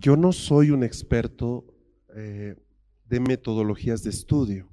Yo 0.00 0.16
no 0.16 0.32
soy 0.32 0.70
un 0.70 0.82
experto 0.82 1.66
eh, 2.16 2.56
de 3.04 3.20
metodologías 3.20 4.02
de 4.02 4.08
estudio. 4.08 4.66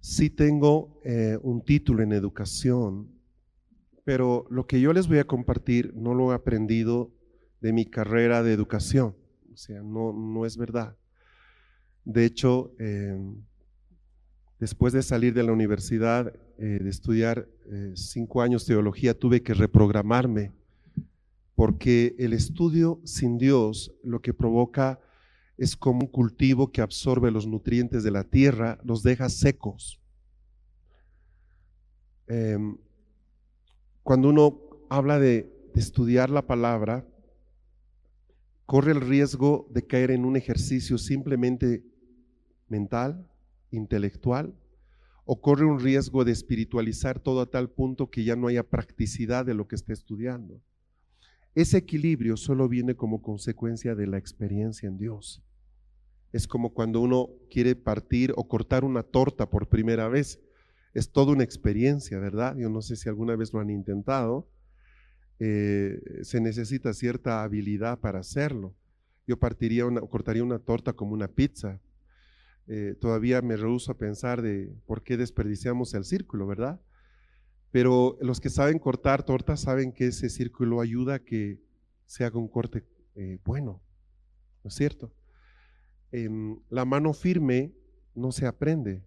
Sí 0.00 0.30
tengo 0.30 1.00
eh, 1.04 1.38
un 1.42 1.64
título 1.64 2.02
en 2.02 2.10
educación, 2.10 3.08
pero 4.02 4.46
lo 4.50 4.66
que 4.66 4.80
yo 4.80 4.92
les 4.92 5.06
voy 5.06 5.18
a 5.18 5.28
compartir 5.28 5.94
no 5.94 6.12
lo 6.12 6.32
he 6.32 6.34
aprendido 6.34 7.12
de 7.60 7.72
mi 7.72 7.86
carrera 7.86 8.42
de 8.42 8.52
educación. 8.52 9.14
O 9.52 9.56
sea, 9.56 9.80
no, 9.80 10.12
no 10.12 10.44
es 10.44 10.56
verdad. 10.56 10.96
De 12.04 12.24
hecho, 12.24 12.74
em, 12.80 13.44
después 14.58 14.92
de 14.92 15.04
salir 15.04 15.34
de 15.34 15.44
la 15.44 15.52
universidad, 15.52 16.34
eh, 16.58 16.80
de 16.82 16.90
estudiar 16.90 17.48
cinco 17.94 18.42
años 18.42 18.66
teología, 18.66 19.16
tuve 19.16 19.42
que 19.42 19.54
reprogramarme 19.54 20.52
porque 21.56 22.14
el 22.18 22.34
estudio 22.34 23.00
sin 23.04 23.38
Dios 23.38 23.92
lo 24.04 24.20
que 24.20 24.34
provoca 24.34 25.00
es 25.56 25.74
como 25.74 26.00
un 26.00 26.06
cultivo 26.06 26.70
que 26.70 26.82
absorbe 26.82 27.30
los 27.30 27.46
nutrientes 27.46 28.04
de 28.04 28.10
la 28.10 28.24
tierra, 28.24 28.78
los 28.84 29.02
deja 29.02 29.30
secos. 29.30 29.98
Em, 32.26 32.76
cuando 34.02 34.28
uno 34.28 34.60
habla 34.90 35.18
de, 35.18 35.50
de 35.72 35.80
estudiar 35.80 36.28
la 36.28 36.46
palabra, 36.46 37.06
corre 38.66 38.92
el 38.92 39.00
riesgo 39.00 39.66
de 39.70 39.86
caer 39.86 40.10
en 40.10 40.26
un 40.26 40.36
ejercicio 40.36 40.98
simplemente 40.98 41.82
mental, 42.68 43.26
intelectual, 43.70 44.54
o 45.24 45.40
corre 45.40 45.64
un 45.64 45.80
riesgo 45.80 46.22
de 46.24 46.32
espiritualizar 46.32 47.18
todo 47.18 47.40
a 47.40 47.50
tal 47.50 47.70
punto 47.70 48.10
que 48.10 48.24
ya 48.24 48.36
no 48.36 48.48
haya 48.48 48.62
practicidad 48.62 49.46
de 49.46 49.54
lo 49.54 49.66
que 49.66 49.76
esté 49.76 49.94
estudiando. 49.94 50.60
Ese 51.56 51.78
equilibrio 51.78 52.36
solo 52.36 52.68
viene 52.68 52.96
como 52.96 53.22
consecuencia 53.22 53.94
de 53.94 54.06
la 54.06 54.18
experiencia 54.18 54.90
en 54.90 54.98
Dios. 54.98 55.42
Es 56.30 56.46
como 56.46 56.74
cuando 56.74 57.00
uno 57.00 57.30
quiere 57.50 57.74
partir 57.74 58.34
o 58.36 58.46
cortar 58.46 58.84
una 58.84 59.02
torta 59.02 59.48
por 59.48 59.66
primera 59.66 60.06
vez. 60.06 60.38
Es 60.92 61.10
toda 61.10 61.32
una 61.32 61.44
experiencia, 61.44 62.18
¿verdad? 62.18 62.54
Yo 62.58 62.68
no 62.68 62.82
sé 62.82 62.94
si 62.94 63.08
alguna 63.08 63.36
vez 63.36 63.54
lo 63.54 63.60
han 63.60 63.70
intentado. 63.70 64.46
Eh, 65.38 65.98
se 66.20 66.42
necesita 66.42 66.92
cierta 66.92 67.42
habilidad 67.42 68.00
para 68.00 68.18
hacerlo. 68.18 68.74
Yo 69.26 69.38
partiría 69.38 69.86
una, 69.86 70.02
cortaría 70.02 70.44
una 70.44 70.58
torta 70.58 70.92
como 70.92 71.14
una 71.14 71.28
pizza. 71.28 71.80
Eh, 72.66 72.96
todavía 73.00 73.40
me 73.40 73.56
rehuso 73.56 73.92
a 73.92 73.96
pensar 73.96 74.42
de 74.42 74.76
por 74.84 75.02
qué 75.02 75.16
desperdiciamos 75.16 75.94
el 75.94 76.04
círculo, 76.04 76.46
¿verdad? 76.46 76.78
Pero 77.70 78.16
los 78.20 78.40
que 78.40 78.50
saben 78.50 78.78
cortar 78.78 79.24
tortas 79.24 79.60
saben 79.60 79.92
que 79.92 80.06
ese 80.08 80.28
círculo 80.28 80.80
ayuda 80.80 81.14
a 81.16 81.18
que 81.18 81.60
se 82.06 82.24
haga 82.24 82.38
un 82.38 82.48
corte 82.48 82.84
eh, 83.16 83.38
bueno, 83.44 83.80
¿no 84.62 84.68
es 84.68 84.74
cierto? 84.74 85.12
Em, 86.12 86.58
la 86.68 86.84
mano 86.84 87.12
firme 87.12 87.72
no 88.14 88.30
se 88.30 88.46
aprende 88.46 89.02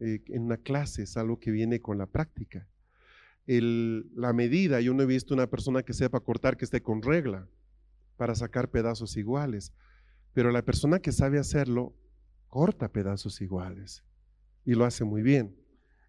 eh, 0.00 0.22
en 0.28 0.42
una 0.42 0.56
clase, 0.56 1.02
es 1.02 1.16
algo 1.16 1.38
que 1.40 1.50
viene 1.50 1.80
con 1.80 1.98
la 1.98 2.06
práctica. 2.06 2.68
la 3.46 4.32
medida, 4.34 4.80
yo 4.80 4.92
no 4.92 5.02
he 5.02 5.06
visto 5.06 5.32
una 5.32 5.48
persona 5.48 5.82
que 5.82 5.94
sepa 5.94 6.20
cortar 6.20 6.56
que 6.56 6.66
esté 6.66 6.82
con 6.82 7.00
regla 7.02 7.48
para 8.16 8.34
sacar 8.34 8.70
pedazos 8.70 9.16
iguales, 9.16 9.72
pero 10.34 10.50
la 10.52 10.62
persona 10.62 10.98
que 11.00 11.12
sabe 11.12 11.38
hacerlo 11.38 11.94
corta 12.48 12.92
pedazos 12.92 13.40
iguales 13.40 14.04
y 14.64 14.74
lo 14.74 14.84
hace 14.84 15.04
muy 15.04 15.22
bien 15.22 15.56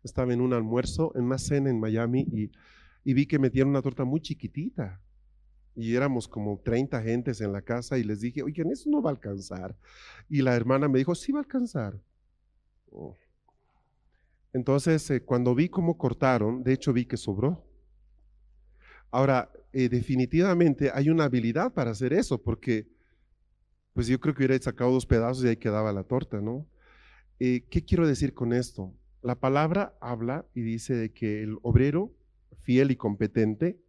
estaba 0.03 0.33
en 0.33 0.41
un 0.41 0.53
almuerzo, 0.53 1.11
en 1.15 1.25
una 1.25 1.37
cena 1.37 1.69
en 1.69 1.79
Miami 1.79 2.25
y, 2.31 2.51
vi 3.13 3.25
que 3.25 3.39
metieron 3.39 3.71
una 3.71 3.81
torta 3.81 4.03
muy 4.03 4.21
chiquitita. 4.21 5.01
Y 5.75 5.95
éramos 5.95 6.27
como 6.27 6.59
30 6.59 7.01
gentes 7.01 7.41
en 7.41 7.53
la 7.53 7.61
casa 7.61 7.97
y 7.97 8.03
les 8.03 8.21
dije, 8.21 8.43
oigan, 8.43 8.71
eso 8.71 8.89
no 8.89 9.01
va 9.01 9.09
a 9.09 9.13
alcanzar. 9.13 9.75
Y 10.29 10.41
la 10.41 10.55
hermana 10.55 10.87
me 10.87 10.99
dijo, 10.99 11.15
sí 11.15 11.31
va 11.31 11.39
a 11.39 11.43
alcanzar. 11.43 11.99
Oh. 12.91 13.15
Entonces, 14.53 15.09
eh, 15.09 15.23
cuando 15.23 15.55
vi 15.55 15.69
cómo 15.69 15.97
cortaron, 15.97 16.63
de 16.63 16.73
hecho 16.73 16.91
vi 16.91 17.05
que 17.05 17.17
sobró. 17.17 17.65
Ahora, 19.11 19.51
eh, 19.71 19.89
definitivamente 19.89 20.91
hay 20.93 21.09
una 21.09 21.25
habilidad 21.25 21.73
para 21.73 21.91
hacer 21.91 22.13
eso, 22.13 22.41
porque 22.41 22.87
pues 23.93 24.07
yo 24.07 24.19
creo 24.19 24.33
que 24.33 24.43
hubiera 24.45 24.63
sacado 24.63 24.91
dos 24.91 25.05
pedazos 25.05 25.43
y 25.43 25.49
ahí 25.49 25.57
quedaba 25.57 25.91
la 25.91 26.03
torta, 26.03 26.41
¿no? 26.41 26.67
Eh, 27.39 27.65
¿Qué 27.69 27.83
quiero 27.83 28.07
decir 28.07 28.33
con 28.33 28.53
esto? 28.53 28.93
La 29.21 29.35
palabra 29.35 29.97
habla 29.99 30.45
y 30.53 30.61
dice 30.61 30.95
de 30.95 31.11
que 31.11 31.43
el 31.43 31.57
obrero 31.61 32.13
fiel 32.61 32.91
y 32.91 32.95
competente 32.95 33.79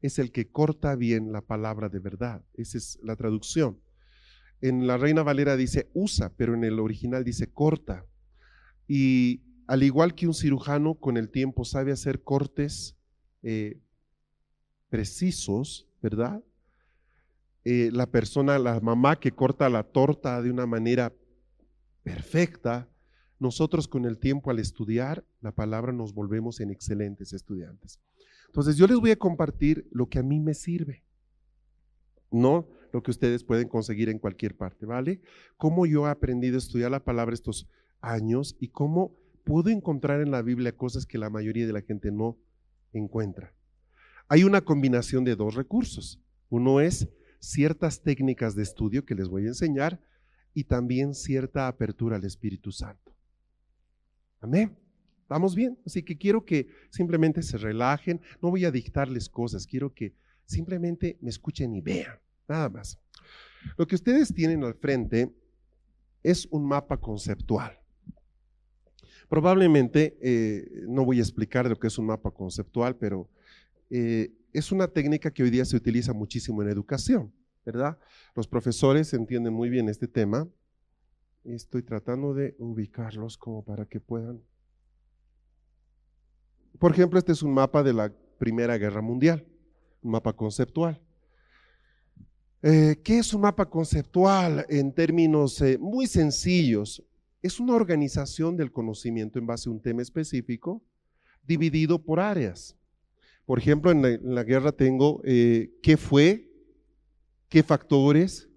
es 0.00 0.18
el 0.18 0.32
que 0.32 0.50
corta 0.50 0.96
bien 0.96 1.32
la 1.32 1.42
palabra 1.42 1.88
de 1.88 2.00
verdad. 2.00 2.42
Esa 2.54 2.78
es 2.78 2.98
la 3.02 3.14
traducción. 3.14 3.78
En 4.60 4.86
la 4.86 4.96
Reina 4.96 5.22
Valera 5.22 5.56
dice 5.56 5.88
usa, 5.94 6.32
pero 6.36 6.54
en 6.54 6.64
el 6.64 6.80
original 6.80 7.24
dice 7.24 7.52
corta. 7.52 8.04
Y 8.88 9.42
al 9.66 9.82
igual 9.82 10.14
que 10.14 10.26
un 10.26 10.34
cirujano 10.34 10.94
con 10.94 11.16
el 11.16 11.30
tiempo 11.30 11.64
sabe 11.64 11.92
hacer 11.92 12.22
cortes 12.22 12.96
eh, 13.42 13.80
precisos, 14.88 15.88
¿verdad? 16.02 16.42
Eh, 17.64 17.90
la 17.92 18.06
persona, 18.10 18.58
la 18.58 18.80
mamá 18.80 19.20
que 19.20 19.32
corta 19.32 19.68
la 19.68 19.84
torta 19.84 20.42
de 20.42 20.50
una 20.50 20.66
manera 20.66 21.12
perfecta, 22.02 22.88
nosotros 23.42 23.88
con 23.88 24.04
el 24.04 24.18
tiempo 24.18 24.52
al 24.52 24.60
estudiar 24.60 25.24
la 25.40 25.50
palabra 25.50 25.92
nos 25.92 26.14
volvemos 26.14 26.60
en 26.60 26.70
excelentes 26.70 27.32
estudiantes. 27.32 27.98
Entonces 28.46 28.76
yo 28.76 28.86
les 28.86 28.98
voy 28.98 29.10
a 29.10 29.16
compartir 29.16 29.88
lo 29.90 30.08
que 30.08 30.20
a 30.20 30.22
mí 30.22 30.38
me 30.38 30.54
sirve, 30.54 31.02
no 32.30 32.68
lo 32.92 33.02
que 33.02 33.10
ustedes 33.10 33.42
pueden 33.42 33.66
conseguir 33.66 34.08
en 34.10 34.20
cualquier 34.20 34.56
parte, 34.56 34.86
¿vale? 34.86 35.22
Cómo 35.56 35.86
yo 35.86 36.06
he 36.06 36.10
aprendido 36.10 36.54
a 36.54 36.58
estudiar 36.58 36.92
la 36.92 37.02
palabra 37.04 37.34
estos 37.34 37.68
años 38.00 38.54
y 38.60 38.68
cómo 38.68 39.16
puedo 39.42 39.70
encontrar 39.70 40.20
en 40.20 40.30
la 40.30 40.42
Biblia 40.42 40.76
cosas 40.76 41.04
que 41.04 41.18
la 41.18 41.28
mayoría 41.28 41.66
de 41.66 41.72
la 41.72 41.82
gente 41.82 42.12
no 42.12 42.38
encuentra. 42.92 43.52
Hay 44.28 44.44
una 44.44 44.60
combinación 44.60 45.24
de 45.24 45.34
dos 45.34 45.56
recursos. 45.56 46.20
Uno 46.48 46.80
es 46.80 47.08
ciertas 47.40 48.02
técnicas 48.02 48.54
de 48.54 48.62
estudio 48.62 49.04
que 49.04 49.16
les 49.16 49.26
voy 49.26 49.46
a 49.46 49.48
enseñar 49.48 50.00
y 50.54 50.62
también 50.64 51.14
cierta 51.14 51.66
apertura 51.66 52.16
al 52.16 52.24
Espíritu 52.24 52.70
Santo. 52.70 53.11
Amén. 54.42 54.76
¿Estamos 55.22 55.54
bien? 55.54 55.78
Así 55.86 56.02
que 56.02 56.18
quiero 56.18 56.44
que 56.44 56.66
simplemente 56.90 57.42
se 57.42 57.56
relajen. 57.56 58.20
No 58.42 58.50
voy 58.50 58.64
a 58.64 58.72
dictarles 58.72 59.28
cosas. 59.28 59.66
Quiero 59.66 59.94
que 59.94 60.14
simplemente 60.44 61.16
me 61.20 61.30
escuchen 61.30 61.72
y 61.74 61.80
vean. 61.80 62.18
Nada 62.48 62.68
más. 62.68 62.98
Lo 63.78 63.86
que 63.86 63.94
ustedes 63.94 64.34
tienen 64.34 64.64
al 64.64 64.74
frente 64.74 65.32
es 66.24 66.46
un 66.50 66.66
mapa 66.66 66.96
conceptual. 66.98 67.78
Probablemente, 69.28 70.18
eh, 70.20 70.82
no 70.88 71.04
voy 71.04 71.18
a 71.18 71.22
explicar 71.22 71.66
lo 71.66 71.78
que 71.78 71.86
es 71.86 71.96
un 71.96 72.06
mapa 72.06 72.32
conceptual, 72.32 72.96
pero 72.96 73.30
eh, 73.90 74.32
es 74.52 74.72
una 74.72 74.88
técnica 74.88 75.30
que 75.30 75.44
hoy 75.44 75.50
día 75.50 75.64
se 75.64 75.76
utiliza 75.76 76.12
muchísimo 76.12 76.62
en 76.62 76.68
educación, 76.68 77.32
¿verdad? 77.64 77.96
Los 78.34 78.48
profesores 78.48 79.14
entienden 79.14 79.54
muy 79.54 79.70
bien 79.70 79.88
este 79.88 80.08
tema 80.08 80.48
Estoy 81.44 81.82
tratando 81.82 82.34
de 82.34 82.54
ubicarlos 82.58 83.36
como 83.36 83.64
para 83.64 83.84
que 83.86 83.98
puedan. 83.98 84.40
Por 86.78 86.92
ejemplo, 86.92 87.18
este 87.18 87.32
es 87.32 87.42
un 87.42 87.52
mapa 87.52 87.82
de 87.82 87.92
la 87.92 88.12
Primera 88.38 88.78
Guerra 88.78 89.02
Mundial, 89.02 89.44
un 90.02 90.12
mapa 90.12 90.32
conceptual. 90.32 91.00
Eh, 92.62 93.00
¿Qué 93.02 93.18
es 93.18 93.34
un 93.34 93.40
mapa 93.40 93.68
conceptual 93.68 94.64
en 94.68 94.92
términos 94.92 95.60
eh, 95.60 95.78
muy 95.78 96.06
sencillos? 96.06 97.02
Es 97.42 97.58
una 97.58 97.74
organización 97.74 98.56
del 98.56 98.70
conocimiento 98.70 99.40
en 99.40 99.46
base 99.46 99.68
a 99.68 99.72
un 99.72 99.80
tema 99.80 100.02
específico, 100.02 100.80
dividido 101.42 102.00
por 102.00 102.20
áreas. 102.20 102.76
Por 103.44 103.58
ejemplo, 103.58 103.90
en 103.90 104.34
la, 104.34 104.44
guerra 104.44 104.70
tengo 104.70 105.20
eh, 105.24 105.72
qué 105.82 105.96
fue, 105.96 106.48
qué 107.48 107.64
factores, 107.64 108.48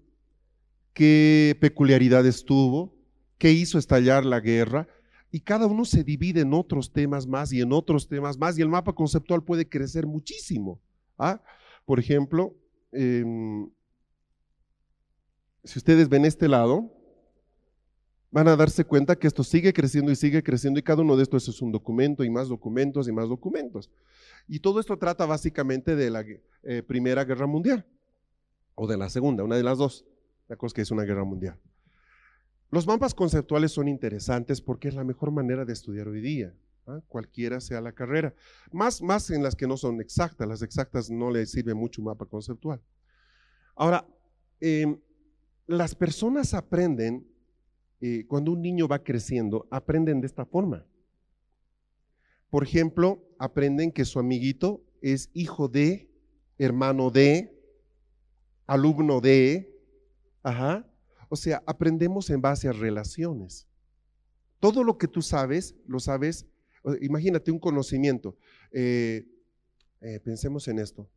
qué 0.96 1.54
peculiaridades 1.60 2.42
tuvo, 2.42 2.96
qué 3.36 3.52
hizo 3.52 3.78
estallar 3.78 4.24
la 4.24 4.40
guerra, 4.40 4.88
y 5.30 5.40
cada 5.40 5.66
uno 5.66 5.84
se 5.84 6.02
divide 6.02 6.40
en 6.40 6.54
otros 6.54 6.90
temas 6.90 7.26
más 7.26 7.52
y 7.52 7.60
en 7.60 7.74
otros 7.74 8.08
temas 8.08 8.38
más, 8.38 8.58
y 8.58 8.62
el 8.62 8.70
mapa 8.70 8.94
conceptual 8.94 9.44
puede 9.44 9.68
crecer 9.68 10.06
muchísimo 10.06 10.80
¿Ah? 11.18 11.42
Por 11.84 11.98
ejemplo, 11.98 12.54
em, 12.92 13.70
si 15.64 15.78
ustedes 15.78 16.08
ven 16.08 16.24
este 16.24 16.48
lado, 16.48 16.90
van 18.30 18.48
a 18.48 18.56
darse 18.56 18.84
cuenta 18.84 19.16
que 19.16 19.26
esto 19.26 19.44
sigue 19.44 19.74
creciendo 19.74 20.10
y 20.10 20.16
sigue 20.16 20.42
creciendo 20.42 20.80
y 20.80 20.82
cada 20.82 21.02
uno 21.02 21.16
de 21.16 21.22
estos 21.24 21.46
es 21.48 21.60
un 21.60 21.72
documento 21.72 22.24
y 22.24 22.30
más 22.30 22.48
documentos 22.48 23.06
y 23.06 23.12
más 23.12 23.28
documentos. 23.28 23.90
Y 24.48 24.60
todo 24.60 24.80
esto 24.80 24.98
trata 24.98 25.26
básicamente 25.26 25.94
de 25.94 26.10
la 26.10 26.24
eh, 26.62 26.82
Primera 26.82 27.24
Guerra 27.24 27.46
Mundial 27.46 27.86
o 28.74 28.86
de 28.86 28.96
la 28.96 29.10
Segunda, 29.10 29.44
una 29.44 29.56
de 29.56 29.62
las 29.62 29.78
dos. 29.78 30.06
La 30.48 30.56
cosa 30.56 30.74
que 30.74 30.82
es 30.82 30.90
una 30.90 31.04
guerra 31.04 31.24
mundial. 31.24 31.58
Los 32.70 32.86
mapas 32.86 33.14
conceptuales 33.14 33.72
son 33.72 33.88
interesantes 33.88 34.60
porque 34.60 34.88
es 34.88 34.94
la 34.94 35.04
mejor 35.04 35.30
manera 35.30 35.64
de 35.64 35.72
estudiar 35.72 36.08
hoy 36.08 36.20
día, 36.20 36.54
¿ah? 36.86 37.00
cualquiera 37.08 37.60
sea 37.60 37.80
la 37.80 37.92
carrera. 37.92 38.34
Más, 38.72 39.02
más 39.02 39.30
en 39.30 39.42
las 39.42 39.54
que 39.54 39.66
no 39.66 39.76
son 39.76 40.00
exactas, 40.00 40.48
las 40.48 40.62
exactas 40.62 41.10
no 41.10 41.30
le 41.30 41.46
sirve 41.46 41.74
mucho 41.74 42.00
un 42.00 42.06
mapa 42.06 42.26
conceptual. 42.26 42.80
Ahora, 43.76 44.06
em, 44.60 44.98
las 45.66 45.94
personas 45.94 46.54
aprenden, 46.54 47.26
eh, 48.00 48.24
cuando 48.26 48.52
un 48.52 48.62
niño 48.62 48.88
va 48.88 49.02
creciendo, 49.02 49.66
aprenden 49.70 50.20
de 50.20 50.26
esta 50.26 50.44
forma. 50.44 50.84
Por 52.50 52.64
ejemplo, 52.64 53.22
aprenden 53.38 53.92
que 53.92 54.04
su 54.04 54.18
amiguito 54.18 54.84
es 55.02 55.30
hijo 55.34 55.68
de, 55.68 56.10
hermano 56.58 57.10
de, 57.10 57.52
alumno 58.66 59.20
de, 59.20 59.75
ajá. 60.46 60.86
O 61.28 61.34
sea, 61.34 61.60
aprendemos 61.66 62.30
en 62.30 62.40
base 62.40 62.68
a 62.68 62.72
relaciones. 62.72 63.66
Todo 64.60 64.84
lo 64.84 64.96
que 64.96 65.08
tú 65.08 65.20
sabes, 65.20 65.74
lo 65.88 65.98
sabes, 65.98 66.46
imagínate 67.00 67.50
un 67.50 67.58
conocimiento. 67.58 68.36
Eh, 68.70 69.26
eh, 70.00 70.20
pensemos 70.20 70.68
en 70.68 70.78
esto. 70.78 71.10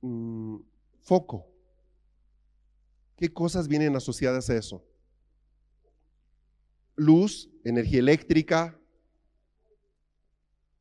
Mm, 0.00 0.60
foco. 1.02 1.46
¿Qué 3.16 3.30
cosas 3.30 3.68
vienen 3.68 3.94
asociadas 3.94 4.48
a 4.48 4.56
eso? 4.56 4.82
Luz, 6.96 7.50
energía 7.64 7.98
eléctrica, 7.98 8.80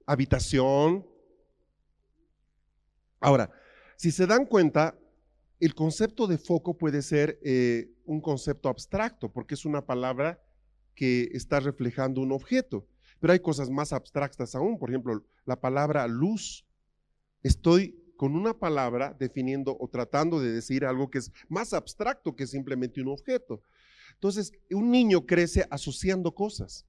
habitación. 0.06 1.06
Ahora, 3.19 3.51
si 3.98 4.10
se 4.10 4.25
dan 4.25 4.45
cuenta, 4.45 4.98
el 5.59 5.75
concepto 5.75 6.27
de 6.27 6.38
foco 6.38 6.77
puede 6.77 7.01
ser 7.01 7.39
eh, 7.44 7.91
un 8.06 8.21
concepto 8.21 8.69
abstracto, 8.69 9.31
porque 9.31 9.56
es 9.56 9.65
una 9.65 9.85
palabra 9.85 10.41
que 10.95 11.29
está 11.33 11.59
reflejando 11.59 12.21
un 12.21 12.31
objeto. 12.31 12.88
Pero 13.19 13.33
hay 13.33 13.39
cosas 13.39 13.69
más 13.69 13.91
abstractas 13.91 14.56
aún, 14.56 14.79
por 14.79 14.89
ejemplo, 14.89 15.25
la 15.45 15.59
palabra 15.59 16.07
luz. 16.07 16.65
Estoy 17.44 18.00
con 18.15 18.35
una 18.35 18.57
palabra 18.57 19.15
definiendo 19.17 19.77
o 19.79 19.88
tratando 19.89 20.39
de 20.39 20.51
decir 20.51 20.85
algo 20.85 21.09
que 21.09 21.19
es 21.19 21.31
más 21.47 21.73
abstracto 21.73 22.35
que 22.35 22.47
simplemente 22.47 23.01
un 23.01 23.09
objeto. 23.09 23.61
Entonces, 24.13 24.51
un 24.71 24.91
niño 24.91 25.25
crece 25.25 25.65
asociando 25.69 26.33
cosas. 26.33 26.85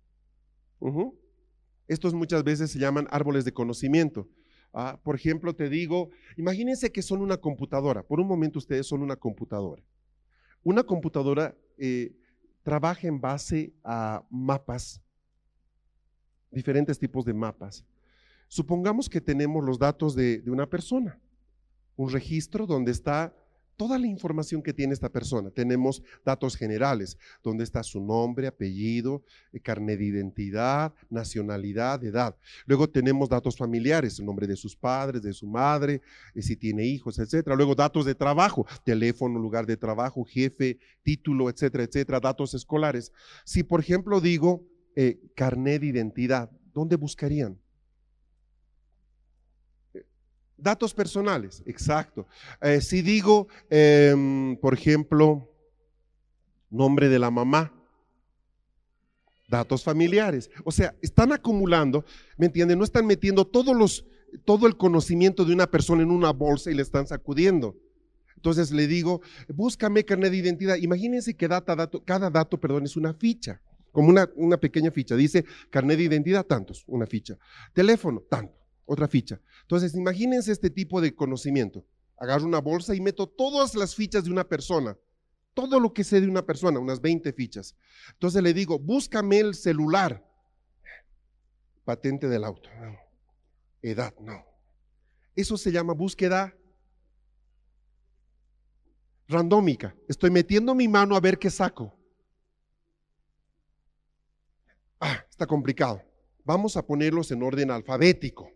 Estos 1.87 2.14
muchas 2.14 2.44
veces 2.44 2.70
se 2.70 2.78
llaman 2.78 3.06
árboles 3.11 3.44
de 3.44 3.52
conocimiento. 3.52 4.28
Ah, 4.72 5.00
por 5.02 5.17
ejemplo, 5.17 5.55
te 5.55 5.69
digo, 5.69 6.11
imagínense 6.37 6.93
que 6.93 7.02
son 7.02 7.20
una 7.20 7.37
computadora. 7.37 8.02
Por 8.02 8.20
un 8.20 8.28
momento 8.28 8.58
ustedes 8.58 8.87
son 8.87 9.02
una 9.02 9.17
computadora. 9.17 9.82
Una 10.62 10.82
computadora 10.82 11.56
eh, 11.78 12.14
trabaja 12.62 13.08
en 13.08 13.20
base 13.20 13.72
a 13.82 14.25
mapas, 14.31 15.00
diferentes 16.50 16.99
tipos 16.99 17.25
de 17.25 17.34
mapas. 17.34 17.84
Supongamos 18.49 19.08
que 19.08 19.20
tenemos 19.20 19.64
los 19.64 19.78
datos 19.78 20.14
de, 20.14 20.43
una 20.46 20.69
persona, 20.69 21.19
un 21.96 22.11
registro 22.11 22.67
donde 22.67 22.90
está 22.90 23.34
toda 23.81 23.99
la 23.99 24.06
información 24.06 24.62
que 24.62 24.75
tiene 24.75 24.93
esta 24.93 25.09
persona. 25.09 25.50
Tenemos 25.50 26.03
datos 26.23 26.55
generales, 26.55 27.17
donde 27.43 27.65
está 27.65 27.82
su 27.82 27.99
nombre, 27.99 28.47
apellido, 28.47 29.25
eh, 29.55 29.61
carnet 29.61 29.99
de 29.99 30.05
identidad, 30.05 30.93
nacionalidad, 31.09 32.05
edad. 32.05 32.37
Luego 32.67 32.91
tenemos 32.91 33.31
datos 33.31 33.56
familiares, 33.56 34.19
el 34.19 34.27
nombre 34.27 34.47
de 34.47 34.55
sus 34.55 34.77
padres, 34.77 35.23
de 35.23 35.32
su 35.32 35.47
madre, 35.47 36.03
eh, 36.35 36.43
si 36.43 36.56
tiene 36.56 36.85
hijos, 36.85 37.19
etcétera. 37.19 37.56
Luego 37.56 37.75
datos 37.75 38.05
de 38.05 38.15
trabajo, 38.15 38.67
teléfono, 38.85 39.38
lugar 39.38 39.65
de 39.65 39.79
trabajo, 39.79 40.27
jefe, 40.27 40.79
título, 41.03 41.49
etcétera, 41.49 41.85
etcétera. 41.85 42.21
Datos 42.21 42.53
escolares. 42.53 43.12
Si, 43.47 43.62
por 43.62 43.81
ejemplo, 43.81 44.21
digo 44.21 44.62
eh, 44.94 45.23
carnet 45.35 45.81
de 45.81 45.87
identidad, 45.87 46.50
¿dónde 46.75 46.97
buscarían? 46.97 47.59
Datos 50.60 50.92
personales, 50.92 51.62
exacto. 51.64 52.26
Eh, 52.60 52.80
si 52.80 53.00
digo, 53.00 53.48
em, 53.70 54.56
por 54.56 54.74
ejemplo, 54.74 55.50
nombre 56.68 57.08
de 57.08 57.18
la 57.18 57.30
mamá, 57.30 57.72
datos 59.48 59.82
familiares. 59.82 60.50
O 60.64 60.70
sea, 60.70 60.94
están 61.00 61.32
acumulando, 61.32 62.04
¿me 62.36 62.46
entienden? 62.46 62.78
No 62.78 62.84
están 62.84 63.06
metiendo 63.06 63.46
todo 63.46 63.72
el 64.66 64.76
conocimiento 64.76 65.44
de 65.44 65.54
una 65.54 65.70
persona 65.70 66.02
en 66.02 66.10
una 66.10 66.30
bolsa 66.30 66.70
y 66.70 66.74
le 66.74 66.82
están 66.82 67.06
sacudiendo. 67.06 67.76
Entonces 68.36 68.70
le 68.70 68.86
digo, 68.86 69.22
búscame 69.48 70.04
carnet 70.04 70.30
de 70.30 70.38
identidad. 70.38 70.76
Imagínense 70.76 71.34
que 71.34 71.48
cada 71.48 72.30
dato, 72.30 72.60
perdón, 72.60 72.84
es 72.84 72.96
una 72.96 73.14
ficha, 73.14 73.60
como 73.92 74.08
una, 74.08 74.28
una 74.36 74.58
pequeña 74.58 74.90
ficha. 74.90 75.16
Dice 75.16 75.44
carnet 75.70 75.98
de 75.98 76.04
identidad, 76.04 76.44
tantos, 76.44 76.84
una 76.86 77.06
ficha. 77.06 77.38
Teléfono, 77.74 78.22
tanto 78.28 78.59
otra 78.92 79.06
ficha. 79.06 79.40
Entonces, 79.62 79.94
imagínense 79.94 80.50
este 80.50 80.69
tipo 80.69 81.00
de 81.00 81.14
conocimiento. 81.14 81.87
Agarro 82.16 82.44
una 82.44 82.60
bolsa 82.60 82.92
y 82.92 83.00
meto 83.00 83.28
todas 83.28 83.76
las 83.76 83.94
fichas 83.94 84.25
de 84.25 84.32
una 84.32 84.42
persona, 84.42 84.98
todo 85.54 85.78
lo 85.78 85.92
que 85.92 86.02
sé 86.02 86.20
de 86.20 86.26
una 86.26 86.44
persona, 86.44 86.81
unas 86.81 87.00
20 87.00 87.32
fichas. 87.32 87.76
Entonces 88.10 88.42
le 88.42 88.52
digo, 88.52 88.81
búscame 88.81 89.38
el 89.38 89.54
celular. 89.54 90.26
Patente 91.84 92.28
del 92.28 92.42
auto. 92.42 92.69
Edad, 93.81 94.12
no. 94.19 94.44
Eso 95.36 95.56
se 95.56 95.70
llama 95.70 95.93
búsqueda 95.93 96.52
randómica. 99.28 99.94
Estoy 100.08 100.31
metiendo 100.31 100.75
mi 100.75 100.88
mano 100.88 101.14
a 101.14 101.20
ver 101.20 101.38
qué 101.38 101.48
saco. 101.48 101.96
Ah, 104.98 105.25
está 105.31 105.46
complicado. 105.46 106.02
Vamos 106.44 106.76
a 106.76 106.84
ponerlos 106.84 107.31
en 107.31 107.44
orden 107.44 107.70
alfabético. 107.70 108.50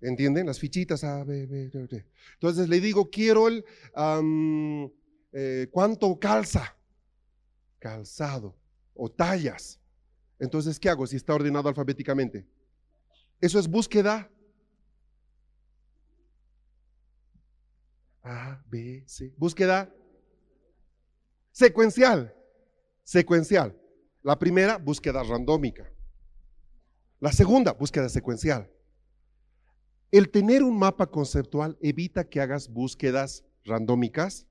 ¿Entienden? 0.00 0.46
Las 0.46 0.60
fichitas 0.60 1.02
A, 1.02 1.24
B, 1.24 1.46
B, 1.46 1.70
D. 1.70 2.06
Entonces 2.34 2.68
le 2.68 2.80
digo, 2.80 3.10
quiero 3.10 3.48
el 3.48 3.64
eh, 5.32 5.68
cuánto 5.70 6.18
calza, 6.18 6.76
calzado 7.78 8.56
o 8.94 9.10
tallas. 9.10 9.80
Entonces, 10.38 10.78
¿qué 10.78 10.88
hago 10.88 11.06
si 11.06 11.16
está 11.16 11.34
ordenado 11.34 11.68
alfabéticamente? 11.68 12.46
Eso 13.40 13.58
es 13.58 13.68
búsqueda. 13.68 14.30
A, 18.22 18.62
B, 18.68 19.04
C. 19.06 19.32
Búsqueda 19.36 19.92
secuencial. 21.50 22.34
Secuencial. 23.02 23.76
La 24.22 24.38
primera, 24.38 24.76
búsqueda 24.78 25.22
randómica. 25.22 25.90
La 27.20 27.32
segunda, 27.32 27.72
búsqueda 27.72 28.08
secuencial. 28.08 28.70
El 30.10 30.30
tener 30.30 30.62
un 30.62 30.78
mapa 30.78 31.10
conceptual 31.10 31.76
evita 31.82 32.28
que 32.28 32.40
hagas 32.40 32.68
búsquedas 32.68 33.44
randómicas. 33.64 34.46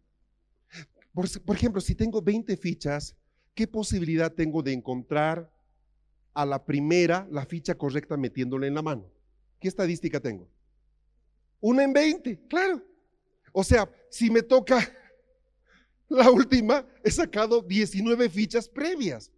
Por, 1.14 1.56
ejemplo, 1.56 1.82
si 1.82 1.96
tengo 1.96 2.22
20 2.22 2.56
fichas, 2.58 3.16
¿qué 3.56 3.68
posibilidad 3.68 4.32
tengo 4.32 4.62
de 4.62 4.74
encontrar 4.74 5.52
a 6.36 6.46
la 6.46 6.64
primera 6.64 7.28
la 7.32 7.46
ficha 7.48 7.76
correcta 7.76 8.18
metiéndola 8.18 8.68
en 8.68 8.76
la 8.76 8.84
mano? 8.84 9.10
¿Qué 9.60 9.68
estadística 9.68 10.20
tengo? 10.20 10.48
Una 11.60 11.84
en 11.84 11.92
20, 11.92 12.48
claro. 12.48 12.84
O 13.52 13.64
sea, 13.64 13.90
si 14.12 14.30
me 14.30 14.44
toca 14.44 14.78
la 16.08 16.30
última, 16.30 16.86
he 17.04 17.10
sacado 17.10 17.64
19 17.64 18.30
fichas 18.30 18.70
previas. 18.70 19.32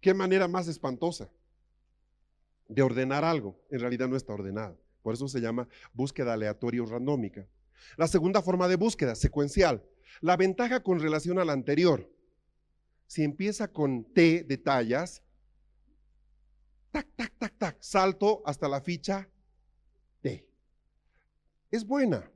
Qué 0.00 0.14
manera 0.14 0.46
más 0.46 0.68
espantosa 0.68 1.28
de 2.68 2.82
ordenar 2.82 3.24
algo. 3.24 3.60
En 3.68 3.80
realidad 3.80 4.06
no 4.06 4.14
está 4.14 4.32
ordenado. 4.32 4.85
Por 5.06 5.14
eso 5.14 5.28
se 5.28 5.40
llama 5.40 5.68
búsqueda 5.94 6.32
aleatoria 6.32 6.82
o 6.82 6.86
randómica. 6.86 7.46
La 7.96 8.08
segunda 8.08 8.42
forma 8.42 8.66
de 8.66 8.74
búsqueda, 8.74 9.14
secuencial. 9.14 9.84
La 10.20 10.36
ventaja 10.36 10.82
con 10.82 10.98
relación 10.98 11.38
a 11.38 11.44
la 11.44 11.52
anterior. 11.52 12.10
Si 13.06 13.22
empieza 13.22 13.68
con 13.68 14.02
T 14.12 14.42
de 14.42 14.58
tallas, 14.58 15.22
tac, 16.90 17.06
tac, 17.14 17.32
tac, 17.38 17.56
tac, 17.56 17.76
salto 17.78 18.42
hasta 18.44 18.68
la 18.68 18.80
ficha 18.80 19.30
T. 20.22 20.44
Es 21.70 21.86
buena, 21.86 22.28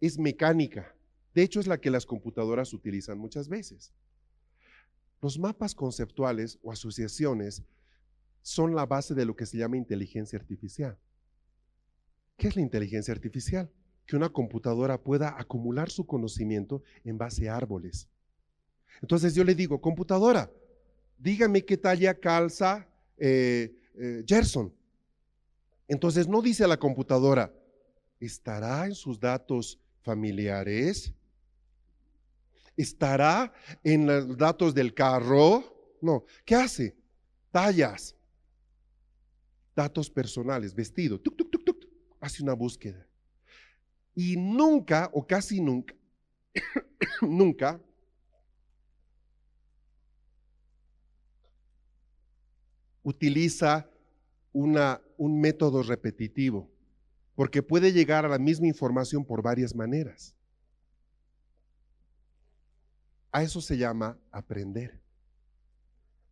es 0.00 0.18
mecánica. 0.18 0.96
De 1.32 1.44
hecho, 1.44 1.60
es 1.60 1.68
la 1.68 1.80
que 1.80 1.92
las 1.92 2.06
computadoras 2.06 2.72
utilizan 2.72 3.18
muchas 3.18 3.48
veces. 3.48 3.92
Los 5.22 5.38
mapas 5.38 5.76
conceptuales 5.76 6.58
o 6.60 6.72
asociaciones 6.72 7.62
son 8.42 8.74
la 8.74 8.84
base 8.84 9.14
de 9.14 9.26
lo 9.26 9.36
que 9.36 9.46
se 9.46 9.58
llama 9.58 9.76
inteligencia 9.76 10.36
artificial. 10.36 10.98
¿Qué 12.36 12.48
es 12.48 12.56
la 12.56 12.62
inteligencia 12.62 13.12
artificial? 13.12 13.70
que 14.06 14.16
una 14.16 14.28
computadora 14.28 15.02
pueda 15.02 15.34
acumular 15.38 15.90
su 15.90 16.06
conocimiento 16.06 16.82
en 17.04 17.18
base 17.18 17.48
a 17.48 17.56
árboles. 17.56 18.08
Entonces 19.02 19.34
yo 19.34 19.44
le 19.44 19.54
digo, 19.54 19.80
computadora, 19.80 20.50
dígame 21.18 21.64
qué 21.64 21.76
talla 21.76 22.14
calza 22.14 22.88
eh, 23.18 23.74
eh, 23.94 24.24
Gerson. 24.26 24.72
Entonces 25.88 26.28
no 26.28 26.40
dice 26.40 26.64
a 26.64 26.68
la 26.68 26.78
computadora, 26.78 27.52
¿estará 28.20 28.86
en 28.86 28.94
sus 28.94 29.18
datos 29.18 29.78
familiares? 30.02 31.12
¿Estará 32.76 33.52
en 33.82 34.06
los 34.06 34.36
datos 34.36 34.74
del 34.74 34.94
carro? 34.94 35.96
No, 36.00 36.24
¿qué 36.44 36.54
hace? 36.54 36.96
Tallas, 37.50 38.14
datos 39.74 40.10
personales, 40.10 40.74
vestido, 40.74 41.18
tuk, 41.18 41.36
tuk, 41.36 41.50
tuk, 41.50 41.64
hace 42.26 42.42
una 42.42 42.52
búsqueda. 42.52 43.06
Y 44.14 44.36
nunca, 44.36 45.10
o 45.12 45.26
casi 45.26 45.60
nunca, 45.60 45.94
nunca, 47.22 47.80
utiliza 53.02 53.88
una, 54.52 55.00
un 55.16 55.40
método 55.40 55.82
repetitivo, 55.82 56.70
porque 57.34 57.62
puede 57.62 57.92
llegar 57.92 58.24
a 58.24 58.28
la 58.28 58.38
misma 58.38 58.66
información 58.66 59.24
por 59.24 59.42
varias 59.42 59.74
maneras. 59.74 60.34
A 63.30 63.42
eso 63.42 63.60
se 63.60 63.76
llama 63.76 64.18
aprender. 64.30 65.00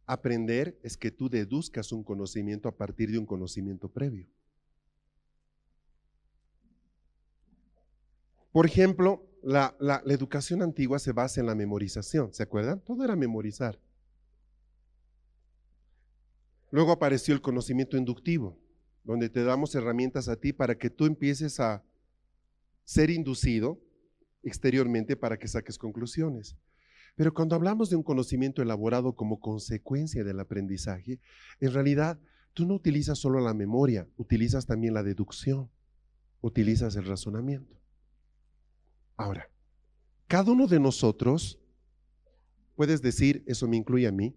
Aprender 0.07 0.79
es 0.83 0.97
que 0.97 1.11
tú 1.11 1.29
deduzcas 1.29 1.93
un 1.93 2.03
conocimiento 2.03 2.69
a 2.69 2.77
partir 2.77 3.11
de 3.11 3.19
un 3.19 3.27
conocimiento 3.27 3.89
previo. 3.89 4.27
Por 8.55 8.67
ejemplo, 8.67 9.27
la, 9.43 9.75
educación 10.07 10.63
antigua 10.63 11.01
se 11.01 11.11
basa 11.11 11.41
en 11.41 11.47
la 11.47 11.57
memorización, 11.57 12.33
¿se 12.33 12.45
acuerdan? 12.45 12.79
Todo 12.79 13.03
era 13.03 13.17
memorizar. 13.17 13.81
Luego 16.71 16.93
apareció 16.93 17.35
el 17.35 17.41
conocimiento 17.41 17.97
inductivo, 17.97 18.57
donde 19.03 19.29
te 19.29 19.43
damos 19.43 19.75
herramientas 19.75 20.29
a 20.29 20.37
ti 20.37 20.53
para 20.53 20.79
que 20.79 20.89
tú 20.89 21.07
empieces 21.07 21.59
a 21.59 21.83
ser 22.85 23.11
inducido 23.11 23.81
exteriormente 24.45 25.17
para 25.17 25.37
que 25.37 25.49
saques 25.49 25.77
conclusiones. 25.77 26.57
Pero 27.17 27.35
cuando 27.35 27.57
hablamos 27.57 27.91
de 27.91 27.97
un 27.97 28.05
conocimiento 28.05 28.63
elaborado 28.63 29.17
como 29.17 29.41
consecuencia 29.41 30.23
del 30.23 30.39
aprendizaje, 30.39 31.19
en 31.59 31.73
realidad 31.73 32.21
tú 32.53 32.67
no 32.67 32.75
utilizas 32.75 33.19
solo 33.19 33.41
la 33.41 33.53
memoria, 33.53 34.07
utilizas 34.17 34.65
también 34.65 34.95
la 34.95 35.03
deducción, 35.03 35.69
utilizas 36.41 36.95
el 36.95 37.07
razonamiento. 37.07 37.84
Ahora, 39.17 39.51
cada 40.27 40.53
uno 40.53 40.67
de 40.67 40.81
nosotros, 40.81 41.59
puedes 42.75 43.03
decir, 43.03 43.45
eso 43.47 43.69
me 43.69 43.77
incluye 43.77 44.07
a 44.07 44.13
mí, 44.13 44.35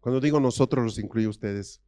cuando 0.00 0.20
digo 0.20 0.38
nosotros 0.38 0.84
los 0.84 0.98
incluye 0.98 1.26
a 1.26 1.30
ustedes, 1.30 1.80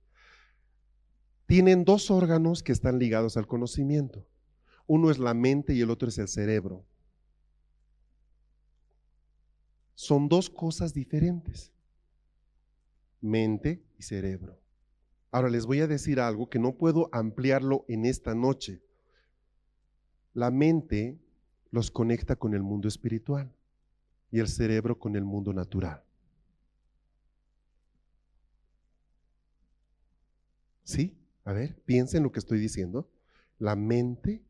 tienen 1.46 1.84
dos 1.84 2.10
órganos 2.10 2.62
que 2.62 2.72
están 2.72 2.98
ligados 2.98 3.36
al 3.36 3.46
conocimiento. 3.46 4.26
Uno 4.86 5.10
es 5.10 5.18
la 5.18 5.34
mente 5.34 5.74
y 5.74 5.80
el 5.80 5.90
otro 5.90 6.08
es 6.08 6.18
el 6.18 6.28
cerebro 6.28 6.84
son 9.96 10.28
dos 10.28 10.50
cosas 10.50 10.92
diferentes, 10.92 11.72
mente 13.20 13.82
y 13.98 14.02
cerebro. 14.02 14.60
Ahora 15.32 15.48
les 15.48 15.66
voy 15.66 15.80
a 15.80 15.86
decir 15.86 16.20
algo 16.20 16.48
que 16.48 16.58
no 16.58 16.76
puedo 16.76 17.08
ampliarlo 17.12 17.84
en 17.88 18.04
esta 18.04 18.34
noche. 18.34 18.82
La 20.34 20.50
mente 20.50 21.18
los 21.70 21.90
conecta 21.90 22.36
con 22.36 22.54
el 22.54 22.62
mundo 22.62 22.88
espiritual 22.88 23.52
y 24.30 24.40
el 24.40 24.48
cerebro 24.48 24.98
con 24.98 25.16
el 25.16 25.24
mundo 25.24 25.52
natural. 25.52 26.02
¿Sí? 30.84 31.18
A 31.44 31.52
ver, 31.52 31.80
piensen 31.84 32.22
lo 32.22 32.32
que 32.32 32.38
estoy 32.38 32.60
diciendo. 32.60 33.10
La 33.58 33.76
mente 33.76 34.44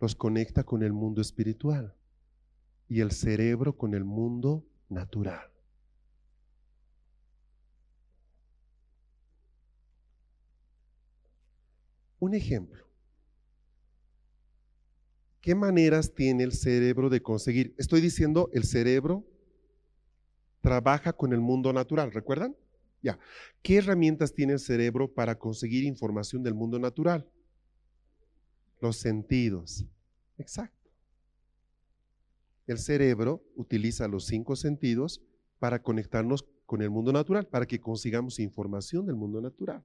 los 0.00 0.14
conecta 0.14 0.64
con 0.64 0.82
el 0.82 0.92
mundo 0.92 1.20
espiritual 1.20 1.94
y 2.88 3.00
el 3.00 3.12
cerebro 3.12 3.76
con 3.76 3.94
el 3.94 4.04
mundo 4.04 4.66
natural. 4.88 5.50
Un 12.20 12.34
ejemplo. 12.34 12.83
¿Qué 15.44 15.54
maneras 15.54 16.14
tiene 16.14 16.42
el 16.42 16.52
cerebro 16.52 17.10
de 17.10 17.20
conseguir? 17.20 17.74
Estoy 17.76 18.00
diciendo, 18.00 18.48
el 18.54 18.64
cerebro 18.64 19.26
trabaja 20.62 21.12
con 21.12 21.34
el 21.34 21.40
mundo 21.42 21.70
natural, 21.70 22.12
¿recuerdan? 22.12 22.56
Ya. 23.02 23.18
¿Qué 23.60 23.76
herramientas 23.76 24.32
tiene 24.32 24.54
el 24.54 24.58
cerebro 24.58 25.12
para 25.12 25.38
conseguir 25.38 25.84
información 25.84 26.42
del 26.42 26.54
mundo 26.54 26.78
natural? 26.78 27.28
Los 28.80 28.96
sentidos. 28.96 29.84
Exacto. 30.38 30.90
El 32.66 32.78
cerebro 32.78 33.44
utiliza 33.54 34.08
los 34.08 34.24
cinco 34.24 34.56
sentidos 34.56 35.20
para 35.58 35.82
conectarnos 35.82 36.46
con 36.64 36.80
el 36.80 36.88
mundo 36.88 37.12
natural, 37.12 37.46
para 37.48 37.66
que 37.66 37.80
consigamos 37.80 38.40
información 38.40 39.04
del 39.04 39.16
mundo 39.16 39.42
natural. 39.42 39.84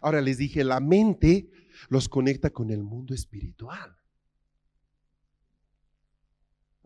Ahora 0.00 0.20
les 0.20 0.38
dije, 0.38 0.62
la 0.62 0.78
mente 0.78 1.50
los 1.88 2.08
conecta 2.08 2.50
con 2.50 2.70
el 2.70 2.84
mundo 2.84 3.14
espiritual. 3.14 3.96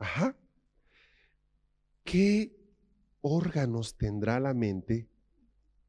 Ajá. 0.01 0.35
¿Qué 2.05 2.57
órganos 3.21 3.97
tendrá 3.97 4.41
la 4.41 4.55
mente 4.55 5.09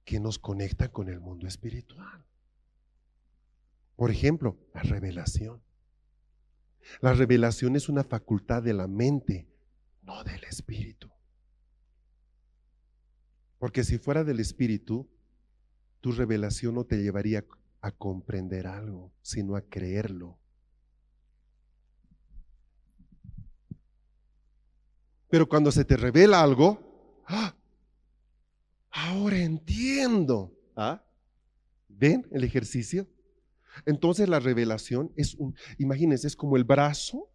que 0.03 0.19
nos 0.19 0.37
conecta 0.37 0.91
con 0.91 1.07
el 1.07 1.21
mundo 1.21 1.47
espiritual? 1.47 2.25
Por 3.95 4.11
ejemplo, 4.11 4.57
la 4.73 4.83
revelación. 4.83 5.63
La 6.99 7.13
revelación 7.13 7.75
es 7.75 7.87
una 7.87 8.03
facultad 8.03 8.61
de 8.61 8.73
la 8.73 8.87
mente, 8.87 9.47
no 10.01 10.23
del 10.23 10.43
espíritu. 10.43 11.09
Porque 13.59 13.83
si 13.85 13.97
fuera 13.97 14.23
del 14.25 14.41
espíritu, 14.41 15.09
tu 16.01 16.11
revelación 16.11 16.75
no 16.75 16.83
te 16.83 17.01
llevaría 17.01 17.45
a 17.79 17.91
comprender 17.91 18.67
algo, 18.67 19.13
sino 19.21 19.55
a 19.55 19.61
creerlo. 19.61 20.40
Pero 25.31 25.47
cuando 25.47 25.71
se 25.71 25.85
te 25.85 25.95
revela 25.95 26.43
algo, 26.43 27.23
¡ah! 27.25 27.55
ahora 28.91 29.37
entiendo. 29.37 30.53
¿Ah? 30.75 31.01
¿Ven 31.87 32.27
el 32.31 32.43
ejercicio? 32.43 33.07
Entonces 33.85 34.27
la 34.27 34.41
revelación 34.41 35.13
es 35.15 35.35
un, 35.35 35.55
imagínense, 35.77 36.27
es 36.27 36.35
como 36.35 36.57
el 36.57 36.65
brazo 36.65 37.29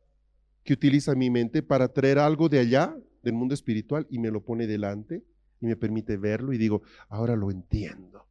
que 0.63 0.75
utiliza 0.75 1.15
mi 1.15 1.31
mente 1.31 1.63
para 1.63 1.89
traer 1.89 2.19
algo 2.19 2.51
de 2.51 2.59
allá, 2.59 2.95
del 3.23 3.33
mundo 3.33 3.55
espiritual, 3.55 4.07
y 4.11 4.19
me 4.19 4.31
lo 4.31 4.45
pone 4.45 4.67
delante 4.67 5.25
y 5.61 5.67
me 5.67 5.77
permite 5.77 6.19
verlo 6.19 6.53
y 6.53 6.59
digo, 6.59 6.83
ahora 7.09 7.35
lo 7.35 7.51
entiendo. 7.51 8.27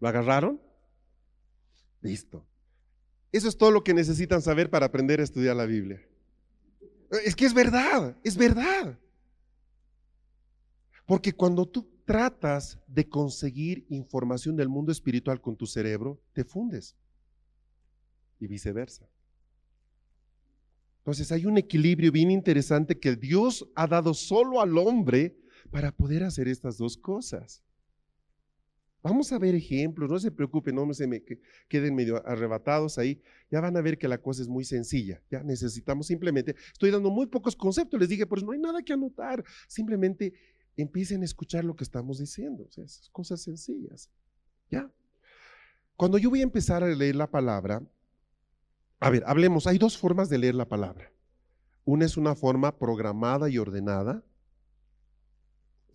¿Lo 0.00 0.08
agarraron? 0.08 0.60
Listo. 2.00 2.44
Eso 3.32 3.48
es 3.48 3.56
todo 3.56 3.70
lo 3.70 3.84
que 3.84 3.94
necesitan 3.94 4.40
saber 4.40 4.70
para 4.70 4.86
aprender 4.86 5.20
a 5.20 5.24
estudiar 5.24 5.56
la 5.56 5.66
Biblia. 5.66 6.00
Es 7.24 7.36
que 7.36 7.46
es 7.46 7.54
verdad, 7.54 8.16
es 8.24 8.36
verdad. 8.36 8.98
Porque 11.06 11.32
cuando 11.32 11.66
tú 11.66 11.88
tratas 12.04 12.78
de 12.86 13.08
conseguir 13.08 13.84
información 13.88 14.56
del 14.56 14.68
mundo 14.68 14.92
espiritual 14.92 15.40
con 15.40 15.56
tu 15.56 15.66
cerebro, 15.66 16.20
te 16.32 16.44
fundes. 16.44 16.96
Y 18.38 18.46
viceversa. 18.46 19.08
Entonces 20.98 21.30
hay 21.30 21.46
un 21.46 21.56
equilibrio 21.56 22.10
bien 22.10 22.30
interesante 22.30 22.98
que 22.98 23.14
Dios 23.14 23.68
ha 23.76 23.86
dado 23.86 24.12
solo 24.12 24.60
al 24.60 24.76
hombre 24.76 25.36
para 25.70 25.92
poder 25.92 26.24
hacer 26.24 26.48
estas 26.48 26.78
dos 26.78 26.96
cosas. 26.96 27.62
Vamos 29.06 29.30
a 29.30 29.38
ver 29.38 29.54
ejemplos, 29.54 30.10
no 30.10 30.18
se 30.18 30.32
preocupen, 30.32 30.74
no 30.74 30.92
se 30.92 31.06
me 31.06 31.22
queden 31.68 31.94
medio 31.94 32.26
arrebatados 32.26 32.98
ahí. 32.98 33.22
Ya 33.52 33.60
van 33.60 33.76
a 33.76 33.80
ver 33.80 33.98
que 33.98 34.08
la 34.08 34.18
cosa 34.18 34.42
es 34.42 34.48
muy 34.48 34.64
sencilla. 34.64 35.22
Ya 35.30 35.44
necesitamos 35.44 36.08
simplemente, 36.08 36.56
estoy 36.72 36.90
dando 36.90 37.08
muy 37.08 37.26
pocos 37.26 37.54
conceptos, 37.54 38.00
les 38.00 38.08
dije, 38.08 38.26
pues 38.26 38.42
no 38.42 38.50
hay 38.50 38.58
nada 38.58 38.82
que 38.82 38.92
anotar. 38.92 39.44
Simplemente 39.68 40.32
empiecen 40.76 41.22
a 41.22 41.24
escuchar 41.24 41.64
lo 41.64 41.76
que 41.76 41.84
estamos 41.84 42.18
diciendo. 42.18 42.64
O 42.68 42.72
sea, 42.72 42.82
esas 42.82 43.08
cosas 43.10 43.40
sencillas. 43.40 44.10
¿Ya? 44.72 44.90
Cuando 45.94 46.18
yo 46.18 46.28
voy 46.28 46.40
a 46.40 46.42
empezar 46.42 46.82
a 46.82 46.88
leer 46.88 47.14
la 47.14 47.30
palabra, 47.30 47.86
a 48.98 49.10
ver, 49.10 49.22
hablemos, 49.24 49.68
hay 49.68 49.78
dos 49.78 49.96
formas 49.96 50.28
de 50.30 50.38
leer 50.38 50.56
la 50.56 50.66
palabra. 50.66 51.12
Una 51.84 52.06
es 52.06 52.16
una 52.16 52.34
forma 52.34 52.76
programada 52.76 53.48
y 53.50 53.58
ordenada. 53.58 54.24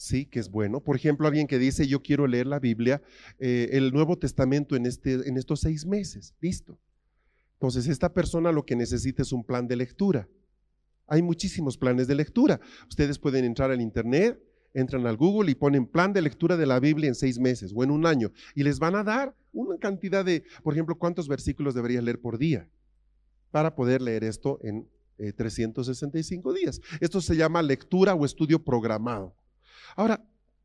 Sí, 0.02 0.26
que 0.26 0.40
es 0.40 0.50
bueno. 0.50 0.82
Por 0.82 0.96
ejemplo, 0.96 1.28
alguien 1.28 1.46
que 1.46 1.60
dice, 1.60 1.88
yo 1.88 2.02
quiero 2.02 2.26
leer 2.26 2.48
la 2.48 2.60
Biblia, 2.60 3.04
eh, 3.38 3.70
el 3.74 3.92
Nuevo 3.94 4.18
Testamento 4.18 4.76
en, 4.76 4.88
este, 4.88 5.28
en 5.28 5.38
estos 5.38 5.62
seis 5.62 5.86
meses, 5.86 6.34
listo. 6.42 6.80
Entonces, 7.54 7.88
esta 7.88 8.12
persona 8.12 8.52
lo 8.52 8.66
que 8.66 8.76
necesita 8.76 9.22
es 9.22 9.32
un 9.32 9.44
plan 9.44 9.68
de 9.68 9.76
lectura. 9.76 10.28
Hay 11.06 11.22
muchísimos 11.22 11.78
planes 11.78 12.08
de 12.08 12.16
lectura. 12.16 12.60
Ustedes 12.90 13.20
pueden 13.20 13.46
entrar 13.46 13.70
al 13.70 13.80
Internet, 13.80 14.42
entran 14.74 15.06
al 15.06 15.18
Google 15.18 15.52
y 15.52 15.56
ponen 15.56 15.86
plan 15.86 16.14
de 16.14 16.24
lectura 16.24 16.58
de 16.58 16.66
la 16.66 16.80
Biblia 16.80 17.08
en 17.08 17.16
seis 17.16 17.38
meses 17.38 17.72
o 17.76 17.84
en 17.84 17.92
un 17.92 18.08
año 18.08 18.32
y 18.56 18.64
les 18.64 18.80
van 18.80 18.96
a 18.96 19.04
dar 19.04 19.36
una 19.54 19.78
cantidad 19.78 20.26
de, 20.26 20.44
por 20.64 20.74
ejemplo, 20.74 20.98
cuántos 20.98 21.28
versículos 21.28 21.76
deberías 21.76 22.04
leer 22.04 22.20
por 22.20 22.40
día 22.40 22.68
para 23.52 23.76
poder 23.76 24.02
leer 24.02 24.24
esto 24.24 24.58
en 24.64 24.88
365 25.36 26.56
eh, 26.56 26.60
días. 26.60 26.82
Esto 27.00 27.22
se 27.22 27.36
llama 27.36 27.62
lectura 27.62 28.16
o 28.16 28.26
estudio 28.26 28.64
programado. 28.64 29.36
Ahora, 29.96 30.24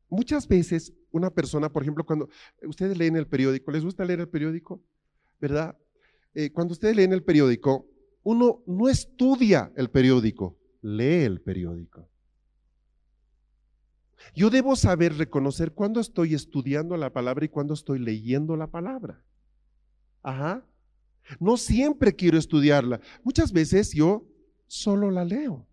muchas 0.09 0.47
veces 0.47 0.93
una 1.11 1.29
persona, 1.29 1.69
por 1.69 1.83
ejemplo, 1.83 2.05
cuando 2.05 2.29
ustedes 2.63 2.97
leen 2.97 3.15
el 3.15 3.27
periódico, 3.27 3.71
¿les 3.71 3.83
gusta 3.83 4.05
leer 4.05 4.21
el 4.21 4.29
periódico? 4.29 4.81
¿Verdad? 5.39 5.77
Eh, 6.33 6.51
cuando 6.51 6.73
ustedes 6.73 6.95
leen 6.95 7.13
el 7.13 7.23
periódico, 7.23 7.87
uno 8.23 8.61
no 8.67 8.89
estudia 8.89 9.71
el 9.75 9.89
periódico, 9.89 10.57
lee 10.81 11.23
el 11.23 11.41
periódico. 11.41 12.07
Yo 14.35 14.49
debo 14.49 14.75
saber 14.75 15.15
reconocer 15.17 15.73
cuándo 15.73 15.99
estoy 15.99 16.33
estudiando 16.33 16.97
la 16.97 17.13
palabra 17.13 17.45
y 17.45 17.49
cuándo 17.49 17.73
estoy 17.73 17.99
leyendo 17.99 18.55
la 18.55 18.67
palabra. 18.67 19.23
Ajá. 20.23 20.65
No 21.39 21.57
siempre 21.57 22.15
quiero 22.15 22.37
estudiarla. 22.37 22.99
Muchas 23.23 23.51
veces 23.51 23.93
yo 23.93 24.25
solo 24.67 25.11
la 25.11 25.25
leo. 25.25 25.65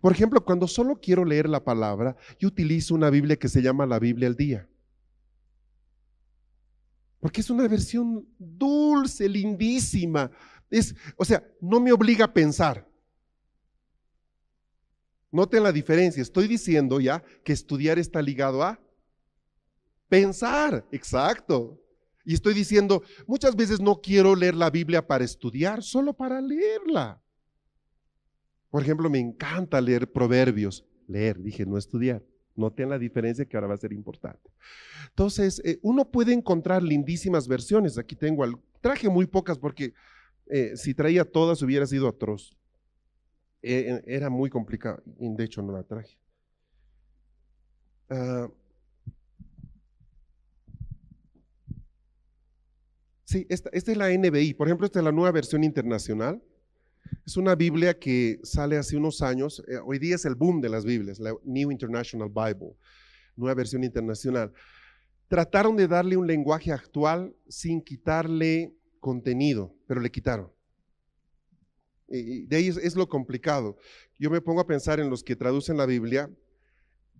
Por 0.00 0.12
ejemplo, 0.12 0.44
cuando 0.44 0.66
solo 0.66 1.00
quiero 1.00 1.24
leer 1.24 1.48
la 1.48 1.62
palabra, 1.62 2.16
yo 2.38 2.48
utilizo 2.48 2.94
una 2.94 3.10
Biblia 3.10 3.36
que 3.36 3.48
se 3.48 3.62
llama 3.62 3.86
la 3.86 3.98
Biblia 3.98 4.28
al 4.28 4.36
día. 4.36 4.68
Porque 7.20 7.40
es 7.40 7.50
una 7.50 7.66
versión 7.66 8.28
dulce, 8.38 9.28
lindísima. 9.28 10.30
Es, 10.70 10.94
o 11.16 11.24
sea, 11.24 11.42
no 11.60 11.80
me 11.80 11.92
obliga 11.92 12.26
a 12.26 12.32
pensar. 12.32 12.86
Noten 15.30 15.62
la 15.62 15.72
diferencia. 15.72 16.22
Estoy 16.22 16.46
diciendo 16.46 17.00
ya 17.00 17.24
que 17.42 17.52
estudiar 17.52 17.98
está 17.98 18.20
ligado 18.20 18.62
a 18.62 18.78
pensar. 20.08 20.86
Exacto. 20.92 21.80
Y 22.24 22.34
estoy 22.34 22.54
diciendo, 22.54 23.02
muchas 23.26 23.56
veces 23.56 23.80
no 23.80 24.00
quiero 24.00 24.36
leer 24.36 24.54
la 24.54 24.70
Biblia 24.70 25.06
para 25.06 25.24
estudiar, 25.24 25.82
solo 25.82 26.14
para 26.14 26.40
leerla. 26.40 27.23
Por 28.74 28.82
ejemplo, 28.82 29.08
me 29.08 29.20
encanta 29.20 29.80
leer 29.80 30.10
proverbios. 30.10 30.84
Leer, 31.06 31.40
dije, 31.40 31.64
no 31.64 31.78
estudiar. 31.78 32.24
Noten 32.56 32.88
la 32.88 32.98
diferencia 32.98 33.44
que 33.44 33.56
ahora 33.56 33.68
va 33.68 33.74
a 33.74 33.76
ser 33.76 33.92
importante. 33.92 34.50
Entonces, 35.10 35.62
eh, 35.64 35.78
uno 35.82 36.10
puede 36.10 36.32
encontrar 36.32 36.82
lindísimas 36.82 37.46
versiones. 37.46 37.98
Aquí 37.98 38.16
tengo, 38.16 38.44
traje 38.80 39.08
muy 39.08 39.26
pocas 39.26 39.60
porque 39.60 39.94
eh, 40.46 40.72
si 40.74 40.92
traía 40.92 41.24
todas 41.24 41.62
hubiera 41.62 41.86
sido 41.86 42.08
atroz. 42.08 42.58
Eh, 43.62 44.02
era 44.06 44.28
muy 44.28 44.50
complicado. 44.50 45.00
De 45.06 45.44
hecho, 45.44 45.62
no 45.62 45.72
la 45.72 45.84
traje. 45.84 46.18
Ah, 48.08 48.48
sí, 53.22 53.46
esta, 53.48 53.70
esta 53.72 53.92
es 53.92 53.96
la 53.96 54.10
NBI. 54.10 54.54
Por 54.54 54.66
ejemplo, 54.66 54.84
esta 54.84 54.98
es 54.98 55.04
la 55.04 55.12
nueva 55.12 55.30
versión 55.30 55.62
internacional. 55.62 56.42
Es 57.26 57.36
una 57.36 57.54
Biblia 57.54 57.98
que 57.98 58.38
sale 58.42 58.76
hace 58.76 58.96
unos 58.96 59.22
años. 59.22 59.62
Eh, 59.66 59.78
hoy 59.84 59.98
día 59.98 60.16
es 60.16 60.24
el 60.24 60.34
boom 60.34 60.60
de 60.60 60.68
las 60.68 60.84
Biblias, 60.84 61.18
la 61.18 61.34
New 61.44 61.70
International 61.70 62.28
Bible, 62.28 62.76
nueva 63.36 63.54
versión 63.54 63.82
internacional. 63.82 64.52
Trataron 65.28 65.76
de 65.76 65.88
darle 65.88 66.16
un 66.16 66.26
lenguaje 66.26 66.70
actual 66.70 67.34
sin 67.48 67.80
quitarle 67.80 68.74
contenido, 69.00 69.74
pero 69.86 70.00
le 70.00 70.10
quitaron. 70.10 70.52
Y 72.08 72.44
de 72.46 72.56
ahí 72.56 72.68
es, 72.68 72.94
lo 72.94 73.08
complicado. 73.08 73.76
Yo 74.18 74.30
me 74.30 74.40
pongo 74.40 74.60
a 74.60 74.66
pensar 74.66 75.00
en 75.00 75.10
los 75.10 75.24
que 75.24 75.36
traducen 75.36 75.76
la 75.76 75.86
Biblia. 75.86 76.30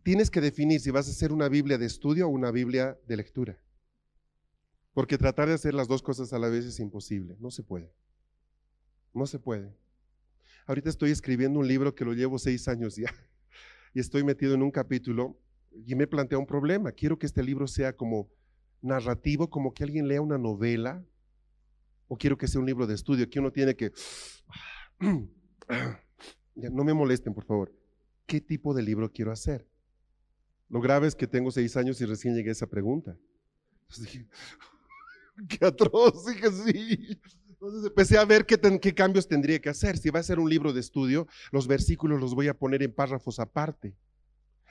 Tienes 0.03 0.31
que 0.31 0.41
definir 0.41 0.81
si 0.81 0.91
vas 0.91 1.09
a 1.09 1.11
hacer 1.11 1.33
una 1.33 1.49
Biblia 1.49 1.79
de 1.79 1.87
estudio 1.87 2.27
o 2.27 2.31
una 2.31 2.51
Biblia 2.51 2.99
de 3.07 3.17
lectura. 3.17 3.59
Porque 4.93 5.19
tratar 5.19 5.49
de 5.49 5.55
hacer 5.55 5.75
las 5.75 5.89
dos 5.89 6.03
cosas 6.03 6.33
a 6.33 6.39
la 6.39 6.49
vez 6.49 6.65
es 6.67 6.79
imposible, 6.79 7.37
no 7.41 7.51
se 7.51 7.63
puede. 7.63 7.91
No 9.15 9.27
se 9.27 9.39
puede. 9.39 9.73
Ahorita 10.67 10.91
estoy 10.91 11.11
escribiendo 11.11 11.61
un 11.61 11.69
libro 11.69 11.95
que 11.95 12.05
lo 12.05 12.13
llevo 12.13 12.39
seis 12.39 12.69
años 12.69 12.97
ya 12.97 13.13
y 13.95 14.01
estoy 14.01 14.25
metido 14.25 14.55
en 14.55 14.63
un 14.63 14.71
capítulo 14.71 15.39
y 15.87 15.95
me 15.95 16.07
plantea 16.07 16.39
un 16.39 16.47
problema. 16.47 16.93
Quiero 16.93 17.19
que 17.19 17.27
este 17.27 17.43
libro 17.43 17.67
sea 17.67 17.97
como 17.97 18.29
narrativo, 18.83 19.49
como 19.49 19.73
que 19.73 19.85
alguien 19.85 20.09
lea 20.09 20.21
una 20.21 20.37
novela 20.37 21.05
o 22.09 22.17
quiero 22.17 22.37
que 22.37 22.49
sea 22.49 22.61
un 22.61 22.67
libro 22.67 22.87
de 22.87 22.95
estudio, 22.95 23.31
que 23.31 23.41
uno 23.41 23.51
tiene 23.51 23.75
que... 23.77 23.93
no 26.55 26.85
me 26.85 26.93
molesten, 26.93 27.35
por 27.35 27.45
favor. 27.45 27.73
¿Qué 28.27 28.41
tipo 28.41 28.75
de 28.75 28.83
libro 28.83 29.11
quiero 29.11 29.33
hacer? 29.33 29.67
Lo 30.69 30.81
grave 30.81 31.07
es 31.07 31.15
que 31.15 31.27
tengo 31.27 31.51
seis 31.51 31.77
años 31.77 32.01
y 32.01 32.05
recién 32.05 32.35
llegué 32.35 32.49
a 32.49 32.53
esa 32.53 32.67
pregunta. 32.67 33.17
qué 35.49 35.65
atroz, 35.65 36.27
dije 36.27 36.51
sí. 36.51 37.21
Entonces 37.67 37.89
empecé 37.89 38.19
a 38.19 38.25
ver 38.27 38.45
qué, 38.45 38.95
cambios 38.95 39.27
tendría 39.27 39.59
que 39.59 39.71
hacer. 39.71 39.97
Si 39.97 40.11
va 40.11 40.21
a 40.21 40.23
ser 40.23 40.39
un 40.39 40.51
libro 40.51 40.75
de 40.75 40.81
estudio, 40.81 41.27
los 41.51 41.67
versículos 41.67 42.21
los 42.21 42.35
voy 42.35 42.49
a 42.49 42.55
poner 42.55 42.83
en 42.83 42.93
párrafos 42.93 43.39
aparte 43.39 43.95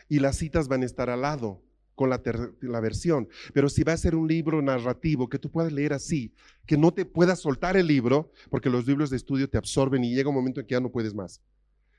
y 0.09 0.19
las 0.19 0.35
citas 0.35 0.67
van 0.67 0.83
a 0.83 0.85
estar 0.85 1.09
al 1.09 1.21
lado 1.21 1.63
con 1.95 2.11
la, 2.11 2.21
la, 2.61 2.79
versión. 2.81 3.27
Pero 3.51 3.69
si 3.69 3.83
va 3.83 3.93
a 3.93 3.97
ser 3.97 4.15
un 4.15 4.27
libro 4.27 4.61
narrativo 4.61 5.27
que 5.27 5.39
tú 5.39 5.49
puedas 5.49 5.71
leer 5.71 5.93
así, 5.93 6.33
que 6.67 6.77
no 6.77 6.93
te 6.93 7.05
puedas 7.05 7.39
soltar 7.39 7.77
el 7.77 7.87
libro, 7.87 8.31
porque 8.51 8.69
los 8.69 8.85
libros 8.85 9.09
de 9.09 9.17
estudio 9.17 9.49
te 9.49 9.57
absorben 9.57 10.03
y 10.03 10.13
llega 10.13 10.29
un 10.29 10.35
momento 10.35 10.59
en 10.59 10.67
que 10.67 10.73
ya 10.73 10.79
no 10.79 10.91
puedes 10.91 11.15
más. 11.15 11.41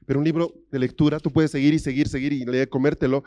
Pero 0.07 0.19
un 0.19 0.25
libro 0.25 0.55
de 0.71 0.79
lectura, 0.79 1.19
tú 1.19 1.33
puedes 1.33 1.51
seguir 1.51 1.75
y 1.75 1.79
seguir, 1.79 2.09
seguir 2.09 2.33
y 2.33 2.45
leer, 2.45 2.69
comértelo. 2.69 3.25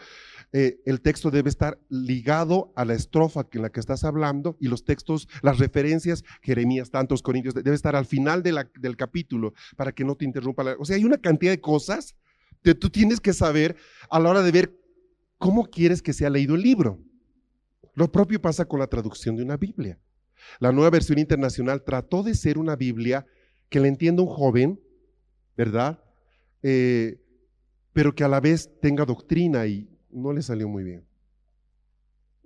Eh, 0.54 0.80
el 0.86 1.02
texto 1.02 1.30
debe 1.30 1.50
estar 1.50 1.78
ligado 1.90 2.72
a 2.76 2.86
la 2.86 2.94
estrofa 2.94 3.46
en 3.52 3.62
la 3.62 3.70
que 3.70 3.82
estás 3.82 4.04
hablando 4.04 4.56
y 4.60 4.68
los 4.68 4.86
textos, 4.86 5.28
las 5.42 5.60
referencias, 5.60 6.24
Jeremías, 6.42 6.90
tantos 6.90 7.22
Corintios, 7.22 7.54
debe 7.54 7.76
estar 7.76 7.96
al 7.96 8.06
final 8.06 8.44
del 8.44 8.98
capítulo 8.98 9.54
para 9.76 9.92
que 9.92 10.06
no 10.06 10.16
te 10.16 10.26
interrumpa. 10.26 10.64
o 10.80 10.86
sea, 10.86 10.96
hay 10.96 11.04
una 11.04 11.18
cantidad 11.18 11.52
de 11.52 11.60
cosas 11.60 12.16
que 12.64 12.76
tú 12.76 12.90
tienes 12.90 13.20
que 13.20 13.34
saber 13.34 13.76
a 14.10 14.20
la 14.20 14.30
hora 14.30 14.42
de 14.42 14.52
ver 14.52 14.78
cómo 15.38 15.66
quieres 15.66 16.02
que 16.02 16.14
sea 16.14 16.30
leído 16.30 16.56
el 16.56 16.62
libro. 16.62 17.00
Lo 17.94 18.12
propio 18.12 18.42
pasa 18.42 18.66
con 18.66 18.80
la 18.80 18.88
traducción 18.88 19.36
de 19.36 19.44
una 19.44 19.58
Biblia. 19.58 20.00
La 20.60 20.72
nueva 20.72 20.92
versión 20.92 21.20
internacional 21.20 21.84
trató 21.84 22.24
de 22.24 22.36
ser 22.36 22.58
una 22.58 22.76
Biblia 22.76 23.26
que 23.70 23.80
la 23.80 23.88
entienda 23.88 24.22
un 24.22 24.30
joven, 24.30 24.80
¿verdad? 25.58 26.04
Eh, 26.62 27.20
pero 27.94 28.14
que 28.14 28.24
a 28.24 28.28
la 28.28 28.40
vez 28.40 28.70
tenga 28.82 29.06
doctrina 29.06 29.66
y 29.66 29.90
no 30.18 30.34
le 30.34 30.42
salió 30.42 30.68
muy 30.68 30.84
bien. 30.84 31.06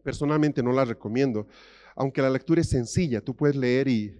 Personalmente 0.03 0.63
no 0.63 0.71
la 0.71 0.85
recomiendo, 0.85 1.47
aunque 1.95 2.21
la 2.21 2.29
lectura 2.29 2.61
es 2.61 2.69
sencilla, 2.69 3.21
tú 3.21 3.35
puedes 3.35 3.55
leer 3.55 3.87
y, 3.87 4.19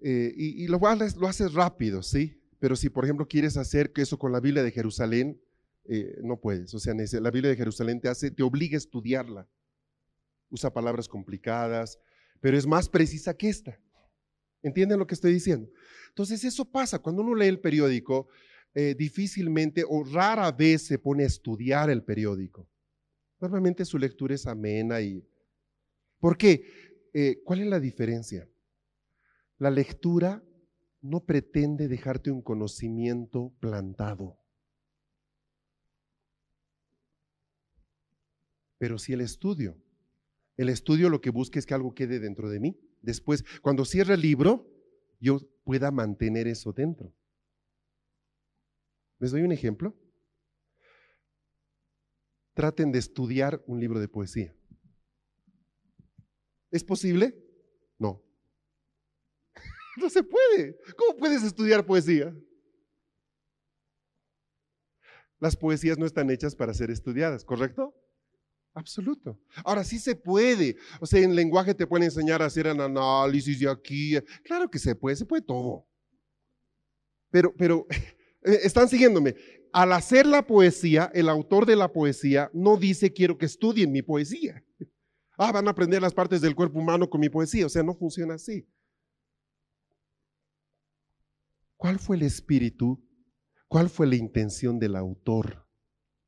eh, 0.00 0.32
y, 0.36 0.66
lo, 0.68 0.78
lo, 0.78 1.28
haces 1.28 1.52
rápido, 1.52 2.02
¿sí? 2.02 2.40
Pero 2.58 2.76
si, 2.76 2.88
por 2.88 3.04
ejemplo, 3.04 3.26
quieres 3.28 3.56
hacer 3.56 3.92
eso 3.96 4.18
con 4.18 4.32
la 4.32 4.40
Biblia 4.40 4.62
de 4.62 4.70
Jerusalén, 4.70 5.40
eh, 5.84 6.18
no 6.22 6.40
puedes. 6.40 6.74
O 6.74 6.78
sea, 6.78 6.94
la 6.94 7.30
Biblia 7.30 7.50
de 7.50 7.56
Jerusalén 7.56 8.00
te 8.00 8.08
hace, 8.08 8.30
te 8.30 8.42
obliga 8.42 8.76
a 8.76 8.78
estudiarla. 8.78 9.48
Usa 10.48 10.72
palabras 10.72 11.08
complicadas, 11.08 11.98
pero 12.40 12.56
es 12.56 12.66
más 12.66 12.88
precisa 12.88 13.36
que 13.36 13.48
esta. 13.48 13.78
¿Entienden 14.62 14.98
lo 14.98 15.06
que 15.06 15.14
estoy 15.14 15.32
diciendo? 15.32 15.70
Entonces, 16.08 16.44
eso 16.44 16.64
pasa 16.64 16.98
cuando 16.98 17.22
uno 17.22 17.34
lee 17.34 17.46
el 17.46 17.60
periódico. 17.60 18.28
Eh, 18.78 18.94
difícilmente 18.94 19.84
o 19.88 20.04
rara 20.04 20.52
vez 20.52 20.82
se 20.82 20.98
pone 20.98 21.22
a 21.22 21.26
estudiar 21.28 21.88
el 21.88 22.04
periódico. 22.04 22.68
Normalmente 23.40 23.86
su 23.86 23.96
lectura 23.96 24.34
es 24.34 24.46
amena 24.46 25.00
y... 25.00 25.26
¿Por 26.20 26.36
qué? 26.36 26.62
Eh, 27.14 27.40
¿Cuál 27.42 27.60
es 27.60 27.68
la 27.68 27.80
diferencia? 27.80 28.46
La 29.56 29.70
lectura 29.70 30.44
no 31.00 31.24
pretende 31.24 31.88
dejarte 31.88 32.30
un 32.30 32.42
conocimiento 32.42 33.54
plantado. 33.60 34.38
Pero 38.76 38.98
sí 38.98 39.14
el 39.14 39.22
estudio. 39.22 39.78
El 40.58 40.68
estudio 40.68 41.08
lo 41.08 41.22
que 41.22 41.30
busca 41.30 41.58
es 41.58 41.64
que 41.64 41.72
algo 41.72 41.94
quede 41.94 42.20
dentro 42.20 42.50
de 42.50 42.60
mí. 42.60 42.78
Después, 43.00 43.42
cuando 43.62 43.86
cierre 43.86 44.12
el 44.12 44.20
libro, 44.20 44.70
yo 45.18 45.40
pueda 45.64 45.90
mantener 45.90 46.46
eso 46.46 46.74
dentro. 46.74 47.14
¿Les 49.18 49.30
doy 49.30 49.42
un 49.42 49.52
ejemplo? 49.52 49.94
Traten 52.54 52.92
de 52.92 52.98
estudiar 52.98 53.62
un 53.66 53.80
libro 53.80 54.00
de 54.00 54.08
poesía. 54.08 54.54
¿Es 56.70 56.84
posible? 56.84 57.34
No. 57.98 58.22
No 59.98 60.10
se 60.10 60.22
puede. 60.22 60.78
¿Cómo 60.94 61.16
puedes 61.16 61.42
estudiar 61.42 61.86
poesía? 61.86 62.36
Las 65.38 65.56
poesías 65.56 65.98
no 65.98 66.04
están 66.04 66.30
hechas 66.30 66.54
para 66.54 66.74
ser 66.74 66.90
estudiadas, 66.90 67.44
¿correcto? 67.44 67.94
Absoluto. 68.74 69.40
Ahora 69.64 69.84
sí 69.84 69.98
se 69.98 70.14
puede. 70.14 70.76
O 71.00 71.06
sea, 71.06 71.20
en 71.20 71.34
lenguaje 71.34 71.74
te 71.74 71.86
pueden 71.86 72.04
enseñar 72.04 72.42
a 72.42 72.46
hacer 72.46 72.66
un 72.66 72.80
análisis 72.80 73.58
de 73.58 73.70
aquí. 73.70 74.18
Claro 74.44 74.70
que 74.70 74.78
se 74.78 74.94
puede, 74.94 75.16
se 75.16 75.24
puede 75.24 75.42
todo. 75.42 75.86
Pero, 77.30 77.54
pero, 77.56 77.86
están 78.46 78.88
siguiéndome. 78.88 79.34
Al 79.72 79.92
hacer 79.92 80.26
la 80.26 80.46
poesía, 80.46 81.10
el 81.12 81.28
autor 81.28 81.66
de 81.66 81.76
la 81.76 81.92
poesía 81.92 82.50
no 82.54 82.76
dice 82.76 83.12
quiero 83.12 83.36
que 83.36 83.46
estudien 83.46 83.92
mi 83.92 84.02
poesía. 84.02 84.64
Ah, 85.38 85.52
van 85.52 85.68
a 85.68 85.72
aprender 85.72 86.00
las 86.00 86.14
partes 86.14 86.40
del 86.40 86.54
cuerpo 86.54 86.78
humano 86.78 87.10
con 87.10 87.20
mi 87.20 87.28
poesía. 87.28 87.66
O 87.66 87.68
sea, 87.68 87.82
no 87.82 87.94
funciona 87.94 88.36
así. 88.36 88.66
¿Cuál 91.76 91.98
fue 91.98 92.16
el 92.16 92.22
espíritu? 92.22 93.06
¿Cuál 93.68 93.90
fue 93.90 94.06
la 94.06 94.16
intención 94.16 94.78
del 94.78 94.96
autor 94.96 95.68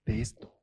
de 0.04 0.20
esto? 0.20 0.57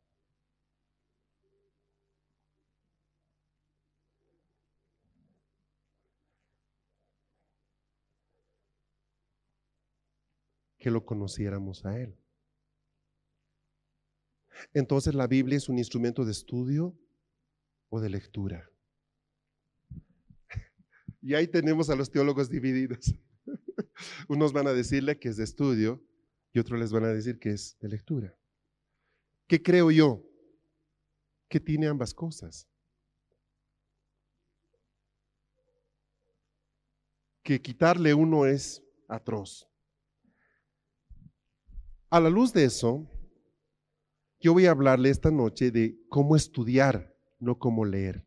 Que 10.86 10.92
lo 10.92 11.04
conociéramos 11.04 11.84
a 11.84 12.00
Él. 12.00 12.16
Entonces 14.72 15.16
la 15.16 15.26
Biblia 15.26 15.58
es 15.58 15.68
un 15.68 15.80
instrumento 15.80 16.24
de 16.24 16.32
estudio 16.32 16.96
o 17.90 18.00
de 18.00 18.08
lectura. 18.08 18.70
Y 21.24 21.34
ahí 21.34 21.48
tenemos 21.48 21.90
a 21.90 21.96
los 21.96 22.12
teólogos 22.12 22.52
divididos. 22.52 23.16
Unos 24.28 24.54
van 24.54 24.68
a 24.68 24.74
decirle 24.74 25.18
que 25.18 25.30
es 25.30 25.38
de 25.38 25.46
estudio 25.46 26.06
y 26.54 26.60
otros 26.60 26.80
les 26.80 26.92
van 26.92 27.06
a 27.06 27.08
decir 27.08 27.40
que 27.40 27.50
es 27.50 27.80
de 27.80 27.90
lectura. 27.90 28.38
¿Qué 29.48 29.64
creo 29.64 29.90
yo? 29.90 30.24
Que 31.50 31.60
tiene 31.60 31.88
ambas 31.88 32.14
cosas. 32.14 32.70
Que 37.42 37.60
quitarle 37.60 38.14
uno 38.14 38.46
es 38.46 38.84
atroz. 39.08 39.68
A 42.10 42.20
la 42.20 42.30
luz 42.30 42.54
de 42.54 42.66
eso, 42.66 43.10
yo 44.40 44.54
voy 44.54 44.68
a 44.68 44.72
hablarle 44.72 45.10
esta 45.10 45.32
noche 45.32 45.72
de 45.72 45.98
cómo 46.10 46.36
estudiar, 46.36 47.16
no 47.40 47.58
cómo 47.58 47.84
leer. 47.84 48.26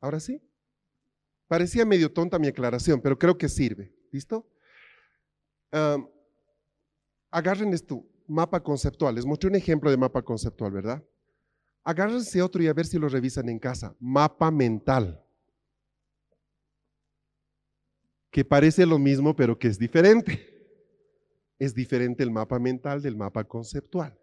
Ahora 0.00 0.20
sí. 0.20 0.40
Parecía 1.48 1.84
medio 1.84 2.12
tonta 2.12 2.38
mi 2.38 2.48
aclaración, 2.48 3.00
pero 3.00 3.18
creo 3.18 3.36
que 3.38 3.48
sirve. 3.48 3.92
¿Listo? 4.10 4.46
agarren 7.30 7.74
esto, 7.74 8.06
mapa 8.26 8.62
conceptual. 8.62 9.14
Les 9.14 9.26
mostré 9.26 9.50
un 9.50 9.56
ejemplo 9.56 9.90
de 9.90 9.98
mapa 9.98 10.22
conceptual, 10.22 10.72
¿verdad? 10.72 11.04
Agárrense 11.84 12.40
otro 12.40 12.62
y 12.62 12.68
a 12.68 12.72
ver 12.72 12.86
si 12.86 12.98
lo 12.98 13.08
revisan 13.08 13.50
en 13.50 13.58
casa. 13.58 13.94
Mapa 14.00 14.50
mental. 14.50 15.22
Que 18.30 18.42
parece 18.42 18.86
lo 18.86 18.98
mismo, 18.98 19.36
pero 19.36 19.58
que 19.58 19.68
es 19.68 19.78
diferente 19.78 20.55
es 21.58 21.74
diferente 21.74 22.22
el 22.22 22.30
mapa 22.30 22.58
mental 22.58 23.02
del 23.02 23.16
mapa 23.16 23.44
conceptual. 23.44 24.18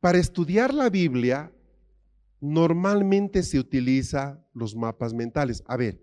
Para 0.00 0.18
estudiar 0.18 0.72
la 0.72 0.88
Biblia, 0.88 1.52
normalmente 2.40 3.42
se 3.42 3.58
utiliza 3.58 4.44
los 4.54 4.74
mapas 4.74 5.12
mentales. 5.12 5.62
A 5.66 5.76
ver, 5.76 6.02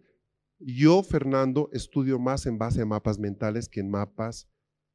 yo, 0.60 1.04
Fernando, 1.04 1.70
estudio 1.74 2.20
más 2.20 2.46
en 2.46 2.58
base 2.58 2.82
a 2.82 2.86
mapas 2.86 3.20
mentales 3.20 3.70
que 3.70 3.80
en 3.80 3.90
mapas 3.90 4.48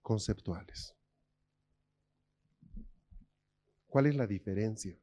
conceptuales. 0.03 0.95
¿Cuál 3.87 4.07
es 4.07 4.17
la 4.17 4.27
diferencia? 4.27 4.99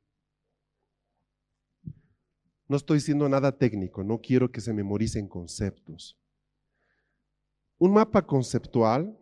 No 2.68 2.78
estoy 2.78 2.98
diciendo 2.98 3.28
nada 3.30 3.58
técnico, 3.58 4.04
no 4.04 4.20
quiero 4.20 4.52
que 4.52 4.62
se 4.62 4.74
memoricen 4.74 5.28
conceptos. 5.28 6.18
Un 7.80 7.94
mapa 7.94 8.26
conceptual, 8.28 9.18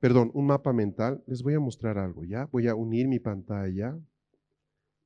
perdón, 0.00 0.30
un 0.34 0.46
mapa 0.46 0.72
mental, 0.72 1.22
les 1.26 1.42
voy 1.42 1.54
a 1.54 1.60
mostrar 1.60 1.96
algo, 1.96 2.24
¿ya? 2.24 2.46
Voy 2.46 2.68
a 2.68 2.74
unir 2.74 3.08
mi 3.08 3.20
pantalla 3.20 3.96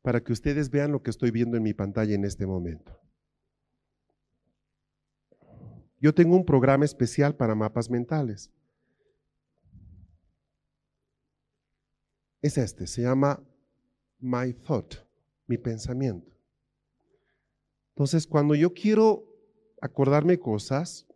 para 0.03 0.23
que 0.23 0.33
ustedes 0.33 0.71
vean 0.71 0.91
lo 0.91 1.03
que 1.03 1.11
estoy 1.11 1.31
viendo 1.31 1.57
en 1.57 1.63
mi 1.63 1.75
pantalla 1.75 2.15
en 2.15 2.25
este 2.25 2.47
momento. 2.47 2.99
Yo 6.01 6.15
tengo 6.15 6.37
un 6.37 6.45
programa 6.45 6.85
especial 6.85 7.35
para 7.37 7.55
mapas 7.55 7.89
mentales. 7.89 8.51
Es 12.43 12.59
este, 12.59 12.87
se 12.87 13.03
llama 13.03 13.43
My 14.19 14.53
Thought, 14.53 14.97
mi 15.47 15.57
pensamiento. 15.57 16.37
Entonces, 17.95 18.27
cuando 18.27 18.55
yo 18.55 18.75
quiero 18.75 19.25
acordarme 19.81 20.39
cosas, 20.39 21.07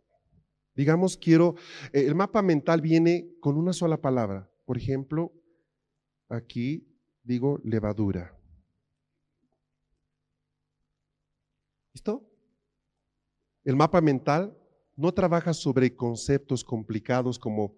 Digamos, 0.79 1.17
quiero, 1.17 1.55
eh, 1.91 2.05
el 2.05 2.15
mapa 2.15 2.41
mental 2.41 2.79
viene 2.79 3.35
con 3.41 3.57
una 3.57 3.73
sola 3.73 3.99
palabra. 3.99 4.49
Por 4.63 4.77
ejemplo, 4.77 5.33
aquí 6.29 6.87
digo 7.21 7.59
levadura. 7.65 8.33
¿Listo? 11.93 12.25
El 13.65 13.75
mapa 13.75 13.99
mental 13.99 14.57
no 14.95 15.13
trabaja 15.13 15.53
sobre 15.53 15.97
conceptos 15.97 16.63
complicados 16.63 17.37
como, 17.37 17.75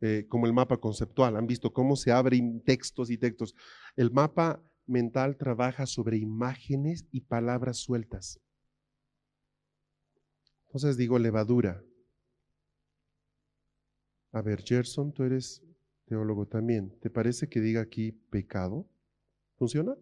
eh, 0.00 0.24
como 0.28 0.46
el 0.46 0.52
mapa 0.52 0.76
conceptual. 0.76 1.36
Han 1.36 1.48
visto 1.48 1.72
cómo 1.72 1.96
se 1.96 2.12
abren 2.12 2.62
textos 2.62 3.10
y 3.10 3.18
textos. 3.18 3.56
El 3.96 4.12
mapa 4.12 4.62
mental 4.86 5.36
trabaja 5.36 5.86
sobre 5.86 6.18
imágenes 6.18 7.04
y 7.10 7.22
palabras 7.22 7.78
sueltas. 7.78 8.38
Entonces 10.66 10.96
digo 10.96 11.18
levadura. 11.18 11.82
A 14.34 14.42
ver, 14.42 14.62
Gerson, 14.64 15.12
tú 15.12 15.22
eres 15.22 15.62
teólogo 16.06 16.44
también. 16.44 16.90
¿Te 16.98 17.08
parece 17.08 17.48
que 17.48 17.60
diga 17.60 17.80
aquí 17.80 18.10
pecado? 18.10 18.84
¿Funciona? 19.56 19.96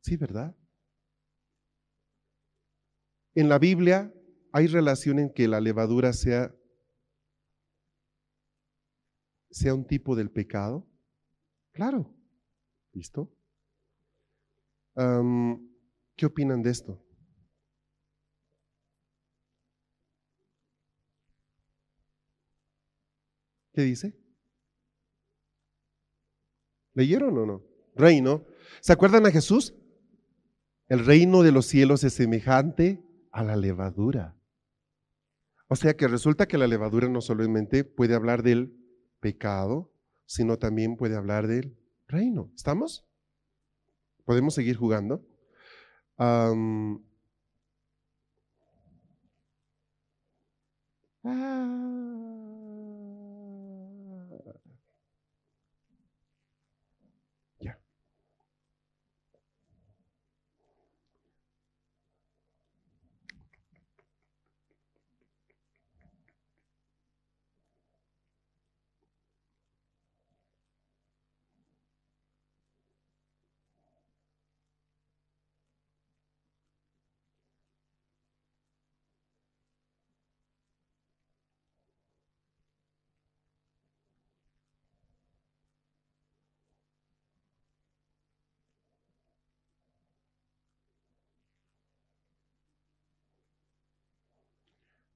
Sí, 0.00 0.16
¿verdad? 0.16 0.56
En 3.36 3.48
la 3.48 3.60
Biblia 3.60 4.12
hay 4.50 4.66
relación 4.66 5.20
en 5.20 5.32
que 5.32 5.46
la 5.46 5.60
levadura 5.60 6.12
sea, 6.12 6.52
sea 9.48 9.74
un 9.74 9.86
tipo 9.86 10.16
del 10.16 10.32
pecado. 10.32 10.84
Claro. 11.70 12.12
¿Listo? 12.92 13.32
¿Qué 14.96 16.26
opinan 16.26 16.62
de 16.62 16.70
esto? 16.70 17.03
¿Qué 23.74 23.82
dice? 23.82 24.16
¿Leyeron 26.94 27.36
o 27.36 27.44
no? 27.44 27.62
Reino. 27.96 28.46
¿Se 28.80 28.92
acuerdan 28.92 29.26
a 29.26 29.32
Jesús? 29.32 29.74
El 30.86 31.04
reino 31.04 31.42
de 31.42 31.50
los 31.50 31.66
cielos 31.66 32.04
es 32.04 32.14
semejante 32.14 33.02
a 33.32 33.42
la 33.42 33.56
levadura. 33.56 34.36
O 35.66 35.74
sea 35.74 35.96
que 35.96 36.06
resulta 36.06 36.46
que 36.46 36.56
la 36.56 36.68
levadura 36.68 37.08
no 37.08 37.20
solamente 37.20 37.82
puede 37.82 38.14
hablar 38.14 38.44
del 38.44 38.72
pecado, 39.18 39.92
sino 40.24 40.56
también 40.56 40.96
puede 40.96 41.16
hablar 41.16 41.48
del 41.48 41.76
reino. 42.06 42.52
¿Estamos? 42.54 43.04
¿Podemos 44.24 44.54
seguir 44.54 44.76
jugando? 44.76 45.26
ah, 51.24 51.83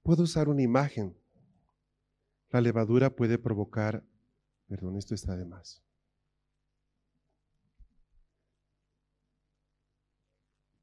Puedo 0.08 0.22
usar 0.22 0.48
una 0.48 0.62
imagen. 0.62 1.14
La 2.48 2.62
levadura 2.62 3.14
puede 3.14 3.36
provocar 3.36 4.02
Perdón, 4.66 4.96
esto 4.96 5.14
está 5.14 5.36
de 5.36 5.44
más. 5.44 5.82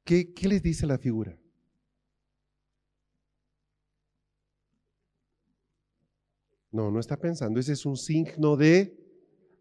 ¿Qué, 0.04 0.32
qué 0.32 0.46
les 0.46 0.62
dice 0.62 0.86
la 0.86 0.96
figura? 0.96 1.36
No, 6.70 6.92
no 6.92 7.00
está 7.00 7.16
pensando. 7.16 7.58
Ese 7.58 7.72
es 7.72 7.84
un 7.84 7.96
signo 7.96 8.56
de 8.56 8.96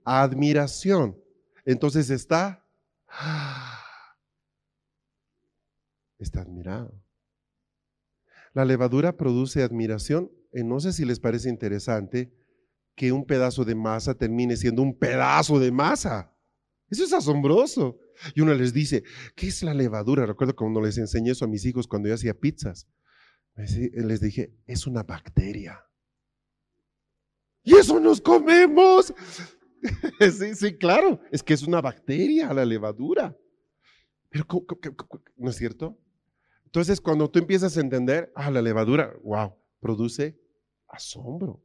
admiración. 0.04 1.20
Entonces 1.66 2.12
está, 2.12 2.64
está 6.20 6.42
admirado. 6.42 7.05
La 8.56 8.64
levadura 8.64 9.18
produce 9.18 9.62
admiración. 9.62 10.32
Y 10.54 10.64
no 10.64 10.80
sé 10.80 10.94
si 10.94 11.04
les 11.04 11.20
parece 11.20 11.50
interesante 11.50 12.34
que 12.96 13.12
un 13.12 13.26
pedazo 13.26 13.66
de 13.66 13.76
masa 13.76 14.16
termine 14.16 14.56
siendo 14.56 14.82
un 14.82 14.98
pedazo 14.98 15.60
de 15.60 15.74
masa. 15.74 16.34
Eso 16.90 17.04
es 17.04 17.12
asombroso. 17.12 18.00
Y 18.34 18.40
uno 18.40 18.54
les 18.54 18.72
dice, 18.72 19.04
¿qué 19.36 19.48
es 19.48 19.62
la 19.62 19.74
levadura? 19.74 20.26
Recuerdo 20.26 20.56
cuando 20.56 20.80
les 20.80 20.98
enseñé 20.98 21.32
eso 21.32 21.44
a 21.44 21.50
mis 21.50 21.66
hijos 21.66 21.86
cuando 21.86 22.08
yo 22.08 22.16
hacía 22.16 22.34
pizzas. 22.34 22.88
Les 23.58 24.22
dije, 24.22 24.56
es 24.66 24.88
una 24.88 25.04
bacteria. 25.04 25.86
Y 27.62 27.76
eso 27.76 28.00
nos 28.00 28.22
comemos. 28.22 29.14
sí, 30.22 30.56
sí, 30.56 30.78
claro. 30.78 31.20
Es 31.30 31.44
que 31.44 31.54
es 31.54 31.64
una 31.64 31.82
bacteria 31.82 32.54
la 32.54 32.64
levadura. 32.64 33.38
Pero, 34.30 34.46
¿no 35.36 35.50
es 35.50 35.58
cierto? 35.58 36.00
Entonces, 36.76 37.00
cuando 37.00 37.32
tú 37.32 37.40
empiezas 37.40 37.78
a 37.78 37.80
entender, 37.80 38.34
ah, 38.36 38.52
la 38.52 38.62
levadura, 38.62 39.16
wow, 39.24 39.56
produce 39.80 40.38
asombro. 40.90 41.64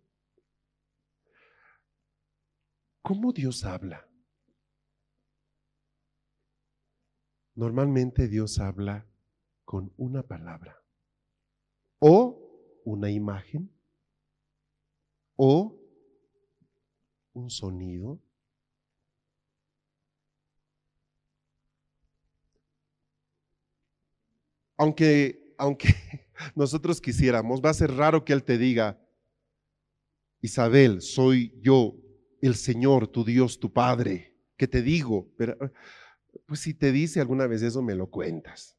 ¿Cómo 3.03 3.33
Dios 3.33 3.65
habla? 3.65 4.09
Normalmente 7.57 8.29
Dios 8.29 8.61
habla 8.61 9.05
con 9.65 9.93
una 9.97 10.23
palabra 10.23 10.81
o 11.99 12.81
una 12.85 13.11
imagen 13.11 13.77
o 15.35 15.77
un 17.33 17.51
sonido. 17.51 18.23
Aunque, 24.81 25.55
aunque 25.59 25.89
nosotros 26.55 27.03
quisiéramos, 27.03 27.61
va 27.61 27.69
a 27.69 27.75
ser 27.75 27.93
raro 27.93 28.25
que 28.25 28.33
Él 28.33 28.43
te 28.43 28.57
diga, 28.57 28.99
Isabel, 30.41 31.03
soy 31.03 31.53
yo, 31.61 31.99
el 32.41 32.55
Señor, 32.55 33.07
tu 33.07 33.23
Dios, 33.23 33.61
tu 33.61 33.71
Padre, 33.71 34.39
que 34.57 34.67
te 34.67 34.81
digo, 34.81 35.31
pero 35.37 35.55
pues 36.47 36.61
si 36.61 36.73
te 36.73 36.93
dice 36.93 37.21
alguna 37.21 37.47
vez 37.47 37.61
eso, 37.61 37.83
me 37.83 37.95
lo 37.95 38.09
cuentas. 38.09 38.79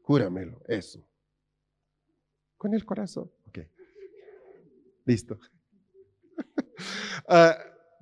Júramelo, 0.00 0.62
eso. 0.68 1.06
Con 2.56 2.72
el 2.72 2.86
corazón. 2.86 3.30
Ok. 3.48 3.58
Listo. 5.04 5.38
Ah, 7.28 7.56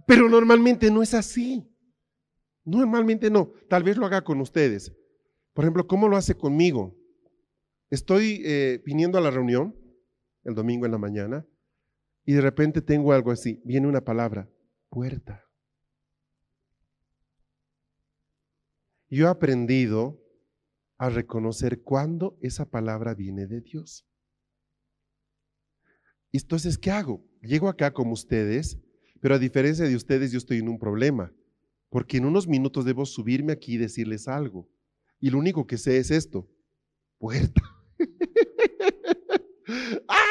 pero 0.07 0.29
normalmente 0.29 0.91
no 0.91 1.03
es 1.03 1.15
así. 1.15 1.67
Normalmente 2.65 3.31
no. 3.31 3.55
Tal 3.69 3.83
vez 3.83 3.97
lo 3.97 4.05
haga 4.05 4.23
con 4.23 4.41
ustedes. 4.41 4.93
Por 5.55 5.65
ejemplo, 5.65 5.87
¿cómo 5.87 6.09
lo 6.09 6.17
hace 6.17 6.35
conmigo? 6.35 6.97
Estoy 7.89 8.43
eh, 8.45 8.83
viniendo 8.85 9.19
a 9.19 9.21
la 9.21 9.31
reunión 9.31 9.75
el 10.43 10.55
domingo 10.55 10.85
en 10.85 10.93
la 10.93 10.99
mañana 10.99 11.47
y 12.25 12.33
de 12.33 12.41
repente 12.41 12.83
tengo 12.83 13.13
algo 13.13 13.31
así. 13.31 13.63
Viene 13.65 13.87
una 13.87 14.03
palabra, 14.03 14.51
puerta. 14.91 15.45
Yo 19.09 19.27
he 19.27 19.31
aprendido 19.31 20.21
a 20.99 21.09
reconocer 21.09 21.83
cuándo 21.83 22.37
esa 22.41 22.69
palabra 22.69 23.15
viene 23.15 23.47
de 23.47 23.61
Dios. 23.61 24.05
Entonces, 26.33 26.79
¿qué 26.79 26.91
hago? 26.91 27.25
Llego 27.43 27.69
acá 27.69 27.93
como 27.93 28.13
ustedes, 28.13 28.77
pero 29.21 29.37
a 29.37 29.39
diferencia 29.39 29.85
de 29.85 29.95
ustedes 29.95 30.33
yo 30.33 30.39
estoy 30.39 30.59
en 30.59 30.69
un 30.69 30.81
problema, 30.81 31.33
porque 31.91 32.17
en 32.17 32.25
unos 32.25 32.49
minutos 32.49 32.85
debo 32.85 33.07
subirme 33.07 33.53
aquí 33.53 33.75
y 33.75 33.79
decirles 33.79 34.27
algo. 34.27 34.69
Y 35.21 35.31
lo 35.31 35.39
único 35.39 35.67
que 35.67 35.79
sé 35.79 35.99
es 35.99 36.11
esto, 36.11 36.49
puerta. 37.19 37.63
¡Ah! 40.09 40.25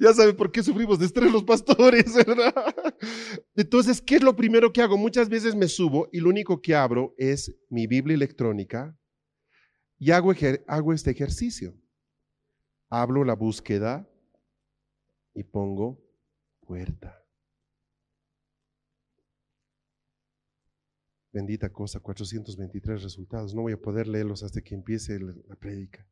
ya 0.00 0.14
saben 0.14 0.36
por 0.36 0.52
qué 0.52 0.62
sufrimos 0.62 0.98
de 0.98 1.06
estrés 1.06 1.32
los 1.32 1.44
pastores, 1.44 2.14
¿verdad? 2.26 2.54
Entonces, 3.54 4.00
¿qué 4.00 4.16
es 4.16 4.22
lo 4.22 4.36
primero 4.36 4.72
que 4.72 4.82
hago? 4.82 4.96
Muchas 4.96 5.28
veces 5.28 5.54
me 5.54 5.68
subo 5.68 6.08
y 6.12 6.20
lo 6.20 6.28
único 6.28 6.60
que 6.60 6.74
abro 6.74 7.14
es 7.16 7.54
mi 7.68 7.86
Biblia 7.86 8.14
electrónica 8.14 8.96
y 9.98 10.10
hago, 10.10 10.32
hago 10.66 10.92
este 10.92 11.10
ejercicio. 11.10 11.74
Hablo 12.90 13.24
la 13.24 13.34
búsqueda 13.34 14.08
y 15.34 15.44
pongo 15.44 15.98
puerta. 16.60 17.21
Bendita 21.32 21.70
cosa, 21.70 22.00
423 22.00 23.02
resultados. 23.02 23.54
No 23.54 23.62
voy 23.62 23.72
a 23.72 23.80
poder 23.80 24.06
leerlos 24.06 24.42
hasta 24.42 24.60
que 24.60 24.74
empiece 24.74 25.18
la 25.18 25.56
prédica. 25.56 26.06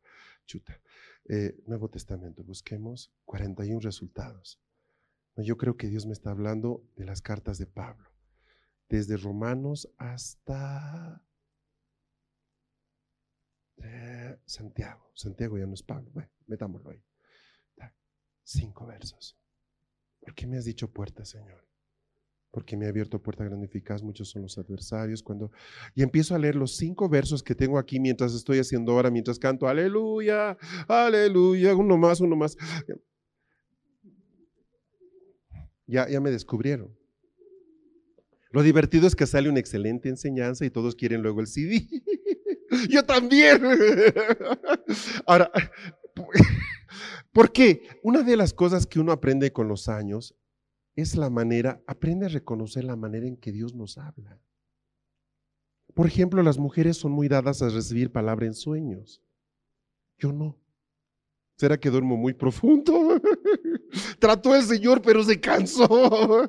Chuta. 0.46 0.80
Eh, 1.28 1.62
Nuevo 1.66 1.88
Testamento, 1.88 2.42
busquemos 2.42 3.12
41 3.26 3.80
resultados. 3.80 4.58
Yo 5.36 5.56
creo 5.56 5.76
que 5.76 5.88
Dios 5.88 6.06
me 6.06 6.12
está 6.12 6.30
hablando 6.30 6.82
de 6.96 7.04
las 7.04 7.22
cartas 7.22 7.58
de 7.58 7.66
Pablo, 7.66 8.10
desde 8.88 9.16
Romanos 9.16 9.88
hasta 9.96 11.22
eh, 13.76 14.38
Santiago. 14.44 15.10
Santiago 15.14 15.58
ya 15.58 15.66
no 15.66 15.74
es 15.74 15.82
Pablo. 15.82 16.10
Bueno, 16.12 16.30
metámoslo 16.46 16.90
ahí. 16.90 17.02
Cinco 18.42 18.86
versos. 18.86 19.38
¿Por 20.18 20.34
qué 20.34 20.46
me 20.46 20.58
has 20.58 20.64
dicho 20.64 20.90
puerta, 20.92 21.24
Señor? 21.24 21.69
Porque 22.50 22.76
me 22.76 22.86
ha 22.86 22.88
abierto 22.88 23.22
puerta 23.22 23.44
grandificada, 23.44 24.02
muchos 24.02 24.28
son 24.30 24.42
los 24.42 24.58
adversarios. 24.58 25.22
Cuando 25.22 25.52
y 25.94 26.02
empiezo 26.02 26.34
a 26.34 26.38
leer 26.38 26.56
los 26.56 26.76
cinco 26.76 27.08
versos 27.08 27.42
que 27.42 27.54
tengo 27.54 27.78
aquí 27.78 28.00
mientras 28.00 28.34
estoy 28.34 28.58
haciendo 28.58 28.92
ahora, 28.92 29.10
mientras 29.10 29.38
canto, 29.38 29.68
aleluya, 29.68 30.56
aleluya, 30.88 31.74
uno 31.76 31.96
más, 31.96 32.20
uno 32.20 32.36
más. 32.36 32.56
Ya, 35.86 36.08
ya 36.08 36.20
me 36.20 36.30
descubrieron. 36.30 36.96
Lo 38.50 38.62
divertido 38.62 39.06
es 39.06 39.14
que 39.14 39.26
sale 39.26 39.48
una 39.48 39.60
excelente 39.60 40.08
enseñanza 40.08 40.64
y 40.64 40.70
todos 40.70 40.96
quieren 40.96 41.22
luego 41.22 41.40
el 41.40 41.46
CD. 41.46 41.86
Yo 42.90 43.04
también. 43.04 43.62
Ahora, 45.26 45.50
¿por 47.32 47.52
qué? 47.52 47.82
Una 48.02 48.22
de 48.22 48.36
las 48.36 48.52
cosas 48.52 48.86
que 48.86 48.98
uno 48.98 49.12
aprende 49.12 49.52
con 49.52 49.68
los 49.68 49.88
años 49.88 50.34
es 51.00 51.16
la 51.16 51.30
manera, 51.30 51.82
aprende 51.86 52.26
a 52.26 52.30
reconocer 52.30 52.84
la 52.84 52.96
manera 52.96 53.26
en 53.26 53.36
que 53.36 53.52
Dios 53.52 53.74
nos 53.74 53.98
habla. 53.98 54.38
Por 55.94 56.06
ejemplo, 56.06 56.42
las 56.42 56.58
mujeres 56.58 56.96
son 56.96 57.12
muy 57.12 57.28
dadas 57.28 57.62
a 57.62 57.68
recibir 57.68 58.12
palabra 58.12 58.46
en 58.46 58.54
sueños. 58.54 59.22
Yo 60.18 60.32
no. 60.32 60.56
¿Será 61.56 61.78
que 61.78 61.90
duermo 61.90 62.16
muy 62.16 62.32
profundo? 62.32 63.20
Trató 64.18 64.56
el 64.56 64.62
Señor, 64.62 65.02
pero 65.02 65.22
se 65.22 65.38
cansó. 65.38 65.86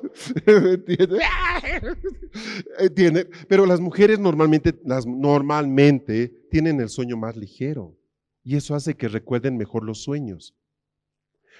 ¿Entiende? 2.78 3.28
Pero 3.46 3.66
las 3.66 3.80
mujeres 3.80 4.18
normalmente, 4.18 4.80
las, 4.84 5.06
normalmente 5.06 6.28
tienen 6.50 6.80
el 6.80 6.88
sueño 6.88 7.16
más 7.16 7.36
ligero. 7.36 7.94
Y 8.42 8.56
eso 8.56 8.74
hace 8.74 8.94
que 8.94 9.08
recuerden 9.08 9.56
mejor 9.56 9.84
los 9.84 10.02
sueños. 10.02 10.54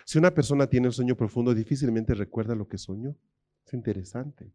Si 0.05 0.19
una 0.19 0.33
persona 0.33 0.67
tiene 0.67 0.89
un 0.89 0.93
sueño 0.93 1.17
profundo, 1.17 1.55
difícilmente 1.55 2.15
recuerda 2.15 2.55
lo 2.55 2.69
que 2.69 2.79
soñó. 2.79 3.17
Es 3.67 3.75
interesante. 3.75 4.53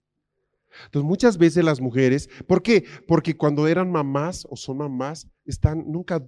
Entonces, 0.85 1.07
muchas 1.07 1.37
veces 1.37 1.63
las 1.63 1.79
mujeres, 1.81 2.29
¿por 2.45 2.61
qué? 2.61 2.85
Porque 3.07 3.35
cuando 3.35 3.67
eran 3.67 3.91
mamás 3.91 4.45
o 4.49 4.55
son 4.55 4.77
mamás, 4.77 5.27
están 5.45 5.83
nunca, 5.87 6.23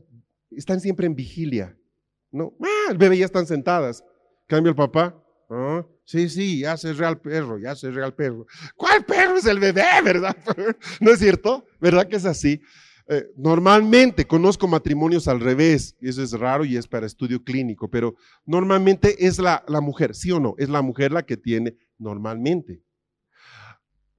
están 0.51 0.79
siempre 0.79 1.05
en 1.05 1.15
vigilia. 1.15 1.77
No, 2.31 2.53
ah, 2.61 2.91
el 2.91 2.97
bebé 2.97 3.17
ya 3.17 3.25
están 3.25 3.45
sentadas. 3.45 4.03
Cambia 4.47 4.69
el 4.69 4.75
papá. 4.75 5.15
Ah, 5.49 5.85
sí, 6.05 6.29
sí, 6.29 6.59
ya 6.59 6.77
se 6.77 6.93
real 6.93 7.19
perro, 7.19 7.57
ya 7.57 7.75
se 7.75 7.89
real 7.91 8.13
perro. 8.13 8.45
¿Cuál 8.75 9.03
perro 9.03 9.37
es 9.37 9.45
el 9.45 9.59
bebé, 9.59 9.83
verdad? 10.03 10.35
¿No 11.01 11.11
es 11.11 11.19
cierto? 11.19 11.65
¿Verdad 11.79 12.07
que 12.07 12.17
es 12.17 12.25
así? 12.25 12.61
Eh, 13.11 13.33
normalmente 13.35 14.27
conozco 14.27 14.67
matrimonios 14.67 15.27
al 15.27 15.39
revés, 15.39 15.97
eso 15.99 16.21
es 16.21 16.31
raro 16.33 16.63
y 16.63 16.77
es 16.77 16.87
para 16.87 17.07
estudio 17.07 17.43
clínico, 17.43 17.89
pero 17.89 18.13
normalmente 18.45 19.25
es 19.25 19.39
la, 19.39 19.63
mujer, 19.81 20.13
¿sí 20.13 20.29
o 20.31 20.39
no? 20.39 20.53
Es 20.59 20.69
la 20.69 20.83
mujer 20.83 21.11
la 21.11 21.25
que 21.25 21.35
tiene 21.35 21.75
normalmente. 21.97 22.83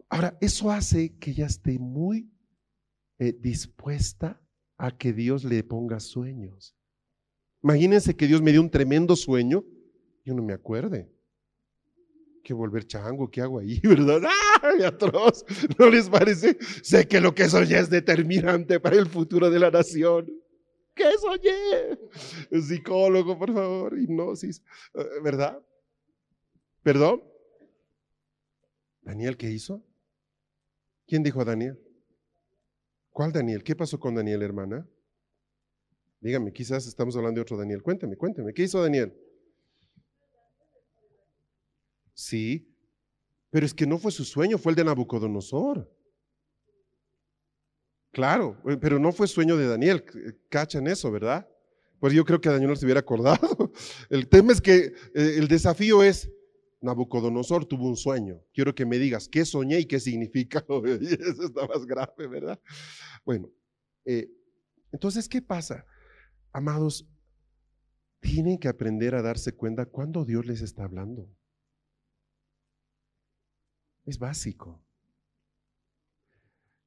Ahora, 0.08 0.36
eso 0.40 0.72
hace 0.72 1.16
que 1.18 1.30
ella 1.30 1.46
esté 1.46 1.78
muy 1.78 2.32
eh, 3.20 3.32
dispuesta 3.32 4.42
a 4.76 4.90
que 4.90 5.12
Dios 5.12 5.44
le 5.44 5.62
ponga 5.62 6.00
sueños. 6.00 6.74
Imagínense 7.62 8.16
que 8.16 8.26
Dios 8.26 8.42
me 8.42 8.50
dio 8.50 8.60
un 8.60 8.70
tremendo 8.70 9.14
sueño, 9.14 9.64
yo 10.24 10.34
no 10.34 10.42
me 10.42 10.52
acuerde. 10.52 11.08
Que 12.50 12.54
volver 12.54 12.84
chango, 12.84 13.30
¿qué 13.30 13.42
hago 13.42 13.60
ahí? 13.60 13.80
¿Verdad? 13.84 14.22
¡Ay, 14.60 14.82
atroz! 14.82 15.44
¿No 15.78 15.88
les 15.88 16.08
parece? 16.08 16.58
Sé 16.82 17.06
que 17.06 17.20
lo 17.20 17.32
que 17.32 17.48
soñé 17.48 17.78
es 17.78 17.88
determinante 17.88 18.80
para 18.80 18.96
el 18.96 19.06
futuro 19.06 19.48
de 19.50 19.60
la 19.60 19.70
nación. 19.70 20.26
¿Qué 20.92 21.12
soñé? 21.20 22.60
Psicólogo, 22.60 23.38
por 23.38 23.54
favor, 23.54 23.96
hipnosis, 23.96 24.64
eh, 24.94 25.04
¿verdad? 25.22 25.62
¿Perdón? 26.82 27.22
¿Daniel 29.02 29.36
qué 29.36 29.48
hizo? 29.48 29.86
¿Quién 31.06 31.22
dijo 31.22 31.44
Daniel? 31.44 31.78
¿Cuál 33.10 33.32
Daniel? 33.32 33.62
¿Qué 33.62 33.76
pasó 33.76 34.00
con 34.00 34.16
Daniel, 34.16 34.42
hermana? 34.42 34.88
Dígame, 36.20 36.52
quizás 36.52 36.84
estamos 36.88 37.16
hablando 37.16 37.38
de 37.38 37.42
otro 37.42 37.56
Daniel. 37.56 37.80
Cuéntame, 37.80 38.16
cuéntame, 38.16 38.52
¿qué 38.52 38.64
hizo 38.64 38.82
Daniel? 38.82 39.16
Sí, 42.14 42.68
pero 43.50 43.66
es 43.66 43.74
que 43.74 43.86
no 43.86 43.98
fue 43.98 44.12
su 44.12 44.24
sueño, 44.24 44.58
fue 44.58 44.72
el 44.72 44.76
de 44.76 44.84
Nabucodonosor. 44.84 45.90
Claro, 48.12 48.60
eh, 48.68 48.76
pero 48.80 48.98
no 48.98 49.12
fue 49.12 49.28
sueño 49.28 49.56
de 49.56 49.68
Daniel, 49.68 50.04
cachan 50.48 50.86
eso, 50.86 51.10
¿verdad? 51.10 51.48
Pues 52.00 52.12
yo 52.12 52.24
creo 52.24 52.40
que 52.40 52.48
Daniel 52.48 52.70
no 52.70 52.76
se 52.76 52.86
hubiera 52.86 53.00
acordado. 53.00 53.38
El 54.10 54.28
tema 54.28 54.52
es 54.52 54.60
que 54.60 54.94
eh, 55.14 55.34
el 55.36 55.48
desafío 55.48 56.02
es, 56.02 56.30
Nabucodonosor 56.80 57.66
tuvo 57.66 57.86
un 57.88 57.96
sueño. 57.96 58.40
Quiero 58.54 58.74
que 58.74 58.86
me 58.86 58.98
digas 58.98 59.28
qué 59.28 59.44
soñé 59.44 59.80
y 59.80 59.84
qué 59.84 60.00
significa. 60.00 60.64
Eso 61.00 61.44
está 61.44 61.66
más 61.66 61.84
grave, 61.84 62.26
¿verdad? 62.26 62.58
Bueno, 63.24 63.50
eh, 64.06 64.30
entonces, 64.90 65.28
¿qué 65.28 65.42
pasa? 65.42 65.84
Amados, 66.52 67.06
tienen 68.20 68.58
que 68.58 68.68
aprender 68.68 69.14
a 69.14 69.22
darse 69.22 69.52
cuenta 69.52 69.84
cuando 69.84 70.24
Dios 70.24 70.46
les 70.46 70.62
está 70.62 70.84
hablando. 70.84 71.28
Es 74.04 74.18
básico. 74.18 74.80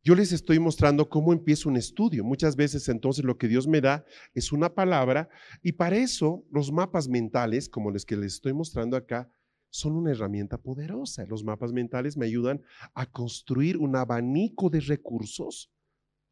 Yo 0.03 0.15
les 0.15 0.33
estoy 0.33 0.59
mostrando 0.59 1.07
cómo 1.07 1.31
empieza 1.31 1.69
un 1.69 1.77
estudio. 1.77 2.25
Muchas 2.25 2.57
veces 2.57 2.89
entonces 2.89 3.23
lo 3.23 3.37
que 3.37 3.47
Dios 3.47 3.67
me 3.67 3.79
da 3.79 4.03
es 4.33 4.51
una 4.51 4.73
palabra 4.73 5.29
y 5.61 5.71
para 5.73 5.95
eso 5.95 6.43
los 6.51 6.73
mapas 6.73 7.07
mentales, 7.07 7.69
como 7.69 7.89
los 7.89 8.05
que 8.05 8.17
les 8.17 8.33
estoy 8.33 8.51
mostrando 8.51 8.97
acá, 8.97 9.31
son 9.69 9.93
una 9.93 10.11
herramienta 10.11 10.57
poderosa. 10.57 11.25
Los 11.25 11.45
mapas 11.45 11.71
mentales 11.71 12.17
me 12.17 12.25
ayudan 12.25 12.61
a 12.93 13.09
construir 13.09 13.77
un 13.77 13.95
abanico 13.95 14.69
de 14.69 14.81
recursos 14.81 15.71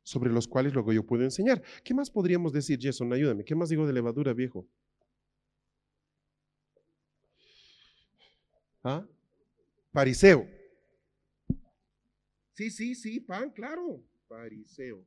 sobre 0.03 0.31
los 0.31 0.47
cuales 0.47 0.73
luego 0.73 0.91
yo 0.91 1.05
puedo 1.05 1.23
enseñar. 1.23 1.61
¿Qué 1.83 1.93
más 1.93 2.11
podríamos 2.11 2.51
decir, 2.51 2.77
Jason? 2.81 3.13
Ayúdame. 3.13 3.45
¿Qué 3.45 3.55
más 3.55 3.69
digo 3.69 3.87
de 3.87 3.93
levadura, 3.93 4.33
viejo? 4.33 4.67
¿Ah? 8.83 9.05
Pariseo. 9.93 10.45
Sí, 12.61 12.69
sí, 12.69 12.93
sí, 12.93 13.19
pan, 13.19 13.49
claro. 13.49 14.05
Pariseo. 14.27 15.03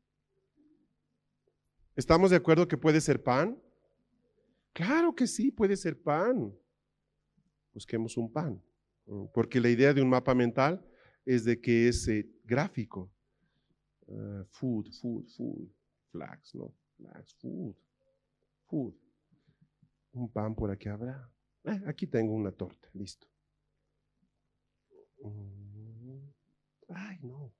¿Estamos 1.94 2.30
de 2.32 2.36
acuerdo 2.36 2.66
que 2.66 2.76
puede 2.76 3.00
ser 3.00 3.22
pan? 3.22 3.62
Claro 4.72 5.14
que 5.14 5.28
sí, 5.28 5.52
puede 5.52 5.76
ser 5.76 6.02
pan. 6.02 6.52
Busquemos 7.72 8.16
un 8.16 8.32
pan. 8.32 8.60
Porque 9.32 9.60
la 9.60 9.68
idea 9.68 9.94
de 9.94 10.02
un 10.02 10.08
mapa 10.08 10.34
mental 10.34 10.84
es 11.24 11.44
de 11.44 11.60
que 11.60 11.86
es 11.86 12.08
eh, 12.08 12.28
gráfico. 12.42 13.08
Uh, 14.08 14.42
food, 14.50 14.90
food, 15.00 15.28
food. 15.36 15.68
Flags, 16.10 16.56
¿no? 16.56 16.74
Flags, 16.96 17.36
food. 17.36 17.76
Food. 18.66 18.94
Un 20.10 20.28
pan 20.28 20.56
por 20.56 20.72
aquí 20.72 20.88
habrá. 20.88 21.30
Eh, 21.62 21.82
aquí 21.86 22.08
tengo 22.08 22.34
una 22.34 22.50
torta, 22.50 22.88
listo. 22.94 23.28
Mm. 25.22 25.63
Ay, 26.88 27.18
no. 27.22 27.52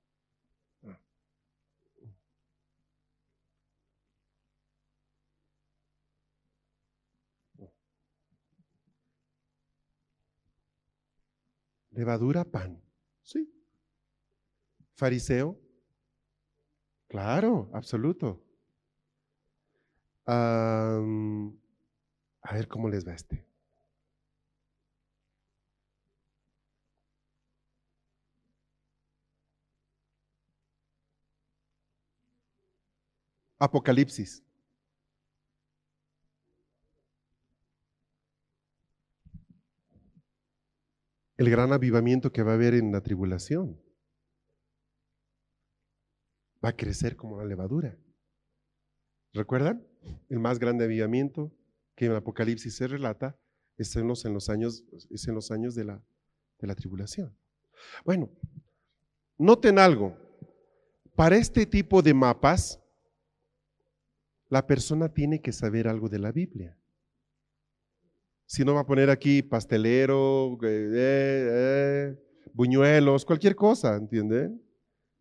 Levadura, 11.91 12.43
pan. 12.43 12.81
Sí. 13.23 13.49
Fariseo, 14.95 15.57
Claro, 17.07 17.69
absoluto. 17.73 18.41
a 20.27 20.99
ver 22.53 22.67
cómo 22.67 22.89
les 22.89 23.07
va 23.07 23.13
este. 23.13 23.45
Apocalipsis. 33.57 34.43
El 41.37 41.49
gran 41.49 41.73
avivamiento 41.73 42.31
que 42.31 42.43
va 42.43 42.51
a 42.51 42.55
haber 42.55 42.73
en 42.75 42.91
la 42.91 43.01
tribulación 43.01 43.81
va 46.63 46.69
a 46.69 46.75
crecer 46.75 47.15
como 47.15 47.37
la 47.37 47.45
levadura. 47.45 47.97
¿Recuerdan? 49.33 49.85
El 50.29 50.39
más 50.39 50.59
grande 50.59 50.85
avivamiento 50.85 51.51
que 51.95 52.05
en 52.05 52.13
Apocalipsis 52.13 52.75
se 52.75 52.87
relata 52.87 53.37
es 53.77 53.95
en 53.95 54.07
los, 54.07 54.23
en 54.23 54.33
los 54.33 54.49
años, 54.49 54.85
es 55.09 55.27
en 55.27 55.35
los 55.35 55.51
años 55.51 55.75
de, 55.75 55.83
la, 55.83 56.01
de 56.59 56.67
la 56.67 56.75
tribulación. 56.75 57.37
Bueno, 58.05 58.29
noten 59.37 59.77
algo. 59.77 60.17
Para 61.15 61.35
este 61.37 61.65
tipo 61.65 62.01
de 62.01 62.13
mapas, 62.13 62.79
la 64.55 64.65
persona 64.65 65.09
tiene 65.09 65.41
que 65.41 65.51
saber 65.51 65.85
algo 65.85 66.07
de 66.07 66.17
la 66.17 66.31
Biblia. 66.31 66.77
Si 68.45 68.63
no 68.63 68.73
va 68.73 68.79
a 68.79 68.85
poner 68.85 69.09
aquí 69.09 69.41
pastelero, 69.41 70.57
eh, 70.63 70.91
eh, 70.93 72.15
buñuelos, 72.53 73.25
cualquier 73.25 73.53
cosa, 73.53 73.97
¿entienden? 73.97 74.61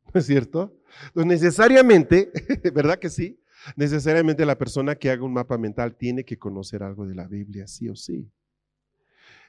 ¿No 0.14 0.20
es 0.20 0.26
cierto? 0.26 0.78
Entonces, 1.06 1.26
necesariamente, 1.26 2.30
¿verdad 2.72 2.96
que 3.00 3.10
sí? 3.10 3.42
Necesariamente 3.74 4.46
la 4.46 4.56
persona 4.56 4.94
que 4.94 5.10
haga 5.10 5.24
un 5.24 5.32
mapa 5.32 5.58
mental 5.58 5.96
tiene 5.96 6.24
que 6.24 6.38
conocer 6.38 6.84
algo 6.84 7.04
de 7.04 7.16
la 7.16 7.26
Biblia, 7.26 7.66
sí 7.66 7.88
o 7.88 7.96
sí. 7.96 8.30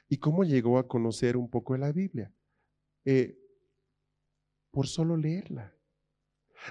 ¿Y 0.08 0.16
cómo 0.16 0.42
llegó 0.42 0.80
a 0.80 0.88
conocer 0.88 1.36
un 1.36 1.48
poco 1.48 1.74
de 1.74 1.78
la 1.78 1.92
Biblia? 1.92 2.32
Eh, 3.04 3.38
por 4.72 4.88
solo 4.88 5.16
leerla. 5.16 5.72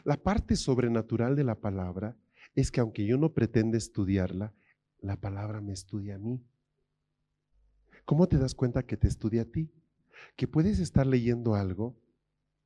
La 0.04 0.18
parte 0.18 0.58
sobrenatural 0.58 1.38
de 1.38 1.46
la 1.46 1.56
palabra 1.56 2.18
es 2.56 2.72
que 2.72 2.80
aunque 2.80 3.06
yo 3.06 3.18
no 3.18 3.34
pretenda 3.34 3.78
estudiarla, 3.78 4.54
la 5.00 5.20
palabra 5.20 5.62
me 5.62 5.74
estudia 5.74 6.16
a 6.16 6.20
mí. 6.20 6.44
¿Cómo 8.06 8.28
te 8.28 8.38
das 8.38 8.56
cuenta 8.56 8.86
que 8.86 8.98
te 8.98 9.08
estudia 9.08 9.44
a 9.44 9.46
ti? 9.46 9.72
Que 10.36 10.48
puedes 10.48 10.80
estar 10.80 11.06
leyendo 11.06 11.56
algo 11.56 12.00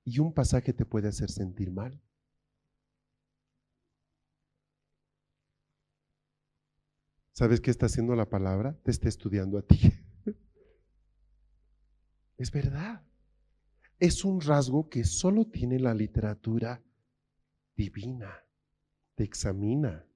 y 0.04 0.20
un 0.20 0.34
pasaje 0.34 0.74
te 0.74 0.86
puede 0.86 1.08
hacer 1.08 1.32
sentir 1.32 1.72
mal. 1.72 2.02
¿Sabes 7.32 7.62
qué 7.62 7.72
está 7.72 7.86
haciendo 7.86 8.16
la 8.16 8.30
palabra? 8.30 8.78
Te 8.84 8.92
está 8.92 9.08
estudiando 9.08 9.58
a 9.58 9.62
ti. 9.62 9.80
Es 12.38 12.52
verdad. 12.52 13.06
Es 14.00 14.24
un 14.24 14.40
rasgo 14.40 14.90
que 14.90 15.04
solo 15.04 15.46
tiene 15.46 15.78
la 15.78 15.94
literatura 15.94 16.82
divina. 17.76 18.49
Te 19.20 19.26
examina. 19.26 20.08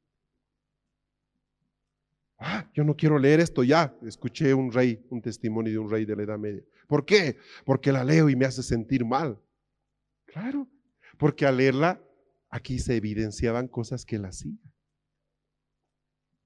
Ah, 2.38 2.72
yo 2.74 2.86
no 2.86 2.96
quiero 2.96 3.20
leer 3.20 3.42
esto 3.42 3.62
ya. 3.66 3.94
Escuché 4.02 4.54
un 4.54 4.72
rey, 4.72 5.06
un 5.10 5.22
testimonio 5.22 5.74
de 5.74 5.78
un 5.78 5.90
rey 5.92 6.06
de 6.06 6.16
la 6.16 6.24
Edad 6.24 6.40
Media. 6.40 6.64
¿Por 6.88 7.04
qué? 7.04 7.36
Porque 7.66 7.92
la 7.92 8.06
leo 8.06 8.30
y 8.30 8.38
me 8.38 8.46
hace 8.46 8.64
sentir 8.64 9.04
mal. 9.04 9.38
Claro, 10.24 10.70
porque 11.18 11.46
al 11.46 11.58
leerla, 11.58 12.02
aquí 12.50 12.80
se 12.80 12.96
evidenciaban 12.96 13.68
cosas 13.68 14.06
que 14.06 14.16
él 14.16 14.24
hacía. 14.24 14.56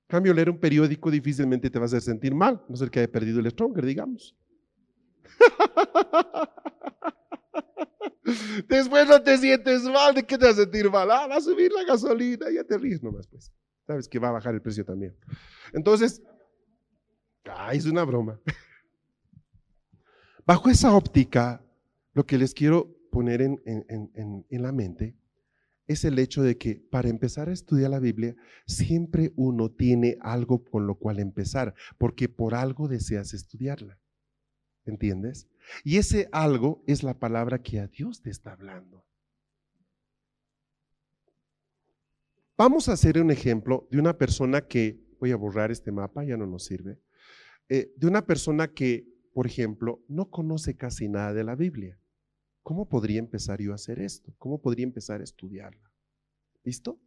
cambio, 0.08 0.34
leer 0.34 0.50
un 0.50 0.60
periódico 0.60 1.12
difícilmente 1.12 1.70
te 1.70 1.78
vas 1.78 1.94
a 1.94 2.02
sentir 2.02 2.34
mal, 2.34 2.66
no 2.68 2.76
ser 2.76 2.90
que 2.90 3.02
haya 3.02 3.12
perdido 3.12 3.40
el 3.40 3.52
stronger, 3.52 3.86
digamos. 3.86 4.36
Después 8.68 9.08
no 9.08 9.22
te 9.22 9.38
sientes 9.38 9.84
mal, 9.84 10.14
¿de 10.14 10.24
qué 10.24 10.38
te 10.38 10.46
vas 10.46 10.58
a 10.58 10.62
sentir 10.62 10.90
mal? 10.90 11.10
Ah, 11.12 11.28
va 11.28 11.38
a 11.38 11.42
subir 11.42 11.72
la 11.72 11.84
gasolina, 11.84 12.48
ya 12.52 12.64
te 12.64 12.78
ríes 12.78 13.02
nomás, 13.02 13.28
pues. 13.28 13.52
Sabes 13.86 14.08
que 14.08 14.20
va 14.20 14.30
a 14.30 14.34
bajar 14.34 14.54
el 14.54 14.62
precio 14.62 14.84
también. 14.84 15.16
Entonces, 15.74 16.22
ay, 17.46 17.78
es 17.78 17.86
una 17.86 18.04
broma. 18.04 18.40
Bajo 20.46 20.70
esa 20.70 20.94
óptica, 20.94 21.64
lo 22.14 22.26
que 22.26 22.38
les 22.38 22.54
quiero 22.54 22.96
poner 23.12 23.42
en, 23.42 23.62
en, 23.66 24.62
la 24.62 24.72
mente 24.72 25.16
es 25.88 26.04
el 26.04 26.20
hecho 26.20 26.44
de 26.44 26.58
que 26.58 26.76
para 26.76 27.10
empezar 27.10 27.50
a 27.50 27.54
estudiar 27.54 27.92
la 27.92 28.00
Biblia, 28.00 28.36
siempre 28.66 29.34
uno 29.36 29.72
tiene 29.72 30.18
algo 30.22 30.64
con 30.64 30.86
lo 30.86 30.96
cual 30.96 31.20
empezar, 31.20 31.74
porque 31.98 32.30
por 32.30 32.56
algo 32.56 32.88
deseas 32.88 33.34
estudiarla. 33.34 33.98
¿Entiendes? 34.88 35.48
Y 35.84 35.98
ese 35.98 36.30
algo 36.32 36.84
es 36.88 37.04
la 37.04 37.20
palabra 37.20 37.62
que 37.62 37.80
a 37.80 37.88
Dios 37.88 38.22
te 38.22 38.30
está 38.30 38.54
hablando. 38.54 39.06
Vamos 42.58 42.90
a 42.90 42.94
hacer 42.94 43.22
un 43.22 43.30
ejemplo 43.30 43.88
de 43.92 44.00
una 44.00 44.18
persona 44.18 44.62
que, 44.62 45.00
voy 45.20 45.32
a 45.32 45.36
borrar 45.36 45.72
este 45.72 45.92
mapa, 45.92 46.24
ya 46.24 46.38
no 46.38 46.48
nos 46.48 46.66
sirve, 46.66 47.00
eh, 47.70 47.94
de 47.96 48.08
una 48.08 48.26
persona 48.26 48.68
que, 48.68 49.08
por 49.34 49.46
ejemplo, 49.46 50.04
no 50.08 50.32
conoce 50.32 50.76
casi 50.76 51.08
nada 51.08 51.34
de 51.34 51.44
la 51.44 51.56
Biblia. 51.56 52.00
¿Cómo 52.64 52.90
podría 52.90 53.20
empezar 53.20 53.62
yo 53.62 53.74
a 53.74 53.76
hacer 53.76 54.00
esto? 54.00 54.34
¿Cómo 54.40 54.60
podría 54.60 54.86
empezar 54.86 55.22
a 55.22 55.24
estudiarla? 55.24 55.92
¿Listo? 56.64 57.00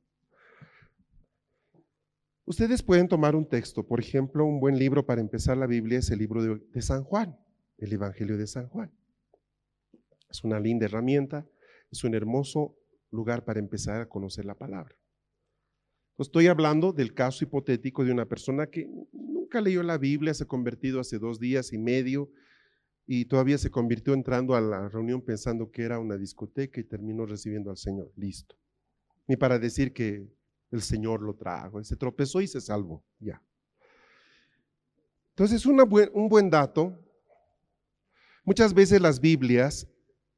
Ustedes 2.45 2.83
pueden 2.83 3.09
tomar 3.09 3.35
un 3.35 3.49
texto, 3.49 3.87
por 3.87 4.01
ejemplo, 4.01 4.45
un 4.45 4.61
buen 4.61 4.78
libro 4.78 5.05
para 5.05 5.20
empezar 5.20 5.57
la 5.57 5.66
Biblia 5.66 5.99
es 5.99 6.11
el 6.11 6.18
libro 6.18 6.43
de, 6.43 6.62
de 6.72 6.83
San 6.83 7.05
Juan, 7.05 7.37
el 7.81 7.93
Evangelio 7.93 8.37
de 8.37 8.47
San 8.47 8.68
Juan. 8.68 8.93
Es 10.28 10.45
una 10.45 10.61
linda 10.61 10.87
herramienta, 10.87 11.47
es 11.91 12.05
un 12.05 12.14
hermoso 12.14 12.76
lugar 13.11 13.45
para 13.45 13.59
empezar 13.59 14.01
a 14.01 14.09
conocer 14.09 14.45
la 14.45 14.55
palabra. 14.55 14.95
Estoy 16.18 16.49
hablando 16.49 16.93
del 16.93 17.14
caso 17.14 17.45
hipotético 17.45 18.05
de 18.05 18.12
una 18.12 18.26
persona 18.26 18.66
que 18.66 18.87
nunca 19.12 19.62
leyó 19.62 19.83
la 19.83 19.97
Biblia, 19.97 20.35
se 20.35 20.45
ha 20.45 21.01
hace 21.01 21.18
dos 21.18 21.41
días 21.41 21.72
y 21.72 21.78
medio 21.78 22.31
y 23.07 23.24
todavía 23.24 23.57
se 23.57 23.70
convirtió 23.70 24.12
entrando 24.12 24.55
a 24.55 24.61
la 24.61 24.89
reunión 24.91 25.22
pensando 25.22 25.70
que 25.70 25.83
era 25.83 25.99
una 25.99 26.18
discoteca 26.18 26.78
y 26.78 26.85
terminó 26.85 27.24
recibiendo 27.24 27.70
al 27.70 27.78
Señor. 27.78 28.12
Listo. 28.16 28.55
Ni 29.26 29.37
para 29.37 29.59
decir 29.59 29.95
que 29.95 30.28
el 30.70 30.83
Señor 30.83 31.22
lo 31.22 31.35
trajo, 31.35 31.83
se 31.83 31.97
tropezó 31.97 32.43
y 32.43 32.47
se 32.47 32.61
salvó. 32.61 33.03
Ya. 33.18 33.43
Entonces, 35.31 35.64
un 35.64 36.28
buen 36.28 36.51
dato, 36.51 37.09
muchas 38.45 38.74
veces 38.74 39.01
las 39.01 39.20
Biblias 39.20 39.86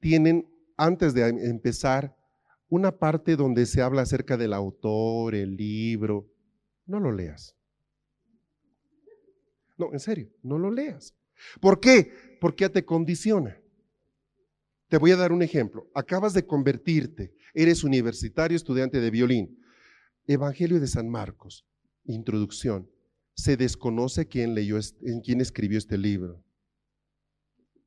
tienen, 0.01 0.49
antes 0.77 1.15
de 1.15 1.29
empezar, 1.29 2.17
una 2.69 2.99
parte 2.99 3.37
donde 3.37 3.67
se 3.67 3.83
habla 3.83 4.03
acerca 4.03 4.37
del 4.37 4.53
autor, 4.53 5.35
el 5.35 5.57
libro, 5.57 6.31
no 6.87 7.01
lo 7.01 7.13
leas. 7.13 7.55
No, 9.77 9.93
en 9.93 10.01
serio, 10.01 10.31
no 10.43 10.59
lo 10.59 10.71
leas. 10.71 11.15
¿Por 11.61 11.81
qué? 11.81 12.13
Porque 12.41 12.63
ya 12.63 12.69
te 12.71 12.85
condiciona. 12.85 13.59
Te 14.89 14.99
voy 14.99 15.11
a 15.11 15.17
dar 15.17 15.33
un 15.33 15.43
ejemplo. 15.43 15.91
Acabas 15.95 16.35
de 16.35 16.47
convertirte, 16.47 17.35
eres 17.55 17.85
universitario, 17.85 18.57
estudiante 18.57 19.01
de 19.01 19.11
violín. 19.11 19.59
Evangelio 20.27 20.79
de 20.81 20.87
San 20.87 21.09
Marcos, 21.09 21.67
introducción. 22.05 22.91
Se 23.35 23.57
desconoce 23.57 24.29
quién 24.29 24.55
leyó, 24.55 24.79
en 25.03 25.21
quién 25.21 25.41
escribió 25.41 25.79
este 25.79 25.99
libro. 25.99 26.45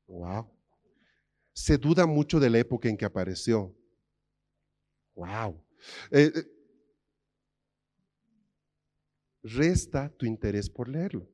Wow. 0.07 0.51
Se 1.53 1.77
duda 1.77 2.05
mucho 2.05 2.39
de 2.39 2.49
la 2.49 2.59
época 2.59 2.89
en 2.89 2.97
que 2.97 3.05
apareció. 3.05 3.75
Wow. 5.15 5.63
Eh, 6.11 6.31
eh, 6.35 6.43
resta 9.43 10.09
tu 10.09 10.25
interés 10.25 10.69
por 10.69 10.89
leerlo. 10.89 11.27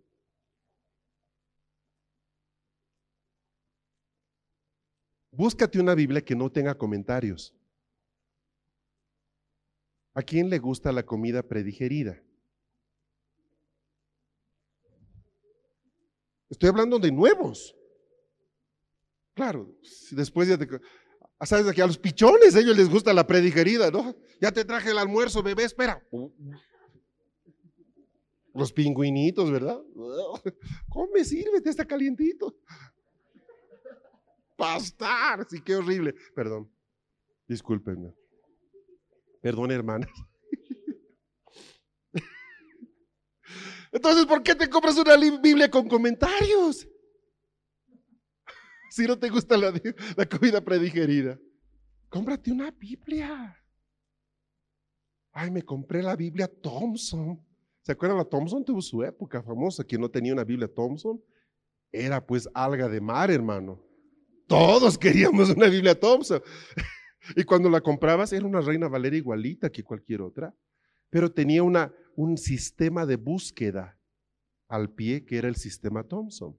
Búscate 5.31 5.79
una 5.79 5.95
Biblia 5.95 6.23
que 6.23 6.35
no 6.35 6.51
tenga 6.51 6.77
comentarios. 6.77 7.55
¿A 10.13 10.21
quién 10.21 10.49
le 10.49 10.59
gusta 10.59 10.91
la 10.91 11.03
comida 11.03 11.41
predigerida? 11.41 12.21
Estoy 16.49 16.67
hablando 16.67 16.99
de 16.99 17.11
nuevos. 17.11 17.73
Claro, 19.33 19.75
después 20.11 20.47
ya 20.47 20.57
te, 20.57 20.67
Ah, 21.41 21.45
¿Sabes 21.47 21.73
que 21.73 21.81
a 21.81 21.87
los 21.87 21.97
pichones 21.97 22.53
ellos 22.53 22.77
les 22.77 22.87
gusta 22.87 23.15
la 23.15 23.25
predigerida, 23.25 23.89
¿no? 23.89 24.15
Ya 24.39 24.51
te 24.51 24.63
traje 24.63 24.91
el 24.91 24.99
almuerzo, 24.99 25.41
bebé, 25.41 25.63
espera. 25.63 25.99
Los 28.53 28.71
pingüinitos, 28.71 29.49
¿verdad? 29.51 29.81
Come, 30.87 31.25
sírvete, 31.25 31.71
está 31.71 31.83
calientito. 31.83 32.59
Pastar, 34.55 35.47
sí, 35.49 35.63
qué 35.63 35.77
horrible. 35.77 36.13
Perdón, 36.35 36.71
discúlpenme. 37.47 38.13
Perdón, 39.41 39.71
hermanas. 39.71 40.11
Entonces, 43.91 44.27
¿por 44.27 44.43
qué 44.43 44.53
te 44.53 44.69
compras 44.69 44.95
una 44.95 45.17
Biblia 45.17 45.71
con 45.71 45.89
comentarios? 45.89 46.87
Si 48.91 49.07
no 49.07 49.17
te 49.17 49.29
gusta 49.29 49.55
la, 49.55 49.71
comida 50.29 50.59
predigerida, 50.59 51.39
cómprate 52.09 52.51
una 52.51 52.71
Biblia. 52.71 53.57
Ay, 55.31 55.49
me 55.49 55.63
compré 55.63 56.03
la 56.03 56.13
Biblia 56.17 56.51
Thompson. 56.61 57.41
¿Se 57.83 57.93
acuerdan? 57.93 58.17
La 58.17 58.25
Thompson 58.25 58.65
tuvo 58.65 58.81
su 58.81 59.01
época 59.01 59.41
famosa. 59.41 59.85
Quien 59.85 60.01
no 60.01 60.11
tenía 60.11 60.33
una 60.33 60.43
Biblia 60.43 60.67
Thompson 60.67 61.23
era 61.89 62.25
pues 62.25 62.49
alga 62.53 62.89
de 62.89 62.99
mar, 62.99 63.31
hermano. 63.31 63.81
Todos 64.45 64.97
queríamos 64.97 65.51
una 65.51 65.67
Biblia 65.67 65.97
Thompson. 65.97 66.41
y 67.37 67.45
cuando 67.45 67.69
la 67.69 67.79
comprabas 67.79 68.33
era 68.33 68.45
una 68.45 68.59
Reina 68.59 68.89
Valera 68.89 69.15
igualita 69.15 69.69
que 69.69 69.85
cualquier 69.85 70.21
otra, 70.21 70.53
pero 71.09 71.31
tenía 71.31 71.63
una, 71.63 71.93
un 72.17 72.37
sistema 72.37 73.05
de 73.05 73.15
búsqueda 73.15 73.97
al 74.67 74.89
pie 74.89 75.23
que 75.23 75.37
era 75.37 75.47
el 75.47 75.55
sistema 75.55 76.03
Thompson. 76.03 76.57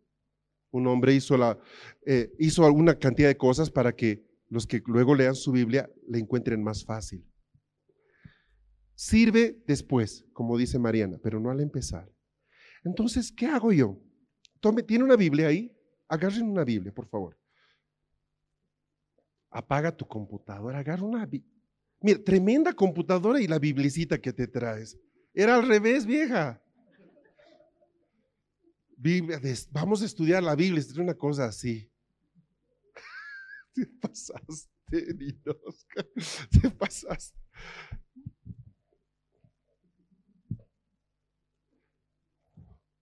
Un 0.73 0.87
hombre 0.89 1.15
hizo, 1.15 1.37
la, 1.37 1.59
eh, 2.05 2.33
hizo 2.39 2.65
alguna 2.67 2.99
cantidad 2.99 3.29
de 3.29 3.37
cosas 3.37 3.71
para 3.71 3.95
que 3.95 4.27
los 4.49 4.67
que 4.67 4.83
luego 4.87 5.15
lean 5.15 5.35
su 5.35 5.53
Biblia 5.53 5.89
le 6.09 6.19
encuentren 6.19 6.63
más 6.63 6.85
fácil. 6.85 7.25
Sirve 8.95 9.63
después, 9.67 10.27
como 10.33 10.57
dice 10.59 10.79
Mariana, 10.79 11.19
pero 11.23 11.41
no 11.41 11.51
al 11.51 11.61
empezar. 11.61 12.11
Entonces, 12.85 13.33
¿qué 13.33 13.47
hago 13.47 13.73
yo? 13.73 13.99
Tome, 14.61 14.83
¿Tiene 14.83 15.05
una 15.05 15.17
Biblia 15.17 15.49
ahí? 15.49 15.77
Agarren 16.09 16.51
una 16.51 16.65
Biblia, 16.65 16.93
por 16.93 17.09
favor. 17.09 17.39
Apaga 19.51 19.95
tu 19.95 20.07
computadora, 20.07 20.79
agarra 20.79 21.05
una. 21.05 21.29
Mira, 22.01 22.23
tremenda 22.23 22.73
computadora 22.73 23.41
y 23.41 23.47
la 23.47 23.59
biblicita 23.59 24.19
que 24.21 24.33
te 24.33 24.47
traes. 24.47 24.99
Era 25.35 25.57
al 25.57 25.67
revés, 25.67 26.07
vieja. 26.07 26.62
Biblia, 29.03 29.41
vamos 29.73 30.01
a 30.01 30.05
estudiar 30.05 30.45
la 30.45 30.55
Biblia, 30.55 30.79
es 30.79 30.97
una 30.97 31.15
cosa 31.15 31.47
así. 31.47 31.91
Te 33.75 33.85
pasaste, 34.01 35.15
Dios, 35.15 35.87
te 36.51 36.71
pasaste. 36.71 37.37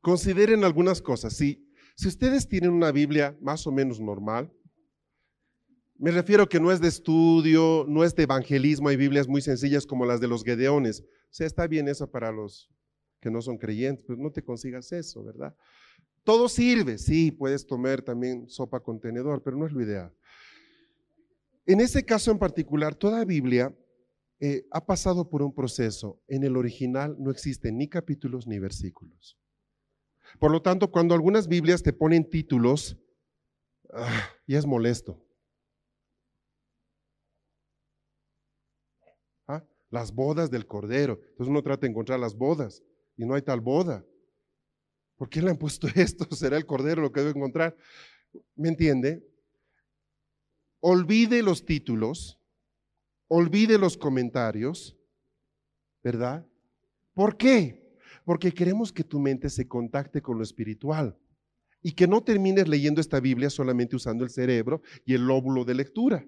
Consideren 0.01 0.65
algunas 0.65 1.03
cosas. 1.03 1.35
Si, 1.35 1.71
si 1.97 2.09
ustedes 2.09 2.49
tienen 2.49 2.71
una 2.71 2.93
Biblia 2.93 3.37
más 3.43 3.67
o 3.67 3.73
menos 3.73 4.01
normal, 4.01 4.51
me 5.99 6.13
refiero 6.13 6.49
que 6.49 6.61
no 6.61 6.73
es 6.73 6.81
de 6.81 6.89
estudio, 6.89 7.85
no 7.87 8.05
es 8.05 8.15
de 8.15 8.23
evangelismo, 8.23 8.89
hay 8.89 8.97
Biblias 8.97 9.29
muy 9.29 9.43
sencillas 9.43 9.85
como 9.85 10.07
las 10.07 10.21
de 10.21 10.29
los 10.29 10.45
Gedeones. 10.45 11.03
O 11.03 11.29
sea, 11.29 11.47
está 11.47 11.67
bien 11.67 11.89
eso 11.89 12.11
para 12.11 12.33
los 12.33 12.71
que 13.21 13.31
no 13.31 13.43
son 13.43 13.59
creyentes, 13.59 14.03
pero 14.07 14.19
no 14.19 14.33
te 14.33 14.43
consigas 14.43 14.93
eso, 14.93 15.23
¿verdad? 15.23 15.55
Todo 16.25 16.49
sirve, 16.49 16.99
sí, 16.99 17.31
puedes 17.31 17.67
tomar 17.67 18.03
también 18.03 18.49
sopa 18.49 18.81
contenedor, 18.81 19.43
pero 19.43 19.57
no 19.57 19.67
es 19.67 19.73
lo 19.73 19.81
ideal. 19.83 20.13
En 21.67 21.81
ese 21.81 22.05
caso 22.05 22.31
en 22.31 22.39
particular, 22.39 22.95
toda 22.95 23.25
Biblia 23.25 23.75
eh, 24.41 24.67
ha 24.71 24.85
pasado 24.85 25.29
por 25.29 25.43
un 25.43 25.55
proceso. 25.55 26.21
En 26.27 26.45
el 26.45 26.57
original 26.57 27.17
no 27.19 27.31
existen 27.31 27.77
ni 27.77 27.89
capítulos 27.89 28.47
ni 28.47 28.59
versículos. 28.59 29.39
Por 30.39 30.51
lo 30.51 30.63
tanto, 30.63 30.91
cuando 30.91 31.15
algunas 31.15 31.47
Biblias 31.47 31.83
te 31.83 31.93
ponen 31.93 32.29
títulos, 32.29 32.99
ah, 33.93 34.31
ya 34.47 34.59
es 34.59 34.67
molesto. 34.67 35.23
¿Ah? 39.47 39.65
Las 39.91 40.15
bodas 40.15 40.51
del 40.51 40.67
Cordero. 40.67 41.21
Entonces 41.21 41.49
uno 41.49 41.63
trata 41.63 41.83
de 41.83 41.91
encontrar 41.91 42.19
las 42.19 42.35
bodas 42.35 42.83
y 43.17 43.27
no 43.27 43.35
hay 43.35 43.43
tal 43.43 43.61
boda. 43.61 44.05
¿Por 45.21 45.29
qué 45.29 45.43
le 45.43 45.51
han 45.51 45.59
puesto 45.59 45.87
esto? 45.97 46.35
¿Será 46.35 46.57
el 46.57 46.65
cordero 46.65 47.03
lo 47.03 47.13
que 47.13 47.21
debe 47.21 47.33
encontrar? 47.37 47.77
¿Me 48.57 48.71
entiende? 48.71 49.23
Olvide 50.81 51.43
los 51.43 51.67
títulos, 51.67 52.39
olvide 53.29 53.77
los 53.77 53.99
comentarios, 53.99 54.97
¿verdad? 56.03 56.47
¿Por 57.13 57.37
qué? 57.37 57.95
Porque 58.25 58.51
queremos 58.51 58.95
que 58.95 59.05
tu 59.05 59.21
mente 59.21 59.51
se 59.51 59.69
contacte 59.69 60.23
con 60.23 60.39
lo 60.39 60.43
espiritual 60.43 61.19
y 61.83 61.93
que 61.93 62.09
no 62.09 62.25
termines 62.25 62.67
leyendo 62.67 63.03
esta 63.03 63.21
Biblia 63.21 63.51
solamente 63.51 63.97
usando 63.97 64.25
el 64.25 64.31
cerebro 64.31 64.81
y 65.05 65.13
el 65.13 65.27
lóbulo 65.27 65.67
de 65.67 65.75
lectura. 65.75 66.27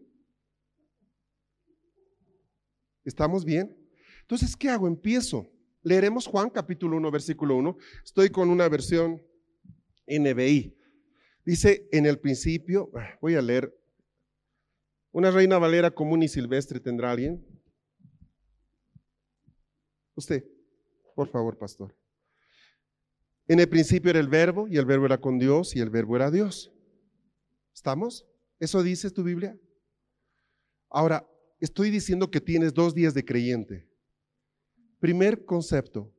¿Estamos 3.07 3.47
bien? 3.47 3.75
Entonces, 4.21 4.55
¿qué 4.55 4.69
hago? 4.69 4.87
Empiezo. 4.87 5.51
Leeremos 5.83 6.27
Juan 6.27 6.49
capítulo 6.49 6.97
1, 6.97 7.11
versículo 7.11 7.57
1. 7.57 7.77
Estoy 8.05 8.31
con 8.31 8.51
una 8.51 8.69
versión 8.69 9.21
NBI. 10.07 10.77
Dice 11.45 11.89
en 11.91 12.07
el 12.07 12.21
principio, 12.21 12.91
ah, 12.95 13.19
voy 13.21 13.35
a 13.35 13.43
leer, 13.43 13.77
una 15.11 15.31
reina 15.31 15.59
valera 15.59 15.91
común 15.91 16.23
y 16.23 16.29
silvestre 16.29 16.79
tendrá 16.79 17.11
alguien. 17.11 17.45
Usted, 20.15 20.45
por 21.17 21.29
favor, 21.29 21.59
pastor. 21.59 21.95
En 23.49 23.59
el 23.59 23.69
principio 23.69 24.11
era 24.11 24.21
el 24.21 24.29
verbo 24.29 24.69
y 24.69 24.77
el 24.77 24.87
verbo 24.87 25.07
era 25.07 25.19
con 25.19 25.39
Dios 25.39 25.75
y 25.75 25.81
el 25.81 25.91
verbo 25.91 26.15
era 26.15 26.31
Dios. 26.31 26.73
¿Estamos? 27.75 28.25
¿Eso 28.61 28.83
dice 28.85 29.11
tu 29.11 29.25
Biblia? 29.25 29.59
Ahora, 30.89 31.29
estoy 31.59 31.91
diciendo 31.91 32.31
que 32.31 32.41
tienes 32.41 32.73
dos 32.73 32.95
días 32.95 33.15
de 33.15 33.25
creyente. 33.25 33.92
Primer 35.03 35.45
concepto, 35.45 36.15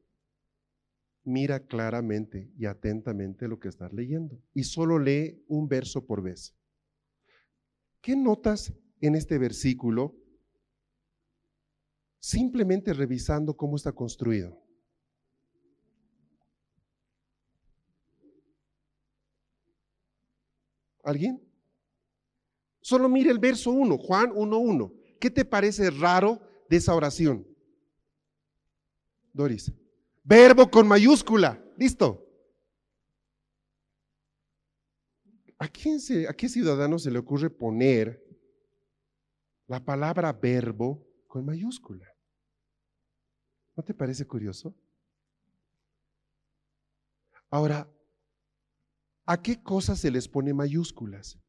mira 1.24 1.66
claramente 1.66 2.52
y 2.58 2.66
atentamente 2.66 3.48
lo 3.48 3.58
que 3.58 3.70
estás 3.70 3.94
leyendo 3.94 4.44
y 4.54 4.66
solo 4.66 5.00
lee 5.00 5.42
un 5.48 5.70
verso 5.70 6.06
por 6.06 6.22
vez. 6.22 6.54
¿Qué 8.02 8.18
notas 8.18 8.74
en 9.00 9.16
este 9.16 9.38
versículo? 9.38 10.18
Simplemente 12.20 12.92
revisando 12.92 13.56
cómo 13.56 13.78
está 13.78 13.94
construido. 13.94 14.62
¿Alguien? 21.06 21.42
Solo 22.82 23.08
mire 23.08 23.32
el 23.32 23.40
verso 23.40 23.72
1, 23.72 23.98
Juan 23.98 24.32
1.1. 24.32 24.94
¿Qué 25.22 25.32
te 25.32 25.46
parece 25.46 25.90
raro 25.90 26.42
de 26.70 26.76
esa 26.76 26.94
oración? 26.94 27.53
Doris. 29.34 29.74
Verbo 30.24 30.70
con 30.70 30.88
mayúscula. 30.88 31.62
Listo. 31.78 32.26
¿A, 35.58 35.68
quién 35.68 36.00
se, 36.00 36.28
¿A 36.28 36.34
qué 36.34 36.48
ciudadano 36.48 37.00
se 37.00 37.12
le 37.12 37.20
ocurre 37.20 37.50
poner 37.50 38.24
la 39.68 39.84
palabra 39.84 40.32
verbo 40.32 41.06
con 41.28 41.46
mayúscula? 41.46 42.08
¿No 43.76 43.84
te 43.84 43.94
parece 43.94 44.26
curioso? 44.26 44.76
Ahora, 47.50 47.90
¿a 49.26 49.42
qué 49.42 49.62
cosas 49.62 50.00
se 50.00 50.12
les 50.12 50.28
pone 50.28 50.54
mayúsculas? 50.54 51.40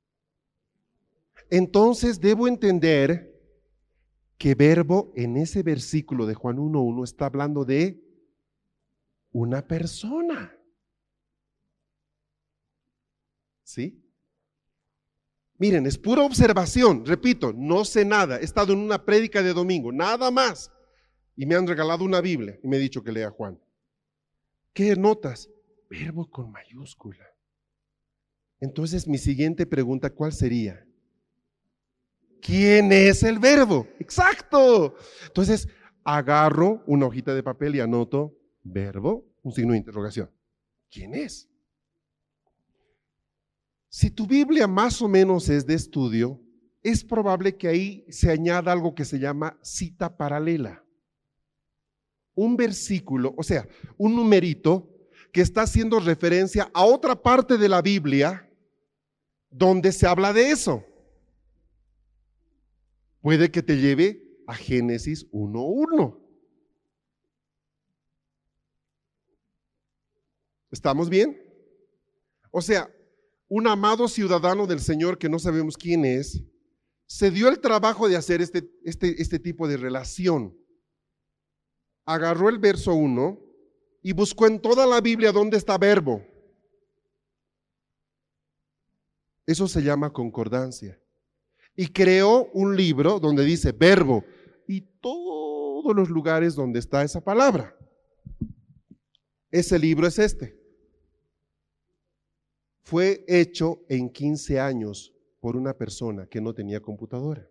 Entonces 1.51 2.21
debo 2.21 2.49
entender 2.49 3.34
que 4.39 4.55
verbo 4.55 5.13
en 5.17 5.37
ese 5.37 5.63
versículo 5.63 6.27
de 6.27 6.35
Juan 6.35 6.57
1.1 6.57 7.05
está 7.05 7.27
hablando 7.27 7.65
de 7.65 8.03
una 9.33 9.67
persona. 9.67 10.57
¿Sí? 13.63 14.01
Miren, 15.59 15.87
es 15.87 15.99
pura 15.99 16.23
observación, 16.23 17.07
repito, 17.07 17.53
no 17.53 17.85
sé 17.85 18.05
nada, 18.05 18.39
he 18.41 18.45
estado 18.45 18.73
en 18.73 18.81
una 18.81 19.05
prédica 19.05 19.43
de 19.43 19.53
domingo, 19.53 19.93
nada 19.93 20.31
más. 20.31 20.73
Y 21.37 21.47
me 21.47 21.55
han 21.55 21.67
regalado 21.67 22.05
una 22.05 22.21
Biblia 22.21 22.59
y 22.63 22.69
me 22.69 22.77
he 22.77 22.81
dicho 22.81 23.03
que 23.03 23.13
lea 23.13 23.31
Juan. 23.31 23.61
¿Qué 24.73 24.95
notas? 24.97 25.49
Verbo 25.89 26.29
con 26.29 26.51
mayúscula. 26.51 27.25
Entonces 28.61 29.07
mi 29.07 29.19
siguiente 29.19 29.67
pregunta, 29.67 30.11
¿cuál 30.11 30.33
sería? 30.33 30.87
¿Quién 32.45 32.93
es 32.93 33.23
el 33.23 33.39
verbo? 33.39 33.89
Exacto. 33.99 34.95
Entonces 35.27 35.67
agarro 36.05 36.83
una 36.87 37.07
hojita 37.07 37.35
de 37.35 37.43
papel 37.43 37.75
y 37.75 37.81
anoto 37.81 38.37
verbo, 38.63 39.25
un 39.43 39.53
signo 39.53 39.73
de 39.73 39.79
interrogación. 39.79 40.31
¿Quién 40.91 41.15
es? 41.15 41.49
Si 43.89 44.11
tu 44.11 44.27
Biblia 44.27 44.67
más 44.67 45.01
o 45.01 45.09
menos 45.09 45.49
es 45.49 45.65
de 45.65 45.73
estudio, 45.73 46.39
es 46.83 47.03
probable 47.03 47.57
que 47.57 47.67
ahí 47.67 48.05
se 48.11 48.31
añada 48.31 48.73
algo 48.73 48.95
que 48.95 49.07
se 49.07 49.19
llama 49.19 49.59
cita 49.63 50.15
paralela. 50.15 50.85
Un 52.35 52.59
versículo, 52.59 53.35
o 53.39 53.43
sea, 53.43 53.67
un 53.97 54.17
numerito 54.17 54.91
que 55.33 55.41
está 55.41 55.63
haciendo 55.63 55.99
referencia 55.99 56.71
a 56.75 56.85
otra 56.85 57.23
parte 57.23 57.57
de 57.57 57.71
la 57.71 57.81
Biblia 57.81 58.51
donde 59.49 59.93
se 59.93 60.07
habla 60.07 60.35
de 60.35 60.51
eso. 60.51 60.85
Puede 63.25 63.51
que 63.51 63.63
te 63.63 63.79
lleve 63.79 64.23
a 64.47 64.55
Génesis 64.55 65.27
1.1. 65.31 66.21
¿Estamos 70.71 71.09
bien? 71.09 71.43
O 72.51 72.61
sea, 72.61 72.95
un 73.49 73.67
amado 73.67 74.09
ciudadano 74.09 74.67
del 74.67 74.79
Señor 74.79 75.17
que 75.17 75.31
no 75.31 75.39
sabemos 75.39 75.79
quién 75.79 76.05
es, 76.05 76.45
se 77.07 77.31
dio 77.31 77.49
el 77.49 77.61
trabajo 77.61 78.11
de 78.11 78.17
hacer 78.17 78.43
este, 78.43 78.71
este, 78.85 79.23
este 79.23 79.39
tipo 79.39 79.67
de 79.69 79.79
relación. 79.79 80.55
Agarró 82.05 82.51
el 82.51 82.59
verso 82.59 82.93
1 82.93 83.41
y 84.03 84.13
buscó 84.13 84.47
en 84.47 84.61
toda 84.61 84.87
la 84.87 85.01
Biblia 85.01 85.33
dónde 85.33 85.57
está 85.57 85.79
verbo. 85.79 86.23
Eso 89.47 89.67
se 89.67 89.83
llama 89.83 90.13
concordancia. 90.13 91.01
Y 91.77 91.89
creó 91.89 92.47
un 92.53 92.77
libro 92.77 93.19
donde 93.19 93.45
dice 93.45 93.73
verbo 93.73 94.25
y 94.69 94.81
todos 95.01 95.95
los 95.95 96.09
lugares 96.09 96.55
donde 96.55 96.79
está 96.79 97.03
esa 97.03 97.21
palabra. 97.21 97.77
Ese 99.51 99.79
libro 99.79 100.07
es 100.07 100.19
este 100.19 100.65
fue 102.85 103.25
hecho 103.27 103.83
en 103.89 104.11
15 104.11 104.61
años 104.61 105.13
por 105.41 105.57
una 105.57 105.73
persona 105.77 106.27
que 106.27 106.41
no 106.41 106.55
tenía 106.55 106.81
computadora. 106.81 107.49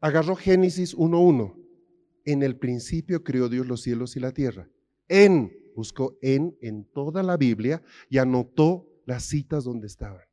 Agarró 0.00 0.36
Génesis 0.36 0.96
1.1. 0.96 1.56
En 2.24 2.42
el 2.42 2.56
principio 2.56 3.24
creó 3.24 3.48
Dios 3.48 3.66
los 3.66 3.80
cielos 3.80 4.16
y 4.16 4.20
la 4.20 4.32
tierra. 4.32 4.68
En, 5.08 5.50
buscó 5.74 6.18
en 6.20 6.56
en 6.60 6.84
toda 6.92 7.22
la 7.22 7.38
Biblia 7.38 7.82
y 8.10 8.18
anotó 8.18 8.86
las 9.06 9.24
citas 9.24 9.64
donde 9.64 9.86
estaban. 9.86 10.27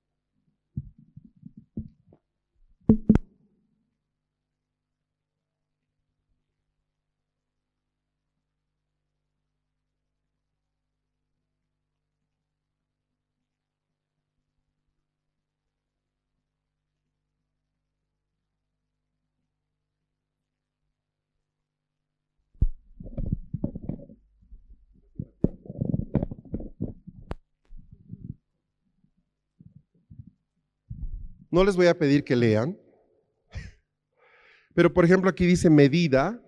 No 31.56 31.64
les 31.64 31.78
voy 31.78 31.88
a 31.88 31.98
pedir 31.98 32.26
que 32.26 32.36
lean, 32.36 32.78
pero 34.74 34.94
por 34.94 35.06
ejemplo 35.06 35.30
aquí 35.30 35.46
dice 35.46 35.70
medida 35.70 36.46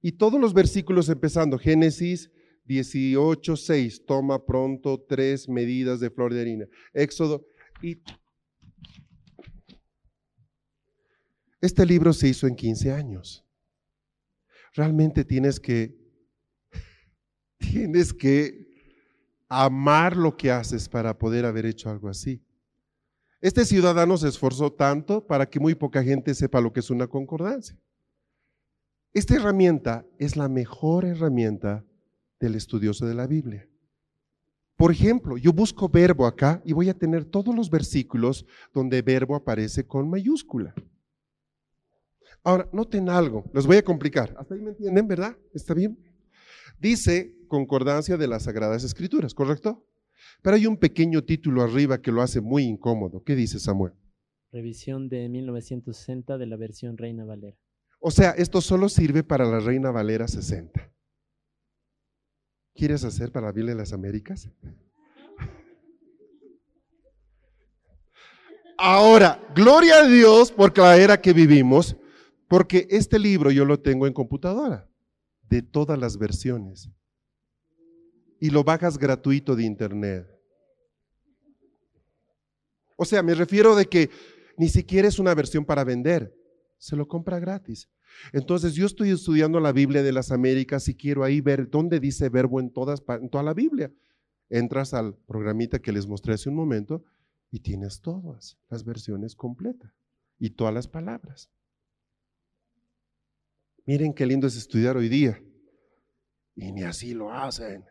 y 0.00 0.12
todos 0.12 0.40
los 0.40 0.54
versículos 0.54 1.10
empezando, 1.10 1.58
Génesis 1.58 2.30
18, 2.64 3.54
6, 3.54 4.06
toma 4.06 4.46
pronto 4.46 5.04
tres 5.06 5.46
medidas 5.46 6.00
de 6.00 6.08
flor 6.08 6.32
de 6.32 6.40
harina. 6.40 6.66
Éxodo 6.94 7.46
y 7.82 8.00
este 11.60 11.84
libro 11.84 12.14
se 12.14 12.28
hizo 12.28 12.46
en 12.46 12.56
15 12.56 12.92
años. 12.92 13.46
Realmente 14.72 15.22
tienes 15.22 15.60
que 15.60 15.94
tienes 17.58 18.14
que 18.14 18.68
amar 19.50 20.16
lo 20.16 20.34
que 20.34 20.50
haces 20.50 20.88
para 20.88 21.18
poder 21.18 21.44
haber 21.44 21.66
hecho 21.66 21.90
algo 21.90 22.08
así. 22.08 22.45
Este 23.40 23.64
ciudadano 23.64 24.16
se 24.16 24.28
esforzó 24.28 24.72
tanto 24.72 25.26
para 25.26 25.46
que 25.46 25.60
muy 25.60 25.74
poca 25.74 26.02
gente 26.02 26.34
sepa 26.34 26.60
lo 26.60 26.72
que 26.72 26.80
es 26.80 26.90
una 26.90 27.06
concordancia. 27.06 27.78
Esta 29.12 29.34
herramienta 29.34 30.06
es 30.18 30.36
la 30.36 30.48
mejor 30.48 31.04
herramienta 31.04 31.84
del 32.40 32.54
estudioso 32.54 33.06
de 33.06 33.14
la 33.14 33.26
Biblia. 33.26 33.68
Por 34.76 34.92
ejemplo, 34.92 35.38
yo 35.38 35.52
busco 35.52 35.88
verbo 35.88 36.26
acá 36.26 36.60
y 36.64 36.74
voy 36.74 36.90
a 36.90 36.98
tener 36.98 37.24
todos 37.24 37.54
los 37.54 37.70
versículos 37.70 38.44
donde 38.74 39.00
verbo 39.00 39.34
aparece 39.34 39.86
con 39.86 40.10
mayúscula. 40.10 40.74
Ahora, 42.44 42.68
noten 42.72 43.08
algo, 43.08 43.50
les 43.54 43.66
voy 43.66 43.78
a 43.78 43.82
complicar. 43.82 44.34
Hasta 44.38 44.54
ahí 44.54 44.60
me 44.60 44.70
entienden, 44.70 45.08
¿verdad? 45.08 45.36
¿Está 45.54 45.72
bien? 45.72 45.98
Dice 46.78 47.34
concordancia 47.48 48.16
de 48.18 48.28
las 48.28 48.44
Sagradas 48.44 48.84
Escrituras, 48.84 49.32
¿correcto? 49.32 49.82
Pero 50.42 50.56
hay 50.56 50.66
un 50.66 50.76
pequeño 50.76 51.22
título 51.22 51.62
arriba 51.62 52.00
que 52.00 52.12
lo 52.12 52.22
hace 52.22 52.40
muy 52.40 52.64
incómodo. 52.64 53.22
¿Qué 53.22 53.34
dice 53.34 53.58
Samuel? 53.58 53.92
Revisión 54.52 55.08
de 55.08 55.28
1960 55.28 56.38
de 56.38 56.46
la 56.46 56.56
versión 56.56 56.96
Reina 56.96 57.24
Valera. 57.24 57.56
O 58.00 58.10
sea, 58.10 58.30
esto 58.32 58.60
solo 58.60 58.88
sirve 58.88 59.24
para 59.24 59.44
la 59.44 59.60
Reina 59.60 59.90
Valera 59.90 60.28
60. 60.28 60.92
¿Quieres 62.74 63.04
hacer 63.04 63.32
para 63.32 63.46
la 63.46 63.52
Biblia 63.52 63.74
de 63.74 63.80
las 63.80 63.92
Américas? 63.92 64.50
Ahora, 68.78 69.42
gloria 69.54 70.00
a 70.00 70.06
Dios 70.06 70.52
por 70.52 70.76
la 70.76 70.96
era 70.98 71.20
que 71.20 71.32
vivimos, 71.32 71.96
porque 72.46 72.86
este 72.90 73.18
libro 73.18 73.50
yo 73.50 73.64
lo 73.64 73.80
tengo 73.80 74.06
en 74.06 74.12
computadora, 74.12 74.88
de 75.48 75.62
todas 75.62 75.98
las 75.98 76.18
versiones. 76.18 76.90
Y 78.40 78.50
lo 78.50 78.64
bajas 78.64 78.98
gratuito 78.98 79.56
de 79.56 79.64
internet. 79.64 80.26
O 82.96 83.04
sea, 83.04 83.22
me 83.22 83.34
refiero 83.34 83.76
de 83.76 83.86
que 83.86 84.10
ni 84.56 84.68
siquiera 84.68 85.08
es 85.08 85.18
una 85.18 85.34
versión 85.34 85.64
para 85.64 85.84
vender, 85.84 86.34
se 86.78 86.96
lo 86.96 87.06
compra 87.06 87.38
gratis. 87.38 87.88
Entonces 88.32 88.74
yo 88.74 88.86
estoy 88.86 89.10
estudiando 89.10 89.60
la 89.60 89.72
Biblia 89.72 90.02
de 90.02 90.12
las 90.12 90.32
Américas 90.32 90.88
y 90.88 90.94
quiero 90.94 91.24
ahí 91.24 91.40
ver 91.40 91.68
dónde 91.68 92.00
dice 92.00 92.28
verbo 92.28 92.60
en, 92.60 92.70
todas, 92.70 93.02
en 93.08 93.28
toda 93.28 93.44
la 93.44 93.54
Biblia. 93.54 93.92
Entras 94.48 94.94
al 94.94 95.14
programita 95.14 95.78
que 95.78 95.92
les 95.92 96.06
mostré 96.06 96.34
hace 96.34 96.48
un 96.48 96.54
momento 96.54 97.04
y 97.50 97.60
tienes 97.60 98.00
todas 98.00 98.58
las 98.70 98.84
versiones 98.84 99.34
completas 99.34 99.92
y 100.38 100.50
todas 100.50 100.72
las 100.72 100.88
palabras. 100.88 101.50
Miren 103.84 104.14
qué 104.14 104.26
lindo 104.26 104.46
es 104.46 104.56
estudiar 104.56 104.96
hoy 104.96 105.08
día. 105.08 105.40
Y 106.54 106.72
ni 106.72 106.82
así 106.82 107.12
lo 107.12 107.32
hacen. 107.32 107.84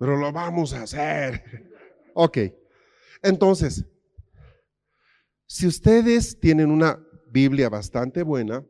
Pero 0.00 0.16
lo 0.16 0.32
vamos 0.32 0.72
a 0.72 0.82
hacer. 0.82 1.68
Ok. 2.12 2.38
Entonces, 3.22 3.86
si 5.46 5.68
ustedes 5.68 6.40
tienen 6.40 6.72
una 6.72 6.98
Biblia 7.30 7.68
bastante 7.68 8.24
buena, 8.24 8.66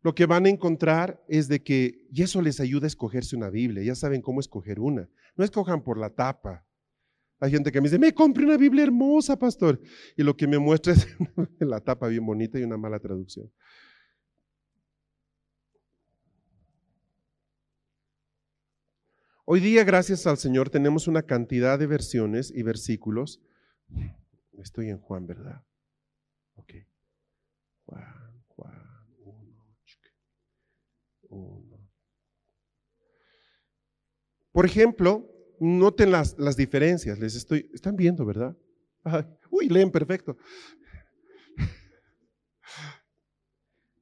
lo 0.00 0.14
que 0.14 0.24
van 0.24 0.46
a 0.46 0.48
encontrar 0.48 1.22
es 1.28 1.48
de 1.48 1.62
que, 1.62 2.08
y 2.10 2.22
eso 2.22 2.40
les 2.40 2.58
ayuda 2.58 2.86
a 2.86 2.88
escogerse 2.88 3.36
una 3.36 3.50
Biblia, 3.50 3.84
ya 3.84 3.94
saben 3.94 4.22
cómo 4.22 4.40
escoger 4.40 4.80
una. 4.80 5.06
No 5.36 5.44
escojan 5.44 5.84
por 5.84 5.98
la 5.98 6.08
tapa. 6.08 6.64
Hay 7.40 7.50
gente 7.50 7.70
que 7.70 7.82
me 7.82 7.88
dice, 7.88 7.98
me 7.98 8.14
compré 8.14 8.46
una 8.46 8.56
Biblia 8.56 8.84
hermosa, 8.84 9.38
pastor. 9.38 9.78
Y 10.16 10.22
lo 10.22 10.34
que 10.34 10.46
me 10.46 10.58
muestra 10.58 10.94
es 10.94 11.06
la 11.60 11.80
tapa 11.80 12.08
bien 12.08 12.24
bonita 12.24 12.58
y 12.58 12.62
una 12.62 12.78
mala 12.78 12.98
traducción. 12.98 13.52
Hoy 19.48 19.60
día, 19.60 19.84
gracias 19.84 20.26
al 20.26 20.38
Señor, 20.38 20.70
tenemos 20.70 21.06
una 21.06 21.22
cantidad 21.22 21.78
de 21.78 21.86
versiones 21.86 22.50
y 22.50 22.64
versículos. 22.64 23.40
Estoy 24.58 24.88
en 24.88 24.98
Juan, 24.98 25.24
¿verdad? 25.28 25.62
Ok. 26.56 26.72
Juan, 27.84 28.42
Juan, 28.48 29.06
uno, 31.28 31.88
Por 34.50 34.66
ejemplo, 34.66 35.30
noten 35.60 36.10
las, 36.10 36.36
las, 36.40 36.56
diferencias. 36.56 37.20
Les 37.20 37.36
estoy, 37.36 37.70
están 37.72 37.94
viendo, 37.94 38.26
¿verdad? 38.26 38.56
uy, 39.50 39.68
leen 39.68 39.92
perfecto. 39.92 40.36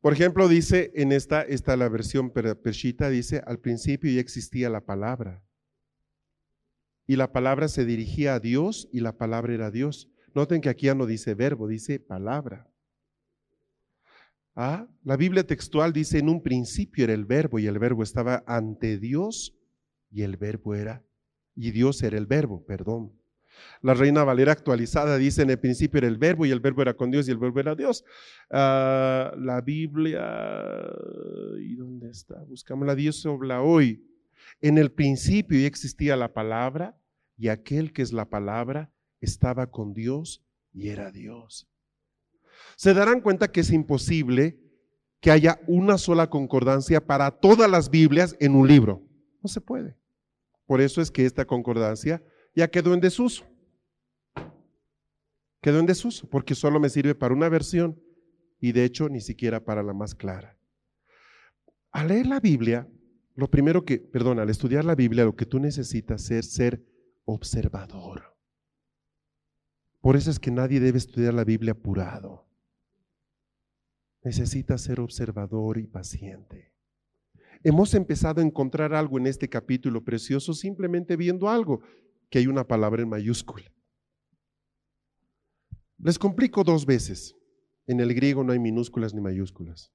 Por 0.04 0.12
ejemplo, 0.12 0.48
dice 0.48 0.92
en 0.96 1.12
esta, 1.12 1.40
esta 1.40 1.78
la 1.78 1.88
versión 1.88 2.30
pershita, 2.30 3.08
dice, 3.08 3.42
al 3.46 3.58
principio 3.58 4.12
ya 4.12 4.20
existía 4.20 4.68
la 4.68 4.84
palabra. 4.84 5.42
Y 7.06 7.16
la 7.16 7.32
palabra 7.32 7.68
se 7.68 7.86
dirigía 7.86 8.34
a 8.34 8.38
Dios 8.38 8.86
y 8.92 9.00
la 9.00 9.16
palabra 9.16 9.54
era 9.54 9.70
Dios. 9.70 10.10
Noten 10.34 10.60
que 10.60 10.68
aquí 10.68 10.84
ya 10.84 10.94
no 10.94 11.06
dice 11.06 11.32
verbo, 11.32 11.68
dice 11.68 12.00
palabra. 12.00 12.70
Ah, 14.54 14.86
la 15.04 15.16
Biblia 15.16 15.46
textual 15.46 15.94
dice, 15.94 16.18
en 16.18 16.28
un 16.28 16.42
principio 16.42 17.04
era 17.04 17.14
el 17.14 17.24
verbo 17.24 17.58
y 17.58 17.66
el 17.66 17.78
verbo 17.78 18.02
estaba 18.02 18.44
ante 18.46 18.98
Dios 18.98 19.56
y 20.10 20.20
el 20.20 20.36
verbo 20.36 20.74
era, 20.74 21.02
y 21.54 21.70
Dios 21.70 22.02
era 22.02 22.18
el 22.18 22.26
verbo, 22.26 22.62
perdón. 22.66 23.18
La 23.82 23.94
Reina 23.94 24.24
Valera 24.24 24.52
actualizada 24.52 25.18
dice 25.18 25.42
en 25.42 25.50
el 25.50 25.58
principio 25.58 25.98
era 25.98 26.08
el 26.08 26.16
verbo 26.16 26.46
y 26.46 26.50
el 26.50 26.60
verbo 26.60 26.82
era 26.82 26.94
con 26.94 27.10
Dios 27.10 27.28
y 27.28 27.30
el 27.30 27.38
verbo 27.38 27.60
era 27.60 27.74
Dios. 27.74 28.04
Ah, 28.50 29.32
la 29.38 29.60
Biblia, 29.60 30.24
¿y 31.60 31.74
dónde 31.74 32.10
está? 32.10 32.42
Buscamos 32.44 32.86
la 32.86 32.94
Dios 32.94 33.24
habla 33.26 33.62
hoy. 33.62 34.04
En 34.60 34.78
el 34.78 34.90
principio 34.90 35.58
ya 35.58 35.66
existía 35.66 36.16
la 36.16 36.32
palabra 36.32 36.96
y 37.36 37.48
aquel 37.48 37.92
que 37.92 38.02
es 38.02 38.12
la 38.12 38.28
palabra 38.28 38.90
estaba 39.20 39.70
con 39.70 39.92
Dios 39.92 40.42
y 40.72 40.88
era 40.88 41.10
Dios. 41.10 41.68
Se 42.76 42.94
darán 42.94 43.20
cuenta 43.20 43.52
que 43.52 43.60
es 43.60 43.70
imposible 43.70 44.60
que 45.20 45.30
haya 45.30 45.60
una 45.66 45.98
sola 45.98 46.28
concordancia 46.28 47.04
para 47.04 47.30
todas 47.30 47.70
las 47.70 47.90
Biblias 47.90 48.36
en 48.40 48.54
un 48.54 48.68
libro. 48.68 49.02
No 49.42 49.48
se 49.48 49.60
puede. 49.60 49.96
Por 50.66 50.80
eso 50.80 51.00
es 51.00 51.10
que 51.10 51.26
esta 51.26 51.44
concordancia 51.44 52.22
ya 52.54 52.68
quedó 52.68 52.94
en 52.94 53.00
desuso. 53.00 53.44
Quedó 55.60 55.80
en 55.80 55.86
desuso 55.86 56.28
porque 56.28 56.54
solo 56.54 56.78
me 56.78 56.88
sirve 56.88 57.14
para 57.14 57.34
una 57.34 57.48
versión 57.48 58.00
y 58.60 58.72
de 58.72 58.84
hecho 58.84 59.08
ni 59.08 59.20
siquiera 59.20 59.64
para 59.64 59.82
la 59.82 59.92
más 59.92 60.14
clara. 60.14 60.56
Al 61.90 62.08
leer 62.08 62.26
la 62.26 62.40
Biblia, 62.40 62.88
lo 63.34 63.50
primero 63.50 63.84
que, 63.84 63.98
perdón, 63.98 64.38
al 64.38 64.50
estudiar 64.50 64.84
la 64.84 64.94
Biblia, 64.94 65.24
lo 65.24 65.36
que 65.36 65.46
tú 65.46 65.58
necesitas 65.58 66.30
es 66.30 66.52
ser 66.52 66.84
observador. 67.24 68.34
Por 70.00 70.16
eso 70.16 70.30
es 70.30 70.38
que 70.38 70.50
nadie 70.50 70.80
debe 70.80 70.98
estudiar 70.98 71.34
la 71.34 71.44
Biblia 71.44 71.72
apurado. 71.72 72.46
Necesitas 74.22 74.82
ser 74.82 75.00
observador 75.00 75.78
y 75.78 75.86
paciente. 75.86 76.72
Hemos 77.62 77.94
empezado 77.94 78.40
a 78.40 78.44
encontrar 78.44 78.92
algo 78.92 79.18
en 79.18 79.26
este 79.26 79.48
capítulo 79.48 80.04
precioso 80.04 80.52
simplemente 80.52 81.16
viendo 81.16 81.48
algo 81.48 81.80
que 82.34 82.40
hay 82.40 82.48
una 82.48 82.66
palabra 82.66 83.00
en 83.00 83.08
mayúscula. 83.08 83.72
Les 85.98 86.18
complico 86.18 86.64
dos 86.64 86.84
veces. 86.84 87.36
En 87.86 88.00
el 88.00 88.12
griego 88.12 88.42
no 88.42 88.50
hay 88.50 88.58
minúsculas 88.58 89.14
ni 89.14 89.20
mayúsculas. 89.20 89.92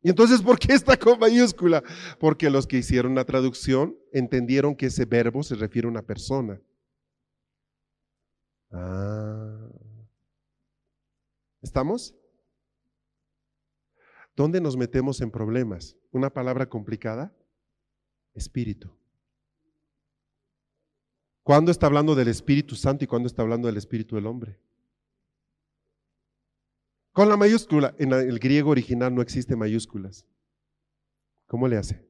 Y 0.00 0.10
entonces, 0.10 0.42
¿por 0.42 0.58
qué 0.58 0.72
está 0.72 0.96
con 0.96 1.20
mayúscula? 1.20 1.80
Porque 2.18 2.50
los 2.50 2.66
que 2.66 2.78
hicieron 2.78 3.14
la 3.14 3.24
traducción 3.24 3.96
entendieron 4.12 4.74
que 4.74 4.86
ese 4.86 5.04
verbo 5.04 5.44
se 5.44 5.54
refiere 5.54 5.86
a 5.86 5.92
una 5.92 6.02
persona. 6.02 6.60
Ah. 8.72 9.70
¿Estamos? 11.60 12.16
¿Dónde 14.34 14.60
nos 14.60 14.76
metemos 14.76 15.20
en 15.20 15.30
problemas? 15.30 15.96
¿Una 16.10 16.30
palabra 16.30 16.68
complicada? 16.68 17.32
Espíritu. 18.34 19.00
¿Cuándo 21.42 21.72
está 21.72 21.86
hablando 21.86 22.14
del 22.14 22.28
Espíritu 22.28 22.76
Santo 22.76 23.04
y 23.04 23.08
cuándo 23.08 23.26
está 23.26 23.42
hablando 23.42 23.66
del 23.66 23.76
Espíritu 23.76 24.14
del 24.14 24.26
hombre? 24.26 24.60
Con 27.12 27.28
la 27.28 27.36
mayúscula, 27.36 27.94
en 27.98 28.12
el 28.12 28.38
griego 28.38 28.70
original 28.70 29.14
no 29.14 29.22
existe 29.22 29.56
mayúsculas. 29.56 30.24
¿Cómo 31.46 31.66
le 31.66 31.76
hace? 31.76 32.08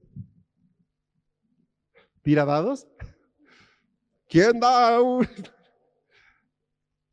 ¿Tira 2.22 2.44
dados? 2.44 2.86
¿Quién 4.28 4.60
da? 4.60 4.98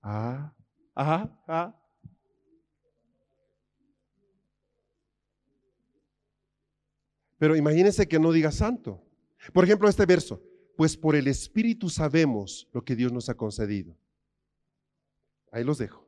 Ah, 0.02 0.54
ajá, 0.94 1.42
ah. 1.48 1.76
Pero 7.38 7.56
imagínense 7.56 8.08
que 8.08 8.20
no 8.20 8.32
diga 8.32 8.52
santo. 8.52 9.02
Por 9.54 9.64
ejemplo, 9.64 9.90
este 9.90 10.06
verso 10.06 10.49
pues 10.80 10.96
por 10.96 11.18
el 11.18 11.28
Espíritu 11.28 11.90
sabemos 11.90 12.70
lo 12.72 12.86
que 12.86 12.96
Dios 12.96 13.12
nos 13.12 13.28
ha 13.28 13.36
concedido. 13.36 13.98
Ahí 15.52 15.66
los 15.66 15.78
dejo. 15.78 16.08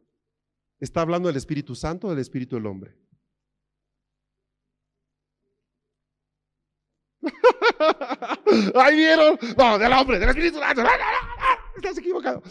¿Está 0.80 1.01
hablando 1.01 1.28
del 1.28 1.36
Espíritu 1.36 1.76
Santo 1.76 2.07
o 2.07 2.11
del 2.11 2.19
Espíritu 2.19 2.55
del 2.55 2.67
hombre? 2.67 2.95
Ahí 8.76 8.95
vieron. 8.95 9.38
No, 9.57 9.78
del 9.78 9.91
hombre, 9.91 10.19
del 10.19 10.30
Espíritu 10.30 10.59
Santo. 10.59 10.84
Estás 11.76 11.97
equivocado. 11.97 12.41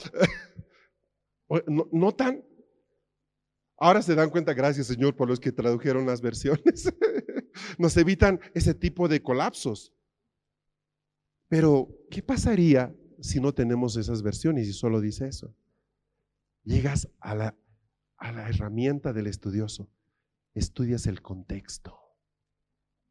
¿Notan? 1.90 2.44
Ahora 3.78 4.02
se 4.02 4.14
dan 4.14 4.28
cuenta, 4.28 4.52
gracias 4.52 4.88
Señor 4.88 5.16
por 5.16 5.26
los 5.26 5.40
que 5.40 5.52
tradujeron 5.52 6.04
las 6.04 6.20
versiones. 6.20 6.92
Nos 7.78 7.96
evitan 7.96 8.40
ese 8.52 8.74
tipo 8.74 9.08
de 9.08 9.22
colapsos. 9.22 9.94
Pero, 11.50 11.88
¿qué 12.12 12.22
pasaría 12.22 12.94
si 13.20 13.40
no 13.40 13.52
tenemos 13.52 13.96
esas 13.96 14.22
versiones 14.22 14.68
y 14.68 14.72
solo 14.72 15.00
dice 15.00 15.26
eso? 15.26 15.52
Llegas 16.62 17.08
a 17.18 17.34
la, 17.34 17.56
a 18.18 18.30
la 18.30 18.48
herramienta 18.48 19.12
del 19.12 19.26
estudioso, 19.26 19.90
estudias 20.54 21.08
el 21.08 21.22
contexto. 21.22 21.98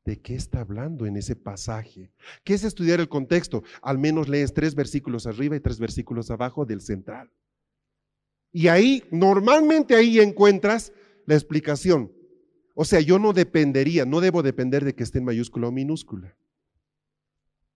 ¿De 0.05 0.21
qué 0.21 0.35
está 0.35 0.61
hablando 0.61 1.05
en 1.05 1.17
ese 1.17 1.35
pasaje? 1.35 2.13
¿Qué 2.45 2.53
es 2.53 2.63
estudiar 2.63 3.01
el 3.01 3.09
contexto? 3.09 3.61
Al 3.81 3.97
menos 3.97 4.29
lees 4.29 4.53
tres 4.53 4.73
versículos 4.73 5.27
arriba 5.27 5.57
y 5.57 5.59
tres 5.59 5.77
versículos 5.77 6.31
abajo 6.31 6.65
del 6.65 6.79
central. 6.79 7.29
Y 8.53 8.69
ahí, 8.69 9.03
normalmente 9.11 9.95
ahí 9.95 10.17
encuentras 10.21 10.93
la 11.25 11.35
explicación. 11.35 12.13
O 12.73 12.85
sea, 12.85 13.01
yo 13.01 13.19
no 13.19 13.33
dependería, 13.33 14.05
no 14.05 14.21
debo 14.21 14.43
depender 14.43 14.85
de 14.85 14.95
que 14.95 15.03
esté 15.03 15.17
en 15.17 15.25
mayúscula 15.25 15.67
o 15.67 15.73
minúscula 15.73 16.38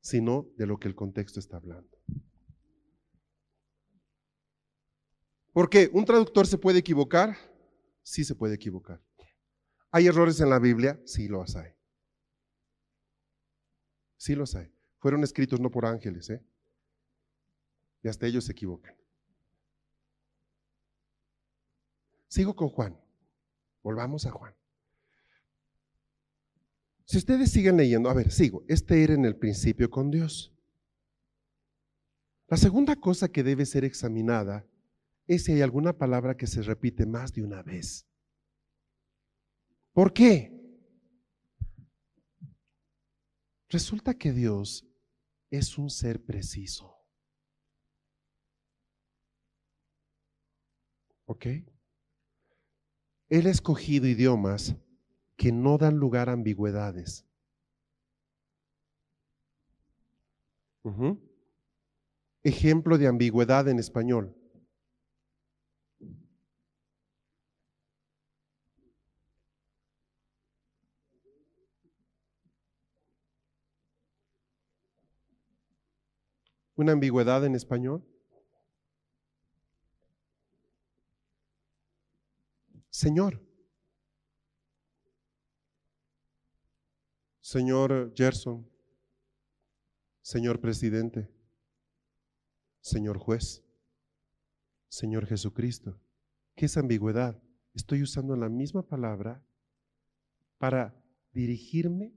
sino 0.03 0.49
de 0.57 0.67
lo 0.67 0.77
que 0.77 0.89
el 0.89 0.95
contexto 0.95 1.39
está 1.39 1.55
hablando. 1.57 1.97
¿Por 5.53 5.69
qué? 5.69 5.89
¿Un 5.93 6.03
traductor 6.03 6.45
se 6.45 6.57
puede 6.57 6.79
equivocar? 6.79 7.37
Sí 8.01 8.25
se 8.25 8.35
puede 8.35 8.55
equivocar. 8.55 9.01
¿Hay 9.91 10.07
errores 10.07 10.41
en 10.41 10.49
la 10.49 10.59
Biblia? 10.59 10.99
Sí 11.05 11.29
los 11.29 11.55
hay. 11.55 11.71
Sí 14.17 14.35
los 14.35 14.55
hay. 14.55 14.73
Fueron 14.99 15.23
escritos 15.23 15.61
no 15.61 15.71
por 15.71 15.85
ángeles, 15.85 16.29
¿eh? 16.29 16.43
Y 18.03 18.09
hasta 18.09 18.27
ellos 18.27 18.43
se 18.43 18.51
equivocan. 18.51 18.95
Sigo 22.27 22.55
con 22.57 22.67
Juan. 22.67 22.99
Volvamos 23.81 24.25
a 24.25 24.31
Juan. 24.31 24.53
Si 27.05 27.17
ustedes 27.17 27.51
siguen 27.51 27.77
leyendo, 27.77 28.09
a 28.09 28.13
ver, 28.13 28.31
sigo. 28.31 28.63
Este 28.67 29.03
era 29.03 29.13
en 29.13 29.25
el 29.25 29.35
principio 29.35 29.89
con 29.89 30.09
Dios. 30.09 30.53
La 32.47 32.57
segunda 32.57 32.95
cosa 32.95 33.29
que 33.29 33.43
debe 33.43 33.65
ser 33.65 33.83
examinada 33.83 34.65
es 35.27 35.45
si 35.45 35.53
hay 35.53 35.61
alguna 35.61 35.97
palabra 35.97 36.37
que 36.37 36.47
se 36.47 36.61
repite 36.61 37.05
más 37.05 37.33
de 37.33 37.43
una 37.43 37.63
vez. 37.63 38.05
¿Por 39.93 40.13
qué? 40.13 40.51
Resulta 43.69 44.13
que 44.13 44.31
Dios 44.31 44.85
es 45.49 45.77
un 45.77 45.89
ser 45.89 46.23
preciso. 46.23 46.95
¿Ok? 51.25 51.47
Él 53.29 53.47
ha 53.47 53.49
escogido 53.49 54.07
idiomas 54.07 54.75
que 55.43 55.51
no 55.51 55.77
dan 55.77 55.97
lugar 55.97 56.29
a 56.29 56.31
ambigüedades. 56.31 57.25
Ejemplo 62.43 62.97
de 62.97 63.07
ambigüedad 63.07 63.67
en 63.67 63.77
español. 63.77 64.33
¿Una 76.77 76.93
ambigüedad 76.93 77.43
en 77.43 77.55
español? 77.55 78.01
Señor. 82.89 83.52
Señor 87.53 88.11
Gerson. 88.15 88.67
Señor 90.23 90.59
presidente. 90.59 91.29
Señor 92.81 93.19
juez. 93.19 93.63
Señor 94.87 95.27
Jesucristo. 95.27 96.01
¿Qué 96.55 96.65
es 96.65 96.77
ambigüedad? 96.77 97.39
Estoy 97.75 98.01
usando 98.01 98.35
la 98.35 98.49
misma 98.49 98.87
palabra 98.87 99.45
para 100.57 100.99
dirigirme 101.31 102.15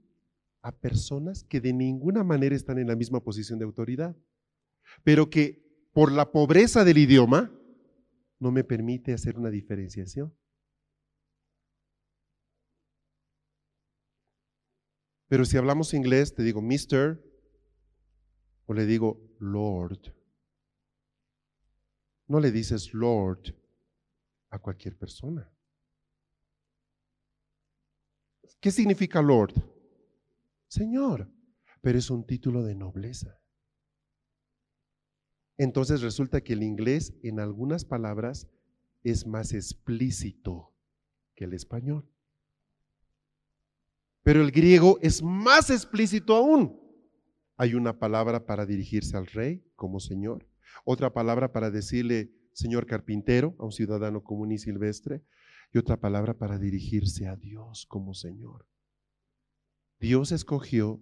a 0.63 0.71
personas 0.71 1.43
que 1.43 1.61
de 1.61 1.71
ninguna 1.71 2.23
manera 2.23 2.55
están 2.55 2.79
en 2.79 2.87
la 2.87 2.95
misma 2.95 3.23
posición 3.23 3.59
de 3.59 3.65
autoridad, 3.65 4.17
pero 5.03 5.29
que 5.29 5.63
por 5.93 6.11
la 6.11 6.31
pobreza 6.31 6.83
del 6.83 6.97
idioma 6.97 7.51
no 8.39 8.51
me 8.51 8.63
permite 8.63 9.13
hacer 9.13 9.37
una 9.37 9.51
diferenciación. 9.51 10.33
Pero 15.27 15.45
si 15.45 15.57
hablamos 15.57 15.93
inglés, 15.93 16.33
te 16.33 16.43
digo 16.43 16.61
Mr. 16.61 17.21
o 18.65 18.73
le 18.73 18.85
digo 18.85 19.21
Lord. 19.39 20.13
No 22.27 22.39
le 22.39 22.51
dices 22.51 22.93
Lord 22.93 23.55
a 24.49 24.59
cualquier 24.59 24.97
persona. 24.97 25.51
¿Qué 28.59 28.71
significa 28.71 29.21
Lord? 29.21 29.53
Señor, 30.67 31.29
pero 31.81 31.97
es 31.97 32.09
un 32.09 32.25
título 32.25 32.63
de 32.63 32.75
nobleza. 32.75 33.39
Entonces 35.57 36.01
resulta 36.01 36.41
que 36.41 36.53
el 36.53 36.63
inglés 36.63 37.13
en 37.23 37.39
algunas 37.39 37.83
palabras 37.85 38.47
es 39.03 39.25
más 39.25 39.53
explícito 39.53 40.73
que 41.35 41.45
el 41.45 41.53
español. 41.53 42.09
Pero 44.27 44.41
el 44.41 44.51
griego 44.51 44.99
es 45.01 45.23
más 45.23 45.69
explícito 45.69 46.35
aún. 46.35 46.77
Hay 47.55 47.75
una 47.75 47.97
palabra 47.97 48.45
para 48.45 48.65
dirigirse 48.65 49.15
al 49.15 49.25
rey 49.25 49.63
como 49.77 50.01
señor, 50.01 50.45
otra 50.83 51.13
palabra 51.13 51.53
para 51.53 51.71
decirle 51.71 52.33
señor 52.51 52.87
carpintero 52.87 53.55
a 53.57 53.63
un 53.63 53.71
ciudadano 53.71 54.25
común 54.25 54.51
y 54.51 54.57
silvestre, 54.57 55.23
y 55.71 55.77
otra 55.77 56.01
palabra 56.01 56.33
para 56.37 56.59
dirigirse 56.59 57.25
a 57.25 57.37
Dios 57.37 57.85
como 57.85 58.13
señor. 58.13 58.67
Dios 59.97 60.33
escogió 60.33 61.01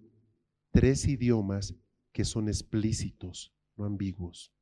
tres 0.70 1.08
idiomas 1.08 1.74
que 2.12 2.24
son 2.24 2.46
explícitos, 2.46 3.52
no 3.76 3.86
ambiguos. 3.86 4.52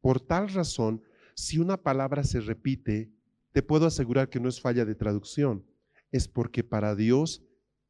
Por 0.00 0.18
tal 0.18 0.48
razón, 0.48 1.02
si 1.34 1.58
una 1.58 1.76
palabra 1.76 2.24
se 2.24 2.40
repite, 2.40 3.12
te 3.52 3.62
puedo 3.62 3.84
asegurar 3.84 4.30
que 4.30 4.40
no 4.40 4.48
es 4.48 4.62
falla 4.62 4.86
de 4.86 4.94
traducción 4.94 5.66
es 6.14 6.28
porque 6.28 6.62
para 6.62 6.94
Dios 6.94 7.42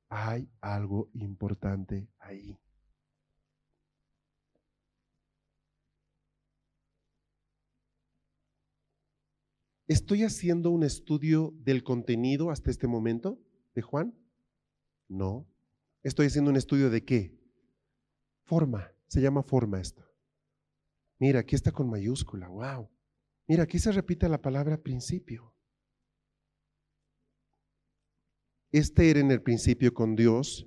hay 0.09 0.49
algo 0.63 1.11
importante 1.13 2.09
ahí. 2.19 2.59
¿Estoy 9.87 10.23
haciendo 10.23 10.71
un 10.71 10.85
estudio 10.85 11.53
del 11.59 11.85
contenido 11.85 12.51
hasta 12.51 12.71
este 12.71 12.87
momento 12.87 13.39
de 13.75 13.83
Juan? 13.83 14.19
No. 15.07 15.47
¿Estoy 16.03 16.29
haciendo 16.29 16.51
un 16.51 16.57
estudio 16.57 16.89
de 16.89 17.05
qué? 17.05 17.39
Forma. 18.45 18.91
Se 19.07 19.21
llama 19.21 19.43
forma 19.43 19.83
esto. 19.83 20.03
Mira, 21.19 21.41
aquí 21.41 21.55
está 21.55 21.73
con 21.73 21.91
mayúscula. 21.91 22.49
Wow. 22.49 22.89
Mira, 23.47 23.65
aquí 23.65 23.79
se 23.79 23.93
repite 23.93 24.31
la 24.31 24.41
palabra 24.41 24.83
principio. 24.83 25.54
Este 28.75 29.09
era 29.09 29.21
en 29.21 29.31
el 29.31 29.41
principio 29.41 29.95
con 29.95 30.17
Dios. 30.17 30.67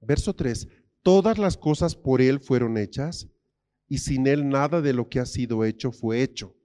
Verso 0.00 0.34
3. 0.34 0.66
Todas 1.02 1.36
las 1.36 1.58
cosas 1.58 1.94
por 1.94 2.22
Él 2.22 2.40
fueron 2.40 2.78
hechas 2.78 3.28
y 3.88 3.98
sin 3.98 4.26
Él 4.26 4.48
nada 4.48 4.80
de 4.80 4.94
lo 4.94 5.10
que 5.10 5.20
ha 5.20 5.26
sido 5.26 5.66
hecho 5.66 5.92
fue 5.92 6.22
hecho. 6.22 6.56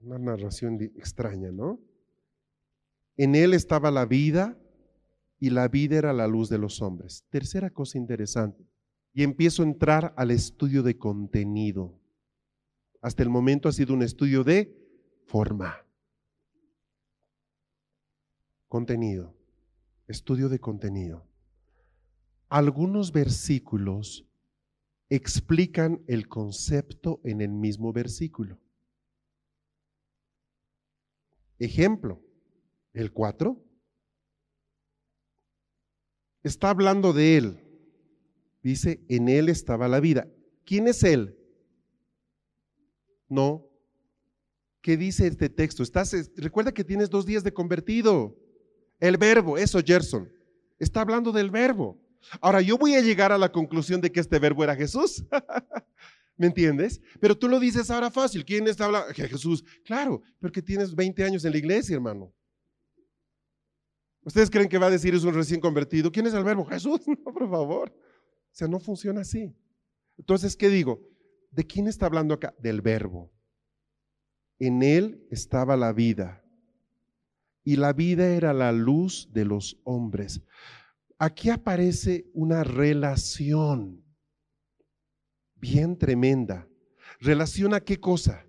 Una 0.00 0.18
narración 0.18 0.82
extraña, 0.96 1.52
¿no? 1.52 1.78
En 3.16 3.36
Él 3.36 3.54
estaba 3.54 3.92
la 3.92 4.04
vida 4.04 4.58
y 5.38 5.50
la 5.50 5.68
vida 5.68 5.96
era 5.96 6.12
la 6.12 6.26
luz 6.26 6.48
de 6.48 6.58
los 6.58 6.82
hombres. 6.82 7.24
Tercera 7.30 7.70
cosa 7.70 7.98
interesante. 7.98 8.66
Y 9.12 9.22
empiezo 9.22 9.62
a 9.62 9.66
entrar 9.66 10.12
al 10.16 10.32
estudio 10.32 10.82
de 10.82 10.98
contenido. 10.98 12.00
Hasta 13.00 13.22
el 13.22 13.28
momento 13.28 13.68
ha 13.68 13.72
sido 13.72 13.94
un 13.94 14.02
estudio 14.02 14.42
de 14.42 14.76
forma. 15.26 15.86
Contenido. 18.70 19.34
Estudio 20.06 20.48
de 20.48 20.60
contenido. 20.60 21.26
Algunos 22.48 23.10
versículos 23.10 24.24
explican 25.08 26.04
el 26.06 26.28
concepto 26.28 27.20
en 27.24 27.40
el 27.40 27.50
mismo 27.50 27.92
versículo. 27.92 28.60
Ejemplo, 31.58 32.22
el 32.92 33.12
4. 33.12 33.60
Está 36.44 36.70
hablando 36.70 37.12
de 37.12 37.38
Él. 37.38 37.60
Dice, 38.62 39.04
en 39.08 39.28
Él 39.28 39.48
estaba 39.48 39.88
la 39.88 39.98
vida. 39.98 40.28
¿Quién 40.64 40.86
es 40.86 41.02
Él? 41.02 41.36
No. 43.28 43.66
¿Qué 44.80 44.96
dice 44.96 45.26
este 45.26 45.48
texto? 45.48 45.82
Estás, 45.82 46.30
recuerda 46.36 46.70
que 46.70 46.84
tienes 46.84 47.10
dos 47.10 47.26
días 47.26 47.42
de 47.42 47.52
convertido. 47.52 48.36
El 49.00 49.16
verbo, 49.16 49.56
eso 49.56 49.80
Gerson. 49.84 50.30
Está 50.78 51.00
hablando 51.00 51.32
del 51.32 51.50
verbo. 51.50 51.98
Ahora, 52.40 52.60
yo 52.60 52.76
voy 52.76 52.94
a 52.94 53.00
llegar 53.00 53.32
a 53.32 53.38
la 53.38 53.50
conclusión 53.50 54.00
de 54.00 54.12
que 54.12 54.20
este 54.20 54.38
verbo 54.38 54.62
era 54.62 54.76
Jesús. 54.76 55.24
¿Me 56.36 56.46
entiendes? 56.46 57.00
Pero 57.18 57.36
tú 57.36 57.48
lo 57.48 57.58
dices 57.58 57.90
ahora 57.90 58.10
fácil. 58.10 58.44
¿Quién 58.44 58.66
está 58.68 58.84
hablando? 58.86 59.12
Jesús. 59.12 59.64
Claro, 59.84 60.22
porque 60.38 60.62
tienes 60.62 60.94
20 60.94 61.24
años 61.24 61.44
en 61.44 61.52
la 61.52 61.58
iglesia, 61.58 61.94
hermano. 61.94 62.32
¿Ustedes 64.22 64.50
creen 64.50 64.68
que 64.68 64.78
va 64.78 64.86
a 64.86 64.90
decir 64.90 65.14
es 65.14 65.24
un 65.24 65.34
recién 65.34 65.60
convertido? 65.60 66.12
¿Quién 66.12 66.26
es 66.26 66.34
el 66.34 66.44
verbo? 66.44 66.64
Jesús. 66.66 67.00
No, 67.06 67.32
por 67.32 67.50
favor. 67.50 67.90
O 67.90 68.52
sea, 68.54 68.68
no 68.68 68.80
funciona 68.80 69.22
así. 69.22 69.54
Entonces, 70.18 70.56
¿qué 70.56 70.68
digo? 70.68 71.00
¿De 71.50 71.66
quién 71.66 71.88
está 71.88 72.06
hablando 72.06 72.34
acá? 72.34 72.54
Del 72.58 72.80
verbo. 72.82 73.32
En 74.58 74.82
él 74.82 75.26
estaba 75.30 75.76
la 75.76 75.92
vida 75.92 76.44
y 77.70 77.76
la 77.76 77.92
vida 77.92 78.26
era 78.26 78.52
la 78.52 78.72
luz 78.72 79.28
de 79.32 79.44
los 79.44 79.78
hombres. 79.84 80.42
Aquí 81.18 81.50
aparece 81.50 82.28
una 82.34 82.64
relación 82.64 84.04
bien 85.54 85.96
tremenda. 85.96 86.68
Relaciona 87.20 87.78
qué 87.78 88.00
cosa? 88.00 88.44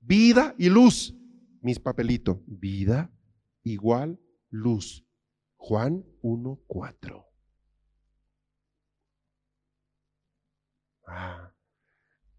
Vida 0.00 0.56
y 0.58 0.70
luz. 0.70 1.14
Mis 1.60 1.78
papelitos. 1.78 2.38
Vida 2.48 3.12
igual 3.62 4.18
luz. 4.50 5.06
Juan 5.56 6.04
1.4. 6.20 7.24
Ah, 11.06 11.54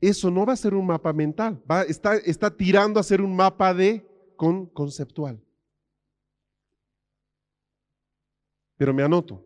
eso 0.01 0.29
no 0.29 0.45
va 0.45 0.51
a 0.51 0.57
ser 0.57 0.73
un 0.73 0.85
mapa 0.85 1.13
mental, 1.13 1.63
va, 1.69 1.83
está, 1.83 2.15
está 2.15 2.53
tirando 2.53 2.99
a 2.99 3.03
ser 3.03 3.21
un 3.21 3.33
mapa 3.33 3.73
de 3.73 4.05
con, 4.35 4.65
conceptual. 4.65 5.41
Pero 8.77 8.93
me 8.93 9.03
anoto. 9.03 9.45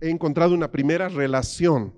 He 0.00 0.08
encontrado 0.08 0.54
una 0.54 0.70
primera 0.70 1.08
relación 1.08 1.94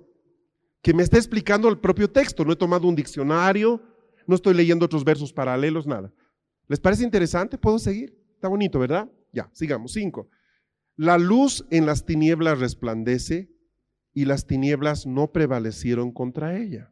que 0.81 0.93
me 0.93 1.03
está 1.03 1.17
explicando 1.17 1.69
el 1.69 1.79
propio 1.79 2.09
texto. 2.09 2.43
No 2.43 2.53
he 2.53 2.57
tomado 2.57 2.87
un 2.87 2.95
diccionario, 2.95 3.81
no 4.27 4.35
estoy 4.35 4.53
leyendo 4.53 4.85
otros 4.85 5.03
versos 5.03 5.31
paralelos, 5.31 5.87
nada. 5.87 6.13
¿Les 6.67 6.79
parece 6.79 7.03
interesante? 7.03 7.57
¿Puedo 7.57 7.79
seguir? 7.79 8.17
Está 8.35 8.47
bonito, 8.47 8.79
¿verdad? 8.79 9.09
Ya, 9.31 9.49
sigamos. 9.53 9.93
Cinco. 9.93 10.29
La 10.95 11.17
luz 11.17 11.65
en 11.71 11.85
las 11.85 12.05
tinieblas 12.05 12.59
resplandece 12.59 13.49
y 14.13 14.25
las 14.25 14.45
tinieblas 14.45 15.05
no 15.05 15.31
prevalecieron 15.31 16.11
contra 16.11 16.57
ella. 16.57 16.91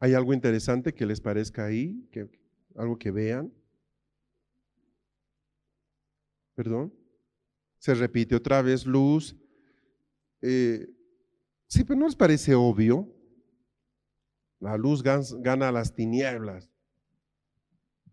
¿Hay 0.00 0.14
algo 0.14 0.32
interesante 0.32 0.94
que 0.94 1.06
les 1.06 1.20
parezca 1.20 1.66
ahí? 1.66 2.08
Que, 2.10 2.28
¿Algo 2.74 2.98
que 2.98 3.10
vean? 3.10 3.52
¿Perdón? 6.60 6.92
Se 7.78 7.94
repite 7.94 8.36
otra 8.36 8.60
vez 8.60 8.84
luz. 8.84 9.34
Eh, 10.42 10.86
sí, 11.66 11.84
pero 11.84 11.98
¿no 11.98 12.04
les 12.04 12.14
parece 12.14 12.54
obvio? 12.54 13.08
La 14.58 14.76
luz 14.76 15.02
gana 15.02 15.72
las 15.72 15.94
tinieblas. 15.94 16.70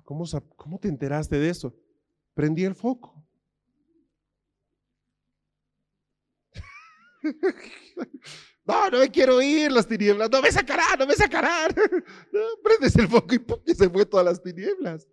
¿Cómo, 0.06 0.24
¿Cómo 0.56 0.80
te 0.80 0.88
enteraste 0.88 1.38
de 1.38 1.50
eso? 1.50 1.76
Prendí 2.36 2.64
el 2.64 2.74
foco. 2.74 3.22
No, 8.64 8.90
no 8.90 9.00
me 9.00 9.10
quiero 9.10 9.42
ir 9.42 9.72
las 9.72 9.88
tinieblas. 9.88 10.30
No 10.30 10.42
me 10.42 10.52
sacarán, 10.52 11.00
no 11.00 11.08
me 11.08 11.16
sacarán. 11.16 11.74
prendes 12.64 12.96
el 12.98 13.08
foco 13.08 13.34
y, 13.66 13.74
se 13.74 13.90
fue 13.90 14.06
todas 14.06 14.26
las 14.26 14.44
tinieblas. 14.44 15.08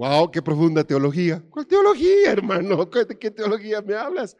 Wow, 0.00 0.30
qué 0.30 0.40
profunda 0.40 0.82
teología. 0.82 1.44
¿Cuál 1.50 1.66
teología, 1.66 2.32
hermano? 2.32 2.86
¿De 3.08 3.18
qué 3.18 3.30
teología 3.30 3.82
me 3.82 3.92
hablas? 3.92 4.34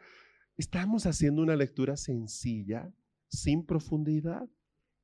Estamos 0.57 1.05
haciendo 1.05 1.43
una 1.43 1.55
lectura 1.55 1.97
sencilla, 1.97 2.91
sin 3.27 3.63
profundidad. 3.63 4.49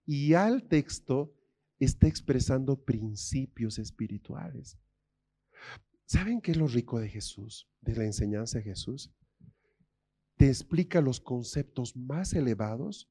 Y 0.04 0.34
al 0.34 0.68
texto 0.68 1.32
está 1.78 2.08
expresando 2.08 2.84
principios 2.84 3.78
espirituales. 3.78 4.80
¿Saben 6.08 6.42
qué 6.42 6.50
es 6.50 6.58
lo 6.58 6.66
rico 6.66 7.00
de 7.00 7.10
Jesús, 7.10 7.70
de 7.82 7.96
la 7.96 8.06
enseñanza 8.06 8.58
de 8.58 8.64
Jesús? 8.64 9.14
te 10.38 10.48
explica 10.48 11.02
los 11.02 11.20
conceptos 11.20 11.96
más 11.96 12.34
elevados 12.34 13.10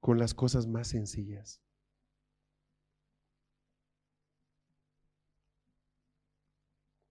con 0.00 0.18
las 0.18 0.34
cosas 0.34 0.66
más 0.66 0.88
sencillas. 0.88 1.62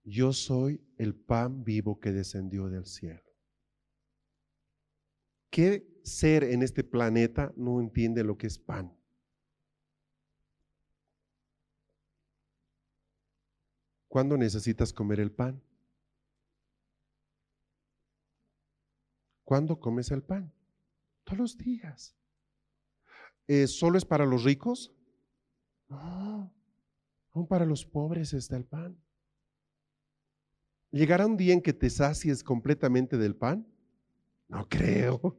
Yo 0.06 0.34
soy 0.34 0.80
el 0.99 1.16
pan 1.16 1.64
vivo 1.64 1.99
que 1.99 2.12
descendió 2.12 2.70
del 2.70 2.86
cielo. 2.86 3.24
¿Qué 5.49 5.99
ser 6.03 6.43
en 6.43 6.62
este 6.62 6.84
planeta 6.84 7.51
no 7.58 7.82
entiende 7.82 8.24
lo 8.24 8.38
que 8.38 8.45
es 8.45 8.60
pan? 8.60 8.95
¿Cuándo 14.08 14.38
necesitas 14.38 14.93
comer 14.93 15.20
el 15.20 15.32
pan? 15.32 15.62
¿Cuándo 19.43 19.80
comes 19.80 20.12
el 20.12 20.22
pan? 20.22 20.53
Todos 21.24 21.39
los 21.39 21.58
días. 21.58 22.16
Eh, 23.47 23.66
¿Solo 23.66 23.97
es 23.97 24.06
para 24.06 24.26
los 24.26 24.43
ricos? 24.43 24.93
No, 25.88 26.53
aún 27.32 27.47
para 27.47 27.66
los 27.66 27.86
pobres 27.86 28.34
está 28.34 28.56
el 28.56 28.66
pan. 28.66 29.05
¿Llegará 30.96 31.26
un 31.26 31.36
día 31.36 31.52
en 31.52 31.62
que 31.62 31.74
te 31.74 31.89
sacies 31.89 32.41
completamente 32.41 33.18
del 33.18 33.36
pan? 33.36 33.68
No 34.48 34.66
creo. 34.70 35.38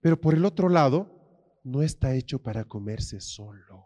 Pero 0.00 0.20
por 0.20 0.34
el 0.34 0.44
otro 0.44 0.68
lado, 0.68 1.60
no 1.64 1.82
está 1.82 2.14
hecho 2.14 2.40
para 2.40 2.62
comerse 2.62 3.20
solo. 3.20 3.84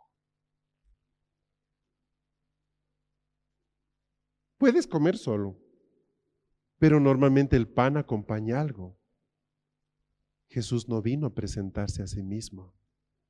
Puedes 4.59 4.87
comer 4.87 5.17
solo, 5.17 5.57
pero 6.79 7.01
normalmente 7.01 7.57
el 7.57 7.67
pan 7.67 7.97
acompaña 7.97 8.61
algo. 8.61 8.99
Jesús 10.51 10.87
no 10.87 11.01
vino 11.01 11.27
a 11.27 11.35
presentarse 11.35 12.03
a 12.03 12.07
sí 12.07 12.23
mismo, 12.23 12.75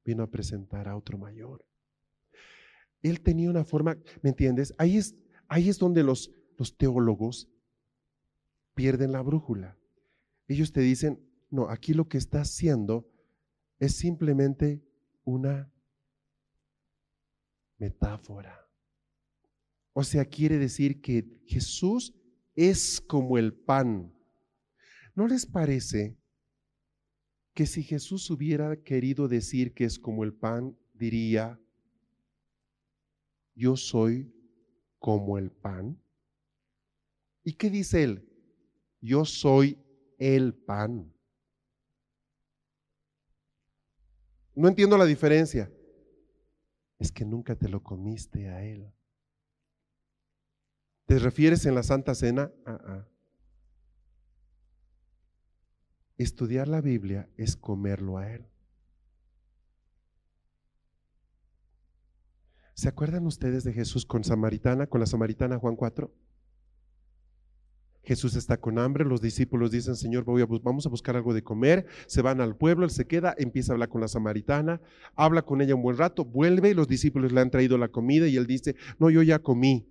vino 0.04 0.24
a 0.24 0.30
presentar 0.32 0.88
a 0.88 0.96
otro 0.96 1.18
mayor. 1.18 1.64
Él 3.00 3.20
tenía 3.20 3.48
una 3.48 3.62
forma, 3.64 3.96
¿me 4.22 4.30
entiendes? 4.30 4.74
Ahí 4.76 4.96
es, 4.96 5.14
ahí 5.50 5.68
es 5.68 5.78
donde 5.78 6.02
los, 6.02 6.30
los 6.56 6.78
teólogos 6.78 7.50
pierden 8.74 9.12
la 9.12 9.20
brújula. 9.20 9.76
Ellos 10.46 10.72
te 10.72 10.80
dicen, 10.80 11.20
no, 11.50 11.68
aquí 11.68 11.92
lo 11.92 12.08
que 12.08 12.18
está 12.18 12.42
haciendo 12.42 13.10
es 13.78 13.96
simplemente 13.96 14.80
una 15.24 15.70
metáfora. 17.78 18.68
O 19.92 20.04
sea, 20.04 20.24
quiere 20.24 20.58
decir 20.58 21.00
que 21.00 21.42
Jesús 21.46 22.14
es 22.54 23.00
como 23.00 23.36
el 23.36 23.52
pan. 23.52 24.14
¿No 25.16 25.26
les 25.26 25.46
parece 25.46 26.16
que 27.54 27.66
si 27.66 27.82
Jesús 27.82 28.30
hubiera 28.30 28.80
querido 28.82 29.26
decir 29.26 29.74
que 29.74 29.84
es 29.84 29.98
como 29.98 30.22
el 30.22 30.32
pan, 30.32 30.78
diría, 30.94 31.60
yo 33.56 33.76
soy 33.76 34.32
como 35.00 35.38
el 35.38 35.50
pan? 35.50 36.00
¿Y 37.42 37.54
qué 37.54 37.70
dice 37.70 38.04
él? 38.04 38.28
Yo 39.00 39.24
soy 39.24 39.82
el 40.18 40.54
pan. 40.54 41.12
No 44.54 44.68
entiendo 44.68 44.96
la 44.96 45.06
diferencia. 45.06 45.72
Es 46.98 47.10
que 47.10 47.24
nunca 47.24 47.56
te 47.56 47.68
lo 47.68 47.82
comiste 47.82 48.48
a 48.48 48.62
él. 48.62 48.92
¿Te 51.06 51.18
refieres 51.18 51.66
en 51.66 51.74
la 51.74 51.82
Santa 51.82 52.14
Cena? 52.14 52.52
Ah. 52.64 53.04
Estudiar 56.18 56.68
la 56.68 56.82
Biblia 56.82 57.28
es 57.38 57.56
comerlo 57.56 58.18
a 58.18 58.30
Él. 58.30 58.46
¿Se 62.80 62.88
acuerdan 62.88 63.26
ustedes 63.26 63.62
de 63.62 63.74
Jesús 63.74 64.06
con 64.06 64.24
Samaritana, 64.24 64.86
con 64.86 65.00
la 65.00 65.06
Samaritana 65.06 65.58
Juan 65.58 65.76
4? 65.76 66.10
Jesús 68.04 68.36
está 68.36 68.56
con 68.56 68.78
hambre, 68.78 69.04
los 69.04 69.20
discípulos 69.20 69.70
dicen, 69.70 69.96
Señor, 69.96 70.24
vamos 70.62 70.86
a 70.86 70.88
buscar 70.88 71.14
algo 71.14 71.34
de 71.34 71.42
comer, 71.42 71.84
se 72.06 72.22
van 72.22 72.40
al 72.40 72.56
pueblo, 72.56 72.86
él 72.86 72.90
se 72.90 73.06
queda, 73.06 73.34
empieza 73.36 73.72
a 73.72 73.74
hablar 73.74 73.90
con 73.90 74.00
la 74.00 74.08
samaritana, 74.08 74.80
habla 75.14 75.42
con 75.42 75.60
ella 75.60 75.74
un 75.74 75.82
buen 75.82 75.98
rato, 75.98 76.24
vuelve 76.24 76.70
y 76.70 76.74
los 76.74 76.88
discípulos 76.88 77.32
le 77.32 77.42
han 77.42 77.50
traído 77.50 77.76
la 77.76 77.88
comida 77.88 78.26
y 78.28 78.38
él 78.38 78.46
dice, 78.46 78.76
no, 78.98 79.10
yo 79.10 79.20
ya 79.20 79.40
comí. 79.40 79.86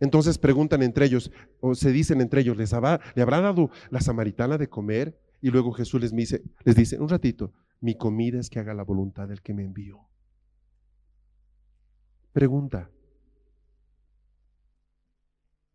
Entonces 0.00 0.38
preguntan 0.38 0.82
entre 0.82 1.06
ellos, 1.06 1.30
o 1.60 1.76
se 1.76 1.92
dicen 1.92 2.20
entre 2.20 2.40
ellos, 2.40 2.56
¿les 2.56 2.72
habrá, 2.72 3.00
¿le 3.14 3.22
habrá 3.22 3.40
dado 3.40 3.70
la 3.90 4.00
samaritana 4.00 4.58
de 4.58 4.68
comer? 4.68 5.16
Y 5.40 5.50
luego 5.50 5.70
Jesús 5.70 6.00
les 6.00 6.10
dice, 6.10 6.42
les 6.64 6.74
dice, 6.74 6.98
un 6.98 7.08
ratito, 7.08 7.52
mi 7.80 7.96
comida 7.96 8.40
es 8.40 8.50
que 8.50 8.58
haga 8.58 8.74
la 8.74 8.82
voluntad 8.82 9.28
del 9.28 9.40
que 9.40 9.54
me 9.54 9.62
envió. 9.62 10.00
Pregunta, 12.36 12.90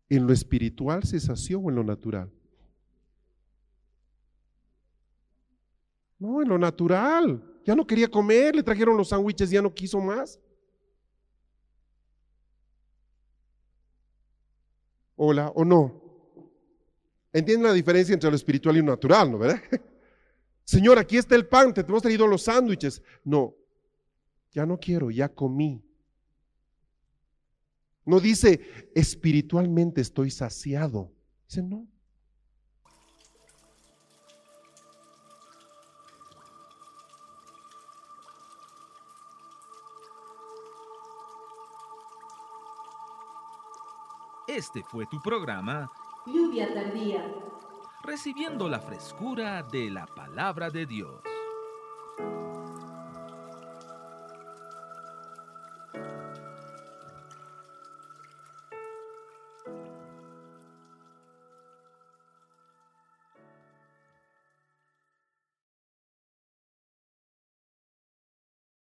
¿en 0.08 0.24
lo 0.28 0.32
espiritual 0.32 1.02
se 1.02 1.18
sació 1.18 1.58
o 1.58 1.70
en 1.70 1.74
lo 1.74 1.82
natural? 1.82 2.30
No, 6.20 6.40
en 6.40 6.48
lo 6.48 6.58
natural. 6.58 7.42
Ya 7.64 7.74
no 7.74 7.84
quería 7.84 8.06
comer, 8.06 8.54
le 8.54 8.62
trajeron 8.62 8.96
los 8.96 9.08
sándwiches, 9.08 9.50
ya 9.50 9.60
no 9.60 9.74
quiso 9.74 10.00
más. 10.00 10.38
hola 15.16 15.48
o 15.56 15.64
no. 15.64 16.00
¿Entienden 17.32 17.66
la 17.66 17.72
diferencia 17.72 18.14
entre 18.14 18.30
lo 18.30 18.36
espiritual 18.36 18.76
y 18.76 18.82
lo 18.82 18.92
natural, 18.92 19.32
no 19.32 19.38
verdad? 19.38 19.60
Señor, 20.64 20.96
aquí 21.00 21.16
está 21.16 21.34
el 21.34 21.48
pan, 21.48 21.74
te 21.74 21.80
hemos 21.80 22.02
traído 22.02 22.28
los 22.28 22.42
sándwiches. 22.42 23.02
No, 23.24 23.52
ya 24.52 24.64
no 24.64 24.78
quiero, 24.78 25.10
ya 25.10 25.28
comí. 25.28 25.84
No 28.04 28.18
dice, 28.18 28.90
espiritualmente 28.94 30.00
estoy 30.00 30.30
saciado. 30.30 31.12
Dice, 31.48 31.62
no. 31.62 31.86
Este 44.48 44.82
fue 44.82 45.06
tu 45.06 45.20
programa. 45.22 45.90
Lluvia 46.26 46.74
tardía. 46.74 47.24
Recibiendo 48.02 48.68
la 48.68 48.80
frescura 48.80 49.62
de 49.62 49.90
la 49.90 50.06
palabra 50.06 50.68
de 50.68 50.84
Dios. 50.84 51.22